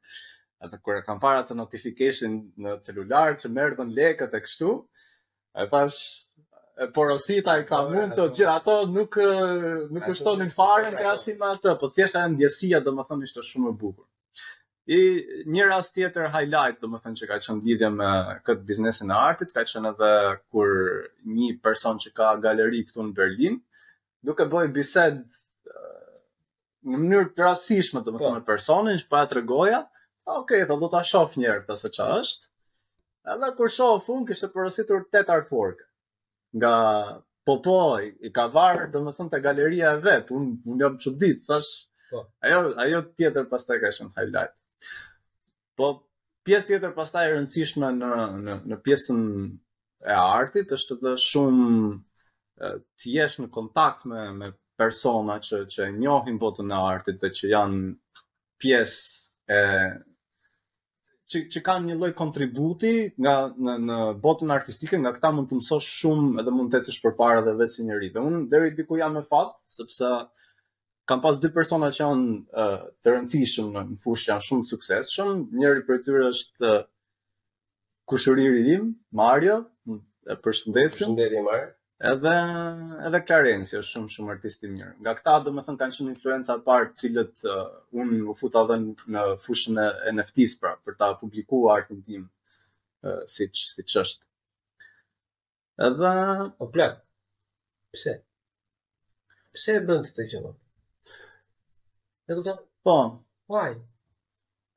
[0.61, 4.73] Edhe kur e kam parë atë notification në celular që merr vend lekët e kështu,
[5.57, 6.01] e thash
[6.81, 9.17] e porosita i kam mund të gjithë ato nuk
[9.95, 14.05] nuk kushtonin fare krasim me atë, po thjesht janë ndjesia domethënë është shumë e bukur.
[14.91, 14.99] I
[15.55, 18.09] një rast tjetër highlight domethënë që ka qenë lidhje me
[18.47, 20.13] këtë biznesin e artit, ka qenë edhe
[20.51, 20.71] kur
[21.39, 23.57] një person që ka galeri këtu në Berlin
[24.29, 25.41] duke bëj bisedë
[26.89, 28.39] në mënyrë të rastishme domethënë po.
[28.39, 29.83] me personin që pa tregoja,
[30.23, 32.47] ok, thot, do ta shoh një herë pse ç'a është.
[33.35, 35.81] Edhe kur kështë të përësitur porositur tet artwork
[36.57, 36.73] nga
[37.45, 40.31] po po i, ka varë thënë te galeria e vet.
[40.31, 41.87] unë un jam çudit, thash.
[42.09, 42.25] Po.
[42.43, 44.55] Ajo ajo tjetër pastaj ka shumë highlight.
[45.77, 45.87] Po
[46.45, 48.13] pjesë tjetër pastaj e rëndësishme në
[48.45, 49.21] në në pjesën
[50.05, 51.75] e artit është dhe shumë
[52.97, 57.51] të jesh në kontakt me me persona që që njohin botën e artit dhe që
[57.53, 58.23] janë
[58.61, 59.67] pjesë e
[61.31, 62.89] që, që kanë një lloj kontributi
[63.23, 63.33] nga
[63.67, 67.43] në, në botën artistike, nga këta mund të mësosh shumë edhe mund të ecësh përpara
[67.43, 68.09] edhe vetë si njëri.
[68.15, 70.11] Dhe unë deri diku jam me fat, sepse
[71.11, 74.73] kam pas dy persona që janë uh, të rëndësishëm në fushë që janë shumë të
[74.75, 75.31] suksesshëm.
[75.61, 76.81] Njëri prej tyre është uh,
[78.11, 78.91] kushëriri im,
[79.23, 79.61] Mario,
[79.91, 80.97] e përshëndesim.
[80.97, 81.71] Përshëndetje Mario
[82.09, 82.33] edhe
[83.07, 84.93] edhe Clarence është shumë shumë artist i mirë.
[85.05, 87.59] Nga këta do të thënë kanë shumë influenca të parë, të cilët uh,
[88.03, 88.77] unë u futa edhe
[89.15, 92.23] në fushën e NFT-s pra për ta publikuar artin tim
[93.05, 94.29] uh, siç siç është.
[95.89, 96.13] Edhe
[96.67, 96.97] o plot.
[97.93, 98.15] Pse?
[99.53, 100.41] Pse e bën këtë gjë?
[102.31, 102.97] Ne do të po.
[103.51, 103.67] Why?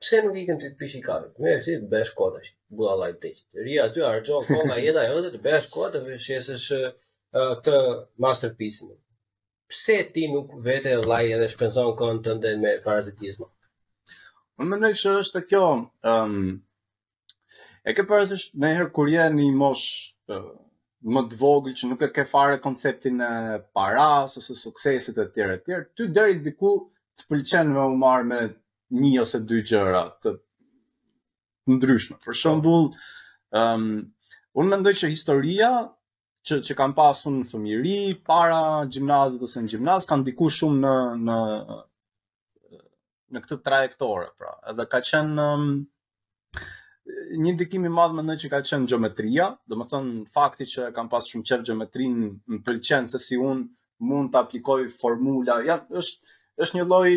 [0.05, 1.33] Pse nuk i kanë të pishi kafe?
[1.41, 2.53] Më e si bësh kodash.
[2.75, 3.45] Bua like this.
[3.65, 6.69] Ria ty harxhon konga jeta jote të bësh kodash, shesësh
[7.35, 7.79] këtë
[8.23, 8.93] masterpiece-in.
[9.73, 13.49] Pse ti nuk vete vllai edhe shpenzon kohën tënde me parazitizmin?
[14.61, 15.63] Unë mendoj se është kjo,
[16.07, 16.59] ëm um,
[17.91, 19.87] e ke parasysh më herë kur je në mosh
[20.31, 20.45] uh,
[21.05, 23.31] më të vogël që nuk e ke fare konceptin e
[23.77, 26.77] parash ose suksesit e tjerë e tjerë, ty deri diku
[27.19, 28.39] të pëlqen me u marr me
[29.01, 30.37] një ose dy gjëra të
[31.75, 32.21] ndryshme.
[32.23, 32.39] Për po.
[32.45, 32.87] shembull,
[33.51, 34.01] ëm um,
[34.61, 35.73] unë mendoj që historia
[36.47, 37.95] që që kanë pasur në fëmijëri,
[38.29, 38.59] para
[38.93, 40.95] gjimnazit ose në gjimnaz kanë diku shumë në
[41.29, 41.39] në
[43.35, 44.51] në këtë trajektore, pra.
[44.71, 45.65] Edhe ka qenë um,
[47.45, 51.49] një ndikim i madh mendoj që ka qenë gjeometria, domethënë fakti që kanë pasur shumë
[51.51, 53.65] qejf gjeometrinë, më pëlqen se si un
[54.07, 55.59] mund të aplikoj formula.
[55.67, 57.09] Ja, është është një lloj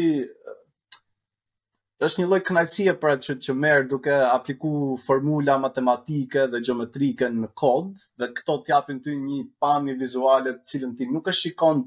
[2.05, 4.71] është një lloj kënaqësie pra që që merr duke apliku
[5.05, 10.73] formula matematike dhe gjeometrike në kod dhe këto të japin ty një pamje vizuale të
[10.73, 11.81] cilën ti nuk e shikon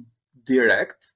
[0.50, 1.12] direkt,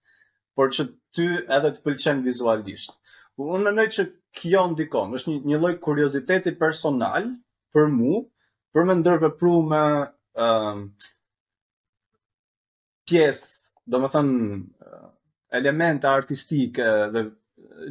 [0.55, 0.87] por që
[1.17, 1.27] ty
[1.57, 2.95] edhe të pëlqen vizualisht.
[3.43, 4.05] Unë mendoj që
[4.41, 7.27] kjo ndikon, është një një lloj kurioziteti personal
[7.75, 8.23] për mua
[8.75, 9.83] për më ndërvepru me
[10.45, 10.87] ëm uh,
[13.11, 13.51] pjesë,
[13.91, 17.25] domethënë elemente artistike dhe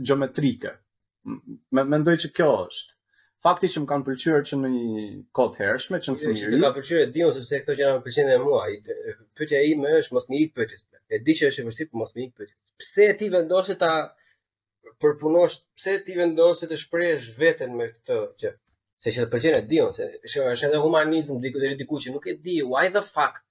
[0.08, 0.74] geometrike
[1.74, 2.96] me, mendoj që kjo është.
[3.46, 4.90] Fakti që më kanë pëlqyer që në një
[5.40, 6.38] kohë hershme, që në fund.
[6.38, 8.62] Është ka pëlqyer e diun sepse këto që janë pëlqen dhe mua.
[9.38, 10.84] Pyetja ime është mos më ik pyetjes.
[11.14, 12.58] E di që është e vështirë, por mos më ik pyetjes.
[12.84, 13.92] Pse ti vendoset ta
[15.04, 18.54] përpunosh, pse ti vendoset të shprehësh veten me këtë që
[19.04, 22.38] se që pëlqen e diun se është edhe humanizëm diku deri diku që nuk e
[22.46, 23.44] di why the fuck.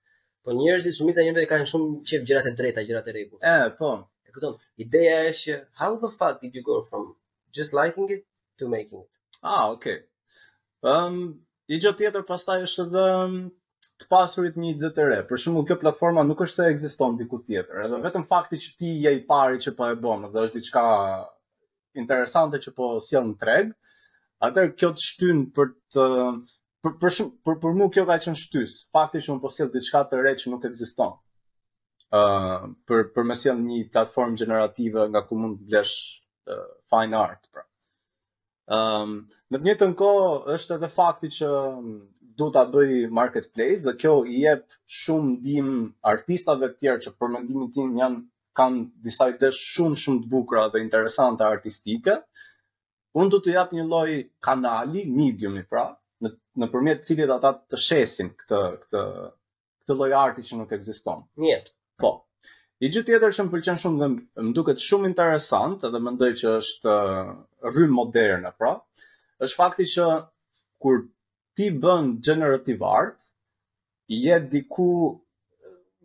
[0.44, 3.44] Po njerëzit shumica njerëzve kanë shumë qejf gjërat e drejta, gjërat e rregullt.
[3.44, 3.92] Ë, po.
[4.26, 4.56] E kupton.
[4.86, 7.12] Ideja është how the fuck did you go from
[7.56, 8.24] just liking it
[8.58, 9.10] to making it.
[9.42, 9.98] Ah, okay.
[10.82, 13.34] Um, i gjë tjetër pastaj është edhe ehm,
[14.02, 15.18] të pasurit një ide të re.
[15.28, 18.94] Për shembull, kjo platforma nuk është se ekziston diku tjetër, edhe vetëm fakti që ti
[19.04, 20.84] je i pari që po e bën, edhe është diçka
[22.02, 23.72] interesante që po sjell në treg.
[24.42, 26.06] Atëherë kjo të shtyn për të
[26.82, 28.72] për për shum, për, për mua kjo ka qenë shtys.
[28.96, 31.12] Fakti që un po sjell diçka të re që nuk ekziston.
[32.12, 35.94] ë ehm, uh, për për më sjell një platformë gjenerative nga ku mund të blesh
[36.88, 37.62] fine art pra.
[38.72, 39.14] Ëm, ehm, um,
[39.52, 41.96] në të njëjtën kohë është edhe fakti që mm,
[42.40, 44.64] do ta bëj marketplace dhe kjo i jep
[45.00, 45.72] shumë ndim
[46.12, 48.22] artistave të tjerë që për mendimin tim janë
[48.60, 52.16] kanë disa ide shumë shumë të bukura dhe interesante artistike.
[53.18, 54.08] Unë do të jap një lloj
[54.48, 55.86] kanali, mediumi pra,
[56.24, 56.32] në
[56.62, 61.26] nëpërmjet të cilit ata të shesin këtë këtë këtë lloj arti që nuk ekziston.
[61.42, 61.72] Mjet.
[62.00, 62.14] Po.
[62.82, 64.06] I gjithë tjetër që më pëlqen shumë dhe
[64.44, 67.28] më duket shumë interesant dhe më ndoj që është uh,
[67.70, 68.72] rrymë moderne, pra,
[69.46, 70.06] është fakti që
[70.82, 70.98] kur
[71.60, 73.20] ti bën generative art,
[74.16, 74.88] je diku,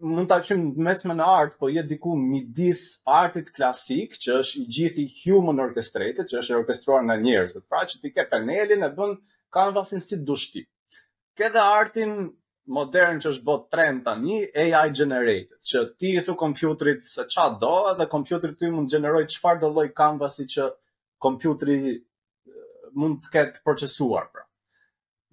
[0.06, 2.84] mund ta qënë mesme në art, po je diku midis
[3.18, 8.04] artit klasik, që është i gjithi human orchestrated, që është orkestruar nga njerëzit, pra që
[8.04, 9.18] ti ke panelin e bën
[9.58, 10.68] kanvasin si dushti.
[11.38, 12.16] Ke dhe artin
[12.76, 17.24] modern që është bot trend ta një AI generated, që ti i thu kompjutrit se
[17.34, 20.68] qa do, edhe kompjutrit ty mund të që çfarë do loj kanvasi që
[21.28, 21.78] kompjutri
[23.02, 24.44] mund të ketë procesuar pra.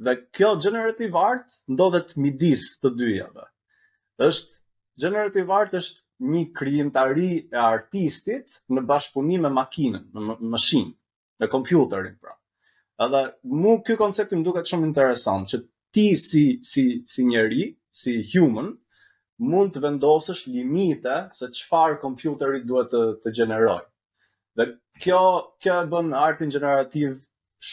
[0.06, 4.30] Dhe kjo generative art ndodhet midis të dyja dhe.
[5.04, 10.92] Generative art është një krijim të e artistit në bashkëpunim me makinën, me mashinën,
[11.40, 12.36] me kompjuterin pra.
[13.08, 15.62] Edhe mua ky koncept më duket shumë interesant, që
[15.94, 17.62] ti si si si njeri,
[18.00, 18.72] si human,
[19.52, 23.76] mund të vendosësh limite se çfarë kompjuteri duhet të të gjeneroj.
[24.58, 24.66] Dhe
[25.04, 25.20] kjo
[25.62, 27.14] kjo e bën artin generativ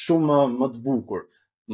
[0.01, 1.23] shumë më të bukur.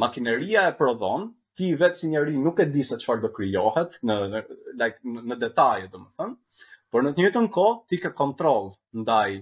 [0.04, 4.16] Makineria e prodhon, ti vetë si njeri nuk e di se çfarë do krijohet në
[4.28, 6.64] like në, në detaje, domethënë.
[6.90, 8.70] Por në të njëjtën kohë ti ke kontroll
[9.02, 9.36] ndaj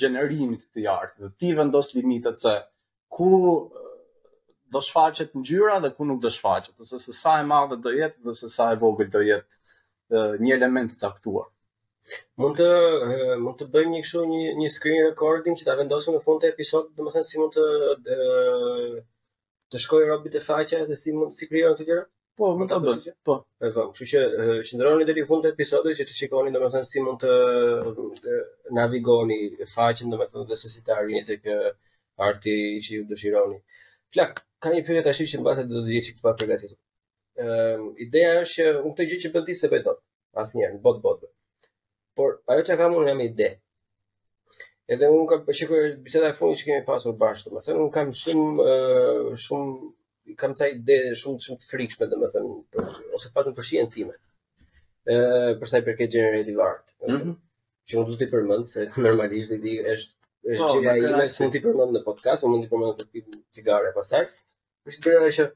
[0.00, 2.56] gjenerimit të artit dhe ti vendos limitet se
[3.16, 3.30] ku
[4.72, 8.22] do shfaqet ngjyra dhe ku nuk do shfaqet, dhe se sa e madhe do jetë
[8.28, 11.46] dhe se sa e vogël do jetë një element të caktuar.
[12.42, 16.20] Mund të mund të bëjmë një kështu një një screen recording që ta vendosim në
[16.26, 18.18] fund të episodit, domethënë si mund të
[19.74, 22.04] të shkojë robi të faqja dhe si mund si krijojmë këto gjëra?
[22.38, 23.14] Po, mund ta bëjmë.
[23.26, 23.38] Po.
[23.64, 23.90] E vëm.
[23.96, 24.22] Kështu që
[24.68, 28.36] qëndroni deri në fund të episodit që të shikoni domethënë si mund të
[28.78, 29.40] navigoni
[29.74, 31.48] faqen domethënë dhe se si të arrini tek
[32.30, 32.56] arti
[32.86, 33.58] që ju dëshironi.
[34.14, 36.72] Flak, ka një pyetje tash që mbase do të dijë çfarë përgatit.
[36.72, 36.80] Ëm,
[37.52, 40.02] ehm, uh, ideja është që unë të gjithë që bëti se vetot,
[40.32, 41.26] po asnjëherë në bot bot.
[42.20, 43.48] Por ajo çka kam unë jam ide.
[44.96, 48.12] Edhe unë kam po shikuar biseda e fundit që kemi pasur bashkë, domethënë unë kam
[48.22, 52.86] shumë uh, shumë kam sa ide shumë shumë të frikshme domethënë për
[53.18, 54.14] ose patën për shijen time.
[54.14, 56.94] Ë, ehm, uh, për sa i përket gjenerativ art.
[57.02, 57.34] Mm -hmm.
[57.90, 61.60] Që unë do të përmend se normalisht ide është është po, gjëja ime se ti
[61.64, 64.26] përmend në podcast, mund të përmend për pikë cigare pastaj.
[64.90, 65.46] Është gjëja që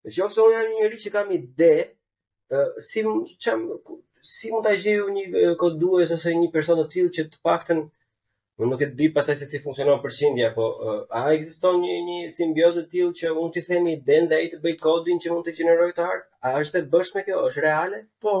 [0.00, 1.66] Në qofë se unë një njëri që kam ide,
[2.84, 3.00] si,
[3.46, 3.64] qem,
[4.28, 8.72] si mund të gjeju një kodues ose një person të tillë që të pakten mund
[8.72, 12.86] nuk e di pasaj se si funksionon përqindja, po uh, a existon një, një simbiozë
[13.20, 16.08] që unë të themi den dhe e të bëj kodin që mund të qeneroj të
[16.48, 17.44] A është e bëshme kjo?
[17.50, 18.02] është reale?
[18.24, 18.38] Po,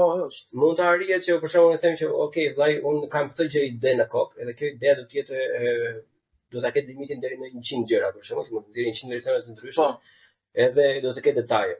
[0.00, 0.56] Po, është.
[0.60, 3.62] Mund të arrije që për shembull të them që ok, vllai, un kam këtë gjë
[3.70, 5.72] ide në kokë, edhe kjo ide do të jetë e
[6.54, 9.42] do ta ketë limitin deri në 100 gjëra, për shembull, mund të nxjerrë 100 versione
[9.48, 9.88] të ndryshme.
[9.88, 10.20] Po.
[10.66, 11.74] Edhe do të ketë detaje.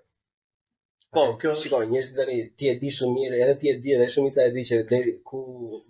[1.16, 1.62] Po, kjo është.
[1.64, 4.53] Shikoj, njerëzit tani ti e di shumë mirë, edhe ti e di dhe shumica e
[4.59, 5.41] di që deri ku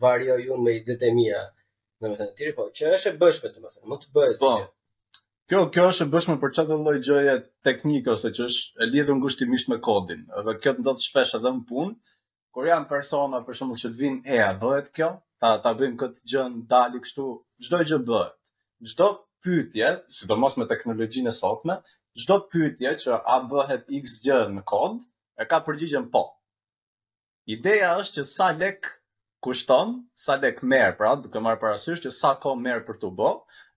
[0.07, 1.41] varioj unë me idetë mia,
[2.05, 4.39] domethënë, ti po, që është e bëshme domethënë, mund të bëhet.
[4.47, 4.55] Po.
[4.61, 5.27] Që.
[5.51, 7.33] Kjo kjo është e bëshme për çdo lloj gjëje
[7.67, 10.21] teknike ose që është e lidhur ngushtimisht me kodin.
[10.39, 11.97] Edhe kjo ndodh shpesh edhe në punë,
[12.55, 15.09] kur janë persona për shembull që të vinë e a bëhet kjo,
[15.45, 17.25] ta ta bëjmë këtë gjë ndali kështu,
[17.67, 18.37] çdo gjë bëhet.
[18.93, 19.07] Çdo
[19.45, 21.77] pyetje, sidomos me teknologjinë e sotme,
[22.23, 25.05] çdo pyetje që a bëhet x gjë në kod,
[25.43, 26.25] e ka përgjigjen po.
[27.55, 28.89] Ideja është që sa lek
[29.47, 29.95] kushton,
[30.25, 33.31] sa lek merr, pra, duke marrë parasysh që sa kohë merr për të bë,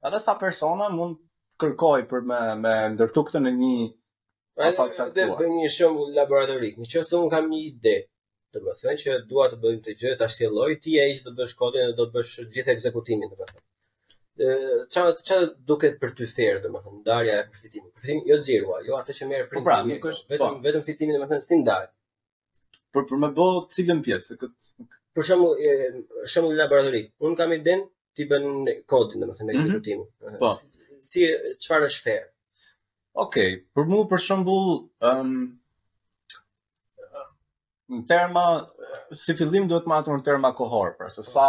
[0.10, 1.22] edhe sa persona mund
[1.62, 3.92] kërkoj për me me ndërtu këtë në një
[4.54, 6.76] Po, do të bëjmë një shembull laboratorik.
[6.82, 7.94] Nëse un kam një ide,
[8.54, 11.38] të thënë që dua të bëjmë të gjë, ta shtjelloj ti ai që do të
[11.42, 13.64] bësh kodin dhe do të bësh gjithë ekzekutimin, domethënë.
[14.34, 17.92] ë çfarë çfarë duket për ty thër, domethënë, ndarja e përfitimit.
[17.98, 19.68] Përfitimi jo xhiro, jo atë që merr po prindi.
[19.70, 20.64] Pra, nuk po, është vetëm po.
[20.68, 21.88] vetëm fitimi domethënë si ndaj.
[22.94, 23.48] Për për më bë
[23.78, 24.70] cilën pjesë kët...
[25.14, 25.66] për shembull
[26.34, 27.04] shembull laboratori.
[27.28, 27.86] Un kam iden
[28.18, 28.50] ti bën
[28.92, 29.58] kodin domethënë mhm.
[29.62, 30.40] ekzekutimin.
[30.42, 30.54] Po.
[31.12, 31.28] Si
[31.66, 32.26] çfarë është fair?
[33.14, 34.74] Okej, okay, për mua për shembull,
[35.06, 35.36] ëm um,
[37.94, 38.44] në terma
[39.18, 41.48] si fillim duhet më atur në terma kohor, pra se sa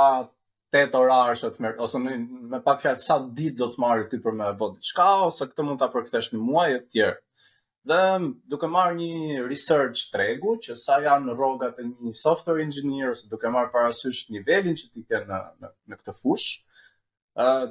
[0.75, 2.15] 8 orarë që të ose në,
[2.53, 5.67] me pak fjallë sa ditë do të marrë ty për me bodë qka, ose këtë
[5.69, 7.17] mund të përkëthesh në muaj e tjerë.
[7.91, 7.99] Dhe
[8.55, 13.51] duke marrë një research tregu, që sa janë rogat e një software engineer, ose duke
[13.53, 16.57] marrë parasysh nivelin që ti ke në, në, në këtë fush,
[17.41, 17.69] uh,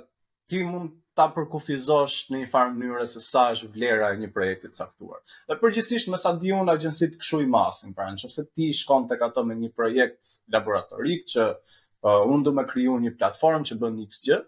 [0.48, 4.70] ti mund ta përkufizosh në një farë mënyrë se sa është vlera e një projekti
[4.70, 5.20] të caktuar.
[5.52, 9.22] Dhe përgjithsisht me sa di unë agjencitë kshu i masin, pra nëse ti shkon tek
[9.28, 14.00] ato me një projekt laboratorik që uh, unë do të kriju një platformë që bën
[14.08, 14.40] X gjë,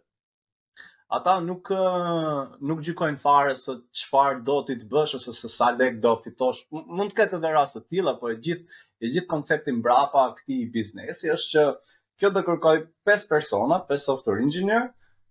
[1.20, 1.70] ata nuk
[2.70, 6.66] nuk gjykojnë fare se çfarë do ti të bësh ose se sa lek do fitosh.
[6.74, 10.26] M mund të ketë edhe raste të tilla, por e gjithë e gjithë koncepti mbrapa
[10.40, 11.68] këtij biznesi është që
[12.20, 12.80] kjo do kërkoj
[13.12, 14.90] 5 persona, 5 software engineer,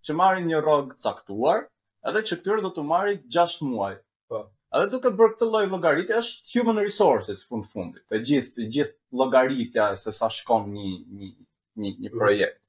[0.09, 1.63] që marrin një rrog caktuar,
[2.11, 3.93] edhe që këtyre do të marrit 6 muaj.
[4.33, 4.41] Po.
[4.77, 8.05] Edhe duke bërë këtë lloj llogaritje është human resources fund fundit.
[8.13, 12.15] Të gjithë të gjithë llogaritja se sa shkon një një një, një mm.
[12.19, 12.61] projekt.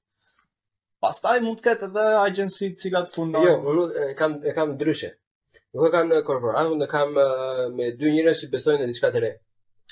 [1.06, 3.56] Pastaj mund të ketë edhe agjenci të cilat punojnë.
[3.80, 5.12] Jo, e kam e kam ndryshe.
[5.76, 7.18] Nuk e kam në korporat, unë kam
[7.78, 9.34] me dy njerëz që besojnë në diçka të re.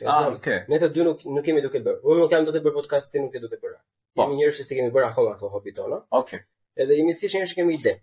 [0.10, 0.64] Ah, okay.
[0.72, 2.00] Ne të dy nuk nuk kemi duke bërë.
[2.08, 3.82] Unë nuk kam duke të bëj podcast ti nuk e duhet të bëra.
[4.18, 4.28] Po.
[4.38, 6.00] njerëz që si kemi bërë akoma këto hobi Okej.
[6.24, 6.42] Okay
[6.82, 7.94] edhe jemi thjesht njerëz që kemi ide.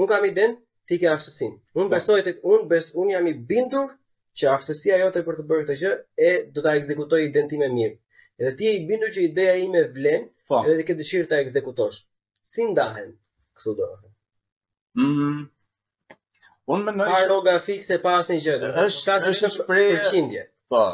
[0.00, 0.52] Un kam iden,
[0.88, 1.56] ti ke aftësinë.
[1.78, 1.88] Un po.
[1.94, 3.90] besoj tek un bes un jam i bindur
[4.38, 5.92] që aftësia jote për të bërë këtë gjë
[6.28, 7.96] e do ta ekzekutoj iden time mirë.
[8.40, 10.62] Edhe ti je i bindur që ideja ime vlen, po.
[10.64, 11.98] edhe ti ke dëshirë ta ekzekutosh.
[12.50, 13.10] Si ndahen
[13.58, 14.06] këto dorë?
[15.04, 15.40] Mhm.
[16.74, 18.56] Un mendoj se pa asnjë gjë.
[18.86, 20.84] Është ka shpresë për Po.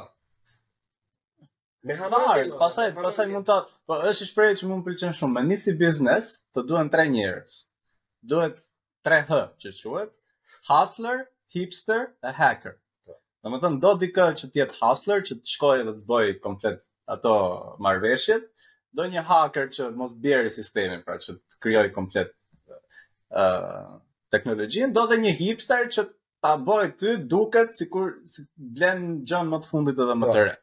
[1.86, 3.56] Me havar, pasaj, pasaj po, mund të...
[3.90, 5.34] po është i shprehur që mund pëlqen shumë.
[5.36, 7.54] Me nisi biznes, të duhen tre njerëz.
[8.32, 8.56] Duhet
[9.06, 10.10] 3H që quhet:
[10.70, 11.20] hustler,
[11.54, 12.74] hipster a hacker.
[13.06, 13.14] Po.
[13.44, 16.34] Do të thonë do dikë që të jetë hustler, që të shkojë dhe të bëj
[16.48, 16.82] komplet
[17.18, 17.36] ato
[17.86, 18.50] marveshjet,
[18.98, 22.34] do një hacker që mos bjerë sistemi, pra që të krijojë komplet
[23.30, 23.94] ë uh,
[24.34, 26.08] teknologjinë, do dhe një hipster që
[26.42, 30.34] ta bëj ty duket sikur si blen gjën më të fundit edhe më po.
[30.40, 30.62] të re.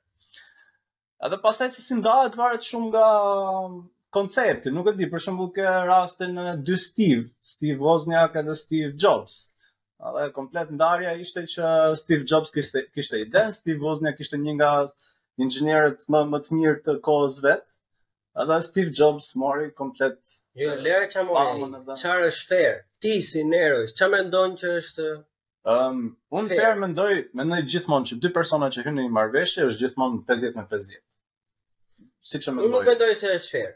[1.26, 3.78] Edhe pastaj se si ndahet varet shumë nga um,
[4.16, 4.70] koncepti.
[4.76, 9.38] Nuk e di, për shembull buke raste në dy Steve, Steve Wozniak edhe Steve Jobs.
[10.10, 11.70] Edhe komplet ndarja ishte që
[12.02, 14.72] Steve Jobs kishte kishte iden, Steve Wozniak kishte një nga
[15.48, 17.64] inxhinierët më më të mirë të kohës vet.
[18.44, 20.20] Edhe Steve Jobs mori komplet
[20.62, 21.70] Jo, lera që mori,
[22.04, 25.14] qarë është fair, ti si nërës, që me ndonë që është
[25.74, 26.00] Um,
[26.36, 26.58] unë fair.
[26.60, 30.64] fair mendoj, mendoj gjithmonë që dy persona që hynë një marveshje është gjithmonë 50 me
[30.74, 30.98] 50
[32.24, 32.68] si që ndojë.
[32.72, 33.72] Unë mendoj se është fair.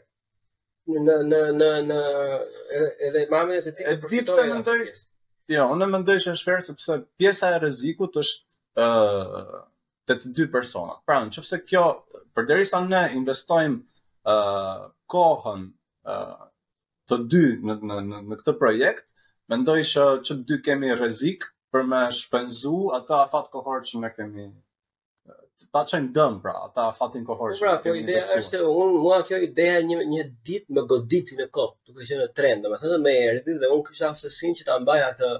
[0.88, 2.02] Në, në, në, në,
[3.08, 4.86] edhe mame, e se ti të E di pëse ndojë,
[5.54, 9.58] jo, unë mendoj që është fair, sepse pjesa e rezikut është uh,
[10.08, 10.96] të të dy persona.
[11.08, 11.84] Pra, në qëfëse kjo,
[12.38, 13.82] përderi sa ne investojmë
[14.32, 15.66] uh, kohën
[16.14, 16.40] uh,
[17.08, 19.12] të dy në, në, në, në këtë projekt,
[19.52, 24.10] mendoj ndojë që të dy kemi rezikë për me shpenzu ata afat kohor që ne
[24.16, 24.48] kemi
[25.74, 27.60] ta çojmë dëm pra, ta fatin kohorsh.
[27.62, 31.46] Pra, po ideja është se unë mua kjo ideja një një ditë me goditi në
[31.58, 34.98] kokë, duke qenë në trend, domethënë me erdhi dhe unë kisha aftësinë që ta mbaj
[35.06, 35.32] atë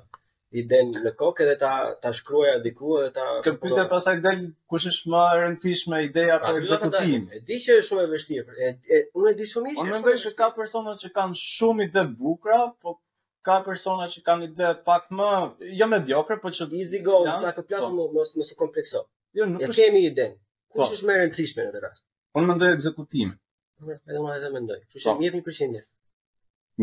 [0.63, 1.71] idenë në kokë dhe ta
[2.07, 4.43] ta shkruaja diku dhe ta Kë pyetë pastaj del
[4.73, 7.39] kush është më e rëndësishme ideja për ekzekutimi.
[7.39, 8.73] E di që është shumë e vështirë,
[9.17, 9.85] unë e di shumë mirë.
[9.85, 12.97] Unë mendoj se ka persona që kanë shumë ide bukura, po
[13.47, 15.31] ka persona që kanë ide pak më
[15.83, 18.09] jo mediokre, por që easy go, ta kaplatë po.
[18.19, 19.05] mos mos e komplekso.
[19.37, 20.25] Jo, nuk është kemi ide.
[20.77, 20.97] Kush po.
[20.99, 22.05] është më e rëndësishme në këtë rast?
[22.39, 23.35] Unë mendoj ekzekutimi.
[23.99, 24.79] Edhe unë e mendoj.
[24.95, 25.15] Kush po.
[25.17, 25.83] e mirë një përqindje?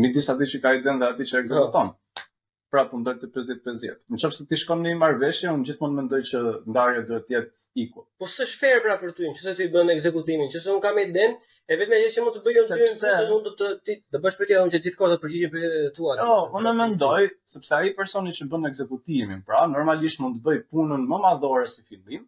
[0.02, 1.90] Mi disa ti që ka ide nga ti që ekzekuton.
[1.94, 2.24] Po.
[2.72, 3.98] Pra punëtor të 50-50.
[4.10, 6.38] Në qoftë se ti shkon në një marrëveshje, unë gjithmonë mendoj që
[6.72, 8.02] ndarja duhet të jetë iku.
[8.20, 11.36] Po s'është fair pra për ty, që ti bën ekzekutimin, që unë kam iden,
[11.70, 14.38] e vetëm ajo që mund të bëjë ty, se do të të ti të bësh
[14.40, 16.18] për ti që gjithë kohë të përgjigjesh për tua.
[16.22, 17.20] Jo, unë mendoj
[17.54, 21.86] sepse ai personi që bën ekzekutimin, pra normalisht mund të bëj punën më madhore si
[21.88, 22.26] fillim,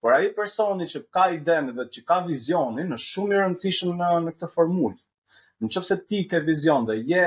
[0.00, 4.10] Por ai personi që ka idenë dhe që ka vizionin, është shumë i rëndësishëm në
[4.26, 4.98] në këtë formulë.
[5.62, 7.22] Në qëpëse ti ke vizion dhe je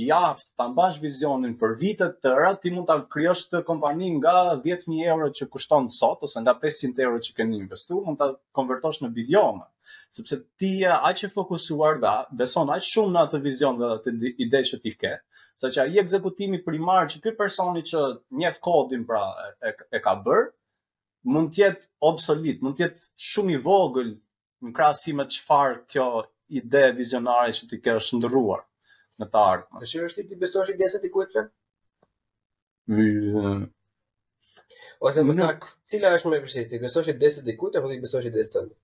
[0.00, 4.10] i aft të ambash vizionin për vitet të tëra, ti mund të krijosh të kompani
[4.18, 4.34] nga
[4.66, 8.28] 10.000 euro që kushton sot, ose nga 500 euro që keni investu, mund të
[8.60, 9.64] konvertosh në bilionë.
[10.18, 14.16] Sepse ti e aq e fokusuar dhe, beson aq shumë në atë vizion dhe atë
[14.46, 15.16] ide që ti ke,
[15.60, 18.04] Saqë që aji ekzekutimi primar që këtë personi që
[18.42, 19.24] njef kodin pra
[19.70, 20.46] e, e ka bërë,
[21.28, 24.10] mund të jetë obsolet, mund të jetë shumë i vogël
[24.64, 26.06] në krahasim me çfarë kjo
[26.60, 28.62] ide vizionare që ti ke ndërruar
[29.20, 29.82] në të ardhmen.
[30.06, 31.24] është ti besosh i se ti ku e
[35.00, 37.76] Ose më sakt, cila është më e vërtetë, ti besosh i se ti ku e
[37.78, 38.74] apo ti besosh ideja se ti?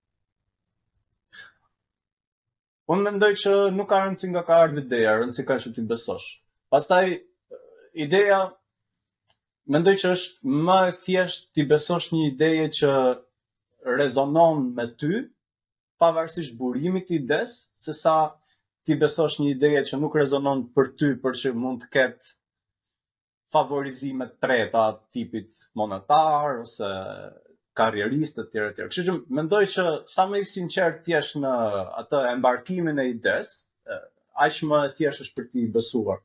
[2.92, 5.82] Unë më ndoj që nuk ka rëndësi nga ka ardhë ideja, rëndësi ka që ti
[5.92, 6.26] besosh.
[6.70, 7.06] Pastaj,
[7.92, 8.38] ideja
[9.72, 12.90] mendoj që është më e thjesht ti besosh një ideje që
[14.00, 15.22] rezonon me ty,
[16.02, 18.16] pavarësisht burimit të ides, se sa
[18.86, 22.34] ti besosh një ideje që nuk rezonon për ty, për që mund të ketë
[23.54, 24.84] favorizime treta
[25.14, 26.90] tipit monetar ose
[27.76, 28.90] karrieristë të tjerë të tjerë.
[28.92, 29.84] Kështu që mendoj që
[30.14, 31.54] sa më i sinqert ti jesh në
[32.02, 33.52] atë embarkimin e ides,
[34.46, 36.20] aq më thjesht është për ti besuar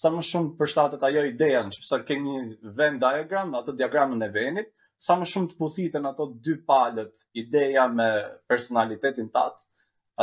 [0.00, 2.36] sa më shumë përshtatet ajo ideja në përsa ke një
[2.78, 4.70] Venn diagram, atë diagramën e venit,
[5.06, 7.12] sa më shumë të puthiten ato dy palët
[7.42, 8.06] ideja me
[8.52, 9.66] personalitetin tatë,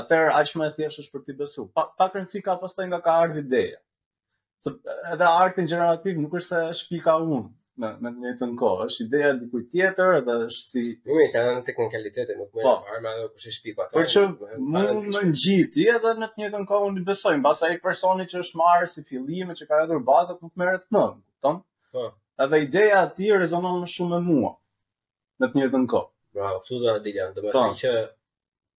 [0.01, 1.67] atër aqë më e thjeshtë është për t'i besu.
[1.75, 3.79] Pa, pa kërëndësi ka pas nga ka ardhë ideja.
[4.65, 4.73] Se
[5.15, 7.45] edhe artin generativ nuk është se shpika unë,
[7.79, 11.43] në në një të kohë, është ideja e dikujt tjetër, edhe është si mirë se
[11.45, 12.97] janë teknikalitete, nuk më marr po.
[13.05, 13.95] më ato kush e shpik ato.
[13.97, 14.23] Por çu
[14.73, 18.61] mund të ngjiti edhe në të njëjtën kohë unë besoj, mbas ai personi që është
[18.63, 21.61] marrë si fillim që ka dhënë bazat nuk merret më, kupton?
[21.95, 22.03] Po.
[22.45, 24.51] Edhe ideja e tij rezonon më shumë me mua
[25.39, 26.09] në të njëjtën kohë.
[26.39, 27.79] Bravo, kështu do të dilan, do të thotë po.
[27.83, 27.95] që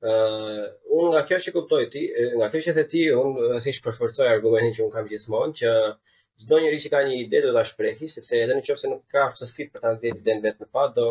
[0.01, 2.06] ëh uh, unë nga kjo që kuptoj ti,
[2.39, 5.72] nga kjo që the ti, unë thjesht përforcoj argumentin që un kam gjithmonë që
[6.41, 9.67] çdo njeri që ka një ide do ta shprehë, sepse edhe nëse nuk ka aftësi
[9.73, 11.07] për ta zgjedhë idenë vetëm pa, do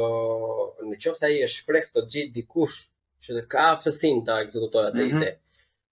[0.91, 2.77] nëse ai e shpreh të gjithë dikush
[3.25, 5.09] që të ka aftësi ta ekzekutojë atë mhm.
[5.11, 5.15] ide.
[5.15, 5.45] Mm -hmm.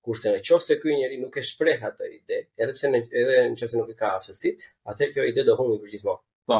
[0.07, 3.35] Kurse në qoftë se ky njeri nuk e shpreh atë ide, edhe pse në, edhe
[3.43, 4.53] në qoftë se nuk e ka aftësi,
[4.91, 6.13] atë kjo ide do humbi përgjithmo.
[6.47, 6.59] Po.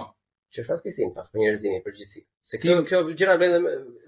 [0.54, 2.22] Që është kështu sin fakt për njerëzimin përgjithësi.
[2.50, 2.86] Se kjo Tim.
[2.90, 3.54] kjo gjëra bën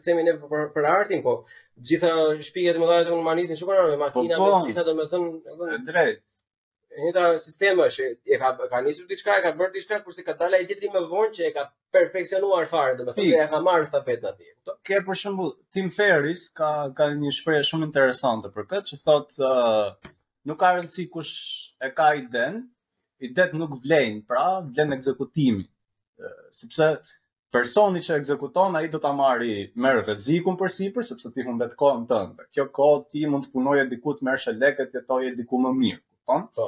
[0.04, 1.34] themi ne për, për artin, po
[1.88, 2.12] gjitha
[2.48, 4.48] shpikjet e mëdha të humanizmit, çfarë kanë me po, makina, po.
[4.56, 6.39] me citata, domethënë, domethënë drejt
[7.00, 10.24] e njëta sistema që e ka, ka njësur të e ka bërë t'i qka, kurse
[10.28, 11.64] ka dala e tjetëri me vonë që e ka
[11.96, 15.92] perfeksionuar fare, dhe me e ka marrë së të petë në Ke për shumë, Tim
[15.96, 20.18] Ferris ka, ka një shprehje shumë interesante për këtë, që thotë, uh,
[20.50, 21.34] nuk ka rëndësi kush
[21.88, 22.60] e ka i den,
[23.26, 25.64] i det nuk vlenë, pra vlen ekzekutimi,
[26.24, 26.90] uh, sepse
[27.50, 32.46] personi që ekzekuton ai do ta marri me rrezikun përsipër sepse ti humbet kohën tënde.
[32.54, 36.44] Kjo kohë ti mund të punoje diku të merresh lekët, jetojë diku më mirë, kupton?
[36.60, 36.68] Po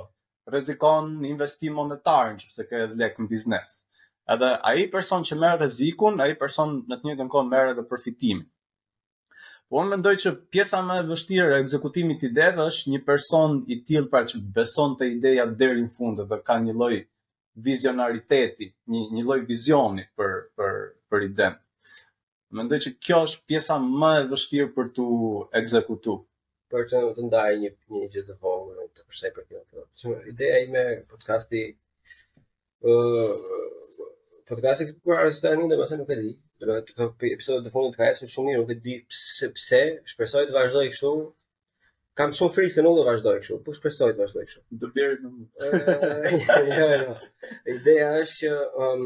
[0.51, 3.75] rrezikon investim monetar nëse ke edhe lek në biznes.
[4.31, 8.45] Edhe ai person që merr rrezikun, ai person në të njëjtën kohë merr edhe përfitimin.
[9.71, 13.61] Po unë mendoj që pjesa më e vështirë e ekzekutimit të ideve është një person
[13.71, 16.97] i tillë pra që beson te ideja deri në fund dhe ka një lloj
[17.67, 20.73] vizionariteti, një një lloj vizioni për për
[21.11, 21.59] për idenë.
[22.59, 25.05] Mendoj që kjo është pjesa më e vështirë për tu
[25.61, 26.21] ekzekutuar
[26.71, 29.81] për të të ndaj një një gjë të vogël të përsa për këtë.
[30.01, 30.83] Që ideja ime
[31.13, 31.63] podcasti
[32.91, 32.95] ë
[34.51, 36.31] podcasti që kur është tani ndonëse më thënë nuk e di.
[36.61, 39.47] Do të thotë këto episodat e fundit ka asnjë shumë, mirë, nuk e di pse
[39.57, 39.81] pse
[40.13, 41.11] shpresoj të vazhdoj kështu.
[42.19, 44.63] Kam shumë frikë se nuk do të vazhdoj kështu, por shpresoj të vazhdoj kështu.
[44.83, 46.41] Do bëri më mirë.
[46.71, 47.61] Jo, jo.
[47.75, 49.05] Ideja është që um,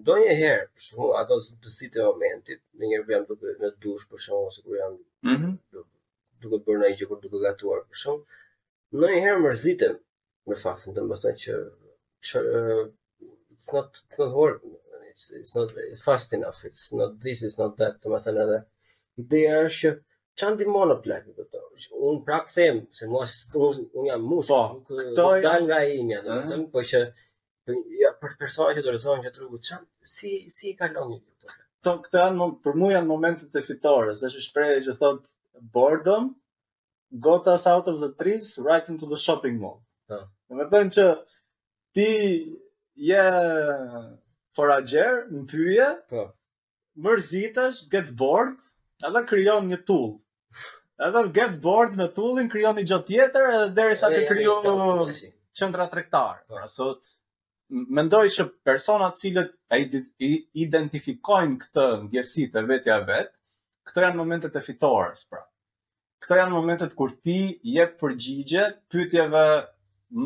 [0.00, 4.66] ndonjëherë për shkak ato dësitë të momentit, ndonjëherë vjen duke në dush për shkak ose
[4.66, 5.00] kur janë.
[5.32, 5.54] Mhm.
[5.76, 5.88] Mm
[6.42, 8.36] duke bërë ndonjë gjë kur duke gatuar për shkak.
[8.98, 9.94] Ndonjëherë mërzitem
[10.52, 11.54] në fakt të mbështet që,
[12.30, 12.82] që uh,
[13.54, 14.60] it's not the work
[15.08, 15.72] it's, it's not
[16.04, 18.58] fast enough it's not this is not that të mbështet edhe
[19.24, 19.96] ideja është që
[20.40, 21.64] çan ndihmon apo plak do të
[22.10, 25.82] un prap them se mos un, un jam mush po, nuk do të dal nga
[25.98, 27.02] imja do të them po që
[28.04, 29.84] ja për persona që dorëzojnë që trupi çan
[30.14, 34.46] si si i kalon këto këto janë për mua janë momentet e fitore se është
[34.48, 36.36] shprehje që thotë boredom,
[37.18, 39.82] got us out of the trees, right into the shopping mall.
[40.50, 41.04] Në të tënë që
[41.94, 42.08] ti
[43.08, 43.24] je
[44.56, 46.22] forager në po.
[46.98, 48.56] Mërzitesh, get bored,
[49.06, 50.16] edhe kryon një tool.
[50.98, 55.14] Edhe get bored me toolin, kryon një gjatë tjetër, edhe të sa qendra kryon
[55.58, 56.66] qëndra trektarë.
[57.92, 59.54] Mendoj që personat cilët
[60.58, 63.34] identifikojnë këtë ndjesi të vetja vetë,
[63.86, 65.44] këto janë momentet e fitores, pra
[66.24, 67.34] këto janë momentet kur ti
[67.74, 68.62] jep përgjigje
[68.92, 69.42] pyetjeve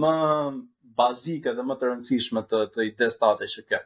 [0.04, 0.12] më
[1.00, 3.80] bazike dhe më të rëndësishme të të testate që ke.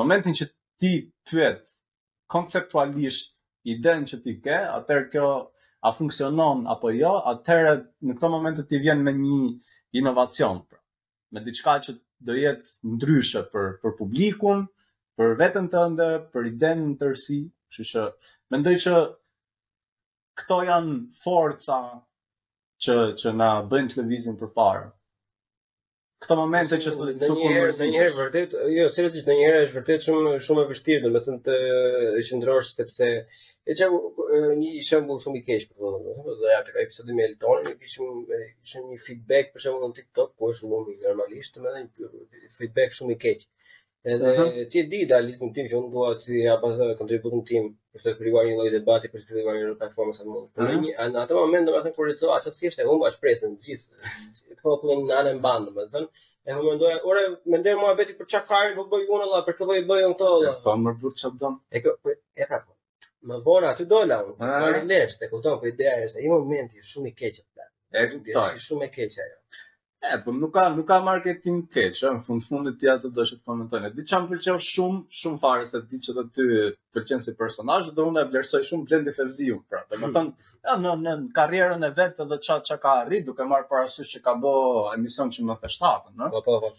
[0.00, 0.46] Momentin që
[0.80, 0.90] ti
[1.30, 1.64] pyet
[2.34, 3.42] konceptualisht
[3.74, 5.28] idenë që ti ke, atëherë kjo
[5.88, 7.74] a funksionon apo jo, atëherë
[8.08, 9.38] në këto moment ti vjen me një
[10.00, 10.62] inovacion.
[10.68, 10.78] Pra.
[11.32, 14.64] Me diçka që do jetë ndryshe për për publikun,
[15.18, 17.40] për veten tënde, për idenë tërësi,
[17.74, 18.06] kështu që
[18.54, 18.96] mendoj që
[20.40, 20.94] këto janë
[21.24, 21.76] forca
[22.84, 24.84] që që na bëjnë të për përpara.
[26.24, 31.02] Këto momente që Ndonjëherë, ndonjëherë vërtet, jo, seriozisht, ndonjëherë është vërtet shumë shumë e vështirë,
[31.06, 31.56] domethënë të
[32.28, 33.08] qëndrosh sepse
[33.70, 33.90] e çaj
[34.62, 38.88] një shembull shumë i keq për domethënë, do ja tek episodi me Eltonin, kishim kishim
[38.92, 43.20] një feedback për shembull në TikTok, po është shumë normalisht, domethënë një feedback shumë i
[43.28, 43.44] keq.
[44.12, 44.68] Edhe uh -huh.
[44.70, 47.64] ti e di dalë listën tim që unë doja ti ja pas kontributin tim
[47.94, 50.50] për të krijuar një lloj debati për të krijuar një performancë atë mund.
[50.58, 50.64] Por
[51.12, 53.86] në atë moment domethën kur e thua çfarë thjesht e humba shpresën të gjithë.
[54.62, 56.04] Po plan nën mbandë, më thën.
[56.48, 59.22] E më mendoja, ora më ndër mua veti për çfarë kanë do po bëj unë
[59.24, 60.28] valla për këtë lloj bëjon këto.
[60.52, 61.54] E thon më duhet çfarë don.
[61.74, 61.90] E kjo
[62.42, 62.56] e ka.
[62.64, 62.74] Pra,
[63.28, 64.16] më vona aty dola.
[64.24, 67.66] Po lesh, e kupton po ideja është, i momenti është shumë i keq atë.
[68.52, 69.38] Është shumë e keq ajo.
[70.12, 73.38] E, po nuk ka nuk ka marketing keq, në fund fundit ti atë do të
[73.48, 73.90] komentojnë.
[73.96, 76.44] Di çam pëlqeu shumë shumë fare se di që do ty
[76.96, 79.80] pëlqen si personazh dhe unë e vlerësoj shumë Blendi Fevziu, pra.
[79.88, 80.66] Domethënë, hmm.
[80.68, 84.22] ja, në në karrierën e vet edhe ç'a çka ka arrit duke marr parasysh që
[84.26, 84.54] ka bë
[84.98, 86.30] emision 97, në?
[86.36, 86.74] Po po po.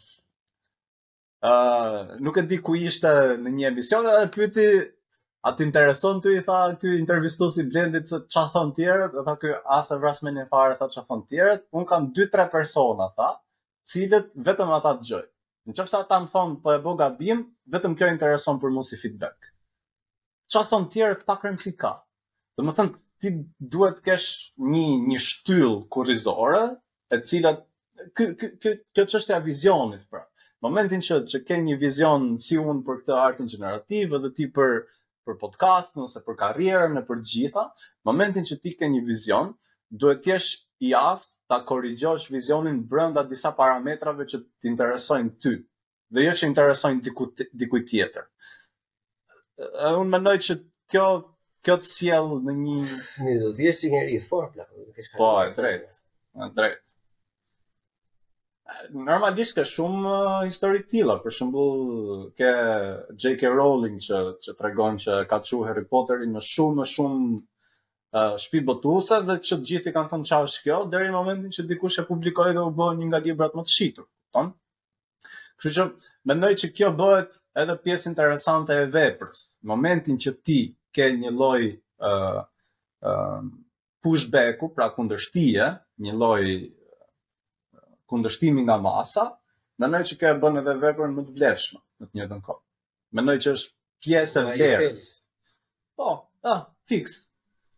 [1.45, 1.56] Ë,
[2.26, 4.69] nuk e di ku ishte në një emision, edhe pyeti
[5.46, 9.24] A të intereson të i tha ky intervistu si blendit që që thonë tjerët, e
[9.28, 13.08] tha ky asë e vrasme një fare tha që thonë tjerët, unë kam 2-3 persona
[13.20, 13.28] tha,
[13.94, 15.22] cilët vetëm ata të gjoj.
[15.68, 17.44] Në që fësa ta më thonë për po e boga bim,
[17.76, 19.52] vetëm kjo intereson për mu si feedback.
[20.50, 21.92] Që thonë tjerët pa kremë si ka.
[22.58, 23.36] Dhe më thënë, ti
[23.78, 24.28] duhet kesh
[24.74, 26.64] një, një shtyllë kurizore,
[27.14, 27.62] e cilët,
[28.18, 30.26] kjo që është e a vizionit pra.
[30.66, 34.80] Momentin që, që ke një vizion si unë për këtë artin generativë dhe ti për
[35.27, 37.64] për podcast, nëse për karrierën, në për gjitha,
[38.10, 39.52] momentin që ti ke një vizion,
[40.03, 40.49] duhet të jesh
[40.89, 45.56] i aftë ta korrigjosh vizionin brenda disa parametrave që të interesojnë ty
[46.15, 47.27] dhe jo që interesojnë diku
[47.64, 48.27] diku tjetër.
[49.57, 50.57] Unë mendoj që
[50.93, 51.07] kjo
[51.65, 52.80] kjo të sjell në një,
[53.27, 54.68] një do të jesh një njerëz i fortë,
[55.19, 55.97] po, drejt.
[56.57, 56.95] drejt
[58.94, 60.14] normalisht ka shumë
[60.48, 62.48] histori të tilla, për shembull ke
[63.24, 63.50] J.K.
[63.58, 68.64] Rowling që që tregon që ka çu Harry Potterin më shumë më shumë uh, shtëpi
[68.70, 71.66] botuese dhe që të gjithë i kanë thënë çfarë është kjo deri në momentin që
[71.72, 74.50] dikush e publikoi dhe u bë një nga librat më të shitur, kupton?
[75.62, 75.86] Kështu që
[76.32, 80.60] mendoj që kjo bëhet edhe pjesë interesante e veprës, në momentin që ti
[80.96, 82.42] ke një lloj ë uh,
[83.06, 83.54] ë uh,
[84.06, 85.70] pushbacku pra kundërshtie,
[86.06, 86.44] një lloj
[88.11, 89.23] kundërshtimi nga masa,
[89.82, 92.64] mendoj që ka e bën edhe veprën më të vlefshme në të njëjtën kohë.
[93.18, 93.72] Mendoj që është
[94.06, 95.07] pjesë e vlerës.
[95.99, 96.11] Po,
[96.53, 96.61] ah,
[96.91, 97.22] fix.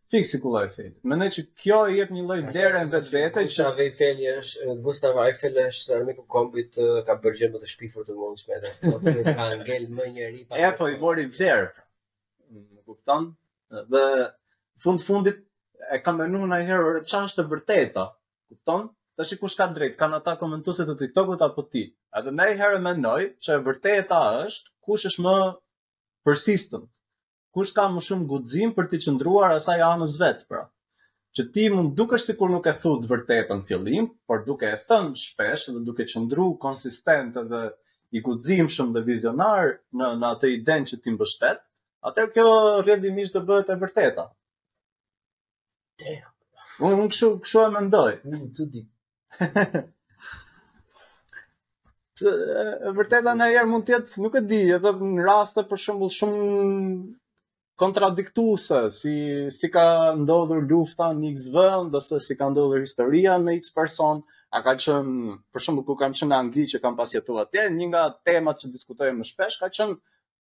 [0.08, 3.10] Fix i kulla e Më Mëne që kjo i jep një loj vlerën dhe të
[3.12, 3.66] vete që...
[3.72, 6.80] Gustav Eiffel është, Gustav Eiffel është së nërmiku kombit
[7.10, 8.94] ka bërgjën më të shpifur të mund shme po
[9.40, 10.46] ka ngell më njëri...
[10.64, 11.86] E po i mori vlerë, pra.
[12.48, 13.28] Mm, kupton?
[13.92, 14.06] Dhe
[14.86, 15.44] fund fundit
[15.92, 18.08] e kam menu në herë, që është të vërteta,
[18.48, 18.88] kupton?
[19.18, 21.82] Ta shi kush ka drejt, kanë ata komentuese të TikTokut apo ti?
[22.20, 24.18] Edhe ne herë mendoj që e vërteta
[24.48, 25.32] është kush është më
[26.30, 26.84] persistent.
[27.58, 30.62] Kush ka më shumë guxim për të qëndruar asaj anës vet, pra.
[31.38, 35.16] Që ti mund dukesh sikur nuk e thut vërtetën në fillim, por duke e thënë
[35.24, 37.62] shpesh dhe duke qëndruar konsistent dhe
[38.18, 41.64] i guximshëm dhe vizionar në në atë iden që ti mbështet,
[42.12, 42.46] atëherë kjo
[42.86, 44.28] rrjedhimisht do bëhet e vërteta.
[46.06, 46.30] Damn.
[46.92, 48.12] Unë kështu e mendoj.
[48.30, 48.86] Unë të di
[52.98, 56.48] vërteta në herë mund tjetë, nuk e di, edhe në raste për shumë shumë
[57.78, 59.14] kontradiktuse, si,
[59.54, 59.84] si ka
[60.18, 64.24] ndodhur lufta në x vënd, dhe si ka ndodhur historia me x person,
[64.58, 67.92] a ka qenë për shumë ku kam qënë në Angli që kam pasjetu atje, një
[67.94, 70.00] nga temat që diskutojmë më shpesh, ka qenë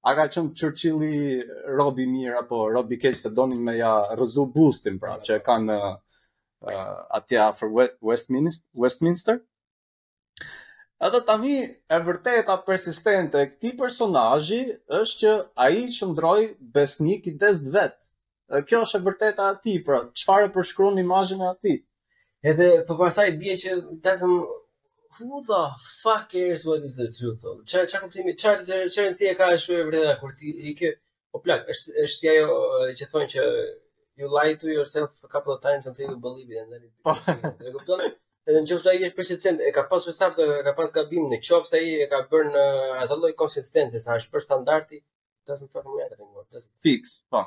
[0.10, 1.38] a ka qënë Churchill i
[1.78, 5.78] Robi mirë, apo Robi Kejtë, se donin me ja rëzu bustin, pra, që kanë
[6.61, 7.69] uh, atje afër
[8.01, 9.39] Westminster, Westminster.
[11.07, 11.57] Edhe tani
[11.93, 14.61] e vërteta persistente e këtij personazhi
[14.99, 15.34] është që
[15.65, 16.47] ai qëndroi
[16.77, 17.97] besnik i dest vet.
[18.49, 21.75] Dhe kjo është e vërteta e tij, pra çfarë përshkruan imazhin e ati
[22.51, 23.75] Edhe po për pasaj bie që
[24.07, 24.34] dasëm
[25.19, 25.61] who the
[26.01, 30.15] fuck is what is the truth Çfarë çfarë kuptimi, çfarë çfarë rëndësie ka shuar vërteta
[30.21, 30.89] kur ti i ke
[31.31, 32.61] po plak, është është ajo
[32.97, 33.45] që thonë që
[34.18, 37.65] you lie to yourself a couple of times until you believe it and then it
[37.68, 37.99] e kupton
[38.49, 41.77] edhe nëse ai është persistent e ka pasur saktë e ka pas gabim në qoftë
[41.80, 42.64] ai e ka bërë në
[43.03, 45.02] atë lloj konsistencës sa është për standardi
[45.49, 47.44] doesn't fucking matter anymore tas fix po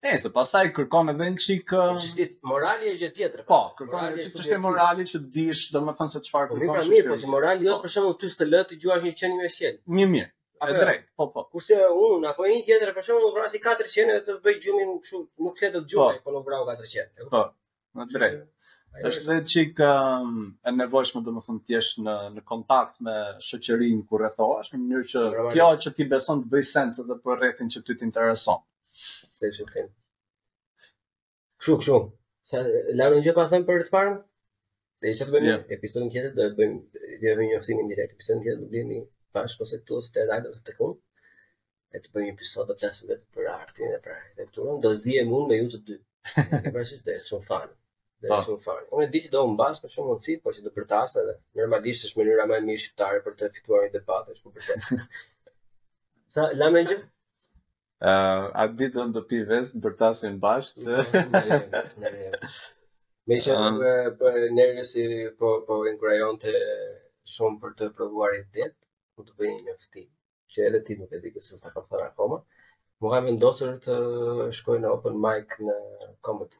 [0.00, 2.40] e se pastaj kërkon edhe një çik çështë uh...
[2.54, 6.72] morali është gjë tjetër po kërkon edhe morale, morali që dish domethënë se çfarë kërkon
[6.72, 9.14] po mirë pra po ti morali jo për shembull ty stë lë të gjuash një
[9.22, 10.30] qenie me qenë mirë
[10.64, 10.80] E jo?
[10.80, 11.04] drejt.
[11.16, 11.44] Po po.
[11.50, 11.74] Kurse
[12.16, 15.74] un apo një tjetër për shembull vrasi 400 edhe të bëj gjumin kështu, nuk flet
[15.76, 16.28] të gjumë, po.
[16.30, 17.26] po nuk vrau 400.
[17.34, 17.42] Po.
[17.98, 18.38] Në drejt.
[19.06, 23.16] Është edhe çik um, e nevojshme domethënë të jesh në në kontakt me
[23.48, 25.24] shoqërinë kur e në mënyrë që
[25.56, 28.62] kjo që ti beson të bëj sens edhe për rrethin që ty të intereson.
[29.38, 29.90] Se është tim.
[31.60, 31.98] Kështu, kështu.
[32.52, 32.62] Sa
[33.02, 34.16] lanë gjë pa them për të parën?
[35.04, 35.60] Dhe që të bëjmë yeah.
[35.60, 35.76] Jo.
[35.76, 38.16] episodin do të bëjmë dhe një njoftim indirekt.
[38.16, 39.04] Episodin tjetër do bëjmë një
[39.36, 40.88] bashkë ose këtu ose te radio ose te ku.
[41.94, 45.24] E të bëjmë një episod të plasim vetë për artin dhe për arkitekturën, do zhije
[45.32, 45.96] mund me ju të dy.
[46.42, 47.66] E për shumë të shumë
[48.24, 48.86] Dhe shumë fanë.
[48.88, 48.96] Po.
[48.98, 51.34] Unë e di që do më basë për shumë mundësi, po që do përtasë edhe.
[51.60, 55.00] Normalisht është mënyra me mirë shqiptare për të fituar një debatë, është për
[56.36, 56.96] Sa, la me gjë?
[58.06, 60.96] Uh, a ditë në të pi vest, në përtasin bashkë.
[63.30, 63.58] Me që
[64.56, 65.06] në si
[65.40, 66.56] po, po inkurajon të
[67.36, 68.42] shumë për të provuar i
[69.18, 70.02] mund të bëjë një mjafti,
[70.54, 72.40] që edhe ti nuk e di kësë sa kam thënë akoma,
[73.00, 73.96] mu ka vendosër të
[74.58, 75.76] shkoj në open mic në
[76.28, 76.58] comedy,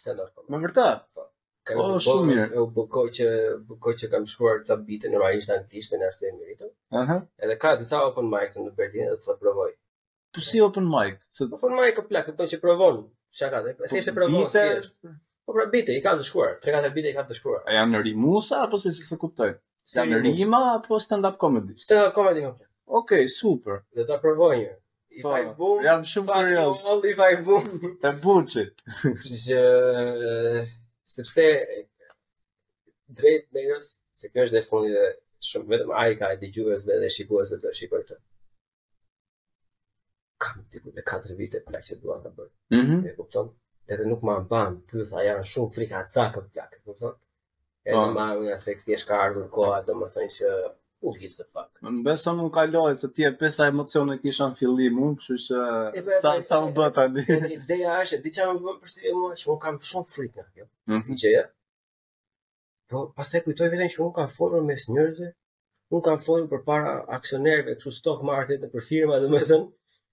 [0.00, 0.52] stand up comedy.
[0.54, 1.02] Më vërtat?
[1.16, 2.46] Po, o, oh, shumë mirë.
[2.54, 3.26] E u bëkoj që,
[3.70, 6.70] bëkoj që kam shkuar ca bitë në rajisht anglisht dhe në ashtu e mëritëm.
[6.94, 7.20] Uh -huh.
[7.44, 9.70] Edhe ka disa open mic në Berlin dhe të të provoj.
[10.34, 11.18] Po si open mic?
[11.34, 11.48] Të...
[11.56, 13.00] Open mic e plakë, këtoj që provon,
[13.38, 14.66] shaka dhe, e po thjeshtë e provon, bite...
[15.46, 17.60] Po pra bite, i kam të shkuar, tre kate bite i kam të shkuar.
[17.70, 19.50] A janë në rimusa, apo se si se kuptoj?
[19.86, 21.76] Sandrima apo stand up comedy?
[21.76, 22.42] Stand up comedy.
[22.44, 23.84] Okej, okay, super.
[23.94, 24.68] Le ta provoj.
[25.10, 25.82] If po, I boom.
[25.84, 26.80] Jam shumë kurioz.
[26.84, 27.96] All if I boom.
[28.02, 28.64] Te buçi.
[29.22, 29.60] Sepse
[31.16, 31.44] sepse
[33.08, 37.58] drejt nejës, se kjo është e fundit shumë vetëm ai ka e dëgjuesve dhe shikuesve
[37.62, 38.16] të shikoj këtë.
[40.42, 42.50] Kam ti me katër vite plak që dua ta bëj.
[42.74, 42.98] Mhm.
[42.98, 43.54] Mm e kupton?
[43.86, 47.16] Edhe nuk ma ban, pyetha janë shumë frikacakë plak, e kupton?
[47.86, 47.92] Po.
[48.02, 50.52] në ma një aspekt fjesh ka ardhur koha, do më thënë që
[51.08, 51.70] u gjithë se fuck.
[51.86, 55.18] Më në besë më ka lojë, se ti e pesa emocione kisha në fillim, unë,
[55.22, 55.58] kështë
[55.94, 57.26] që po, sa, po, sa më bëta një.
[57.58, 60.48] Ideja është, di që më bëmë për shtyje mua, që më kam shumë frikë në
[60.56, 61.20] kjo, mm -hmm.
[61.22, 61.36] që
[62.90, 65.28] Po, pas e kujtoj vetën që unë kam formën mes njërëzë,
[65.94, 69.66] unë kam formën për para aksionerve, që stock market dhe për firma dhe më thënë,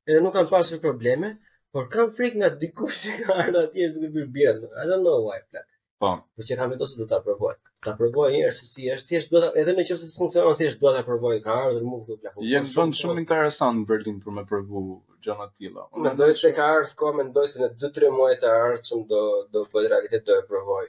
[0.10, 1.30] edhe nuk kam pasur probleme,
[1.72, 5.20] por kam frikë nga dikush që ka arda atje duke bërë bjerë, I don't know
[5.28, 5.68] why, plak.
[6.04, 6.18] Po.
[6.36, 7.54] Po që ka vetë se do ta provoj.
[7.86, 10.92] Ta provoj një herë se si është, thjesht do ta edhe nëse s'funksionon thjesht do
[10.96, 12.44] ta provoj ka ardhur dhe mund të plaqoj.
[12.52, 14.82] Je bën shumë interesant Berlin për me provu
[15.28, 15.86] gjëna të tilla.
[16.08, 19.22] mendoj se ka ardhur kohë mendoj se në 2-3 muaj të ardhshëm do
[19.56, 20.84] do po të realitet do e provoj.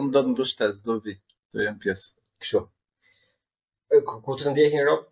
[0.00, 1.16] Unë do të mbështes, do vi.
[1.52, 2.10] Do jam pjesë.
[2.44, 2.64] Kështu.
[3.92, 5.04] E ku të ndjehin rob?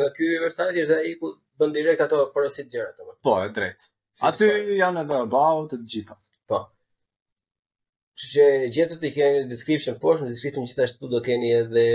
[0.00, 1.30] në ky website është ai ku
[1.62, 3.16] bën direkt ato porosit gjëra ato.
[3.26, 3.88] Po, e drejt.
[4.28, 6.16] Aty janë edhe about të gjitha.
[6.52, 6.60] Po.
[8.20, 8.46] Që që
[8.78, 11.86] gjithë të keni në description poshtë, në description gjithashtu do keni edhe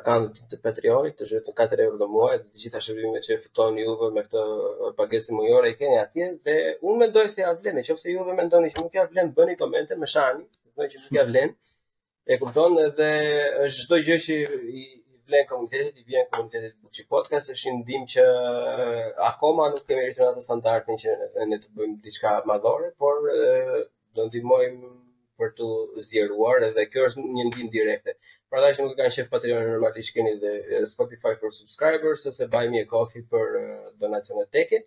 [0.00, 4.10] akantin të Patreonit, të në 4 euro dhe muaj, dhe gjitha shërbime që fiton juve
[4.16, 8.38] me këtë pagesi mujore i keni atje, dhe unë mendoj se javlen, e që juve
[8.42, 11.52] mendoni që nuk javlen, bëni komente me shani, kupton që nuk vlen.
[12.26, 13.10] E kupton edhe
[13.64, 14.34] është çdo gjë që
[14.80, 14.82] i,
[15.28, 18.24] vlen komunitetit, i vjen komunitetit Buçi Podcast, është një ndim që
[19.30, 21.14] akoma nuk kemi arritur atë standardin që
[21.52, 23.26] ne të bëjmë diçka madhore, por
[24.16, 24.92] do ndihmojmë
[25.40, 25.70] për të
[26.04, 28.14] zgjeruar edhe kjo është një ndihmë direkte.
[28.50, 32.70] Pra ata që nuk kanë shef Patreon normalisht keni dhe Spotify for subscribers ose Buy
[32.72, 33.56] Me a Coffee për
[34.02, 34.86] donacionet tekit.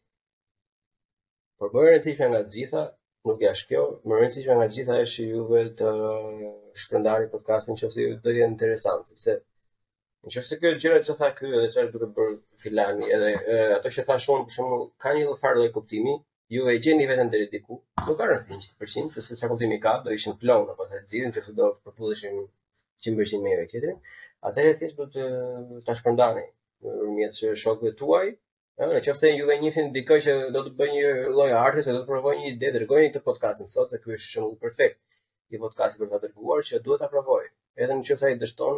[1.60, 2.86] Por më e rëndësishme nga të gjitha
[3.28, 3.80] nuk jashtë kjo.
[4.10, 6.52] Më si që nga gjitha e juve të uh,
[6.84, 11.16] shpëndari podcastin që fëse ju të jenë interesant, sepse në që fëse kjo gjira që
[11.22, 14.56] tha kjo edhe që duke bërë filani, edhe e, uh, ato që tha shumë, për
[14.58, 16.16] shumë, ka një dhe farë dhe kuptimi,
[16.56, 19.98] ju e gjeni vetën deri diku, nuk ka rëndësi një përshin, sepse që kuptimi ka,
[20.06, 22.40] do ishin plonë, apo të rritin që fëse do të përpudhëshim
[23.04, 23.96] që më me jo e tjetëri,
[24.50, 26.46] atër e thjesht du të, uh, të shpërndani,
[26.88, 28.28] në rëmjetë që shokve tuaj,
[28.80, 31.08] Ëh, në çështën ju vjen nisin diku që do të bëj një
[31.38, 34.30] lloj arti, se do të provoj një ide, dërgoj një podcastin sot, se ky është
[34.34, 35.00] shembull i perfekt.
[35.52, 37.48] i podcasti për ta dërguar që duhet ta provoj.
[37.82, 38.76] Edhe në çështë ai dështon,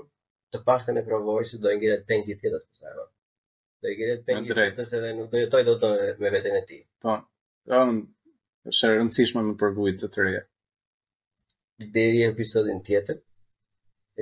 [0.56, 3.02] të paktën e provoj po se do të ngjeret pengj i tjetër sot.
[3.04, 5.84] Do të ngjeret pengj i tjetër se nuk do jetoj dot
[6.24, 6.80] me veten e ti.
[7.04, 7.18] Po.
[7.80, 7.98] Ëm,
[8.72, 10.34] është e rëndësishme të provoj të tërë.
[11.98, 13.20] Deri episodin tjetër.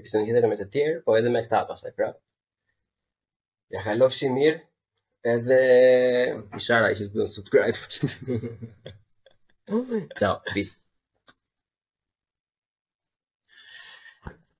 [0.02, 2.18] Episodin tjetër me të tjerë, po edhe me këta pasaj prap.
[3.76, 4.64] Ja halofshi mirë.
[5.24, 5.60] edhe
[6.58, 8.52] ishara ishte zbënë subscribe.
[10.20, 10.78] Ciao, peace.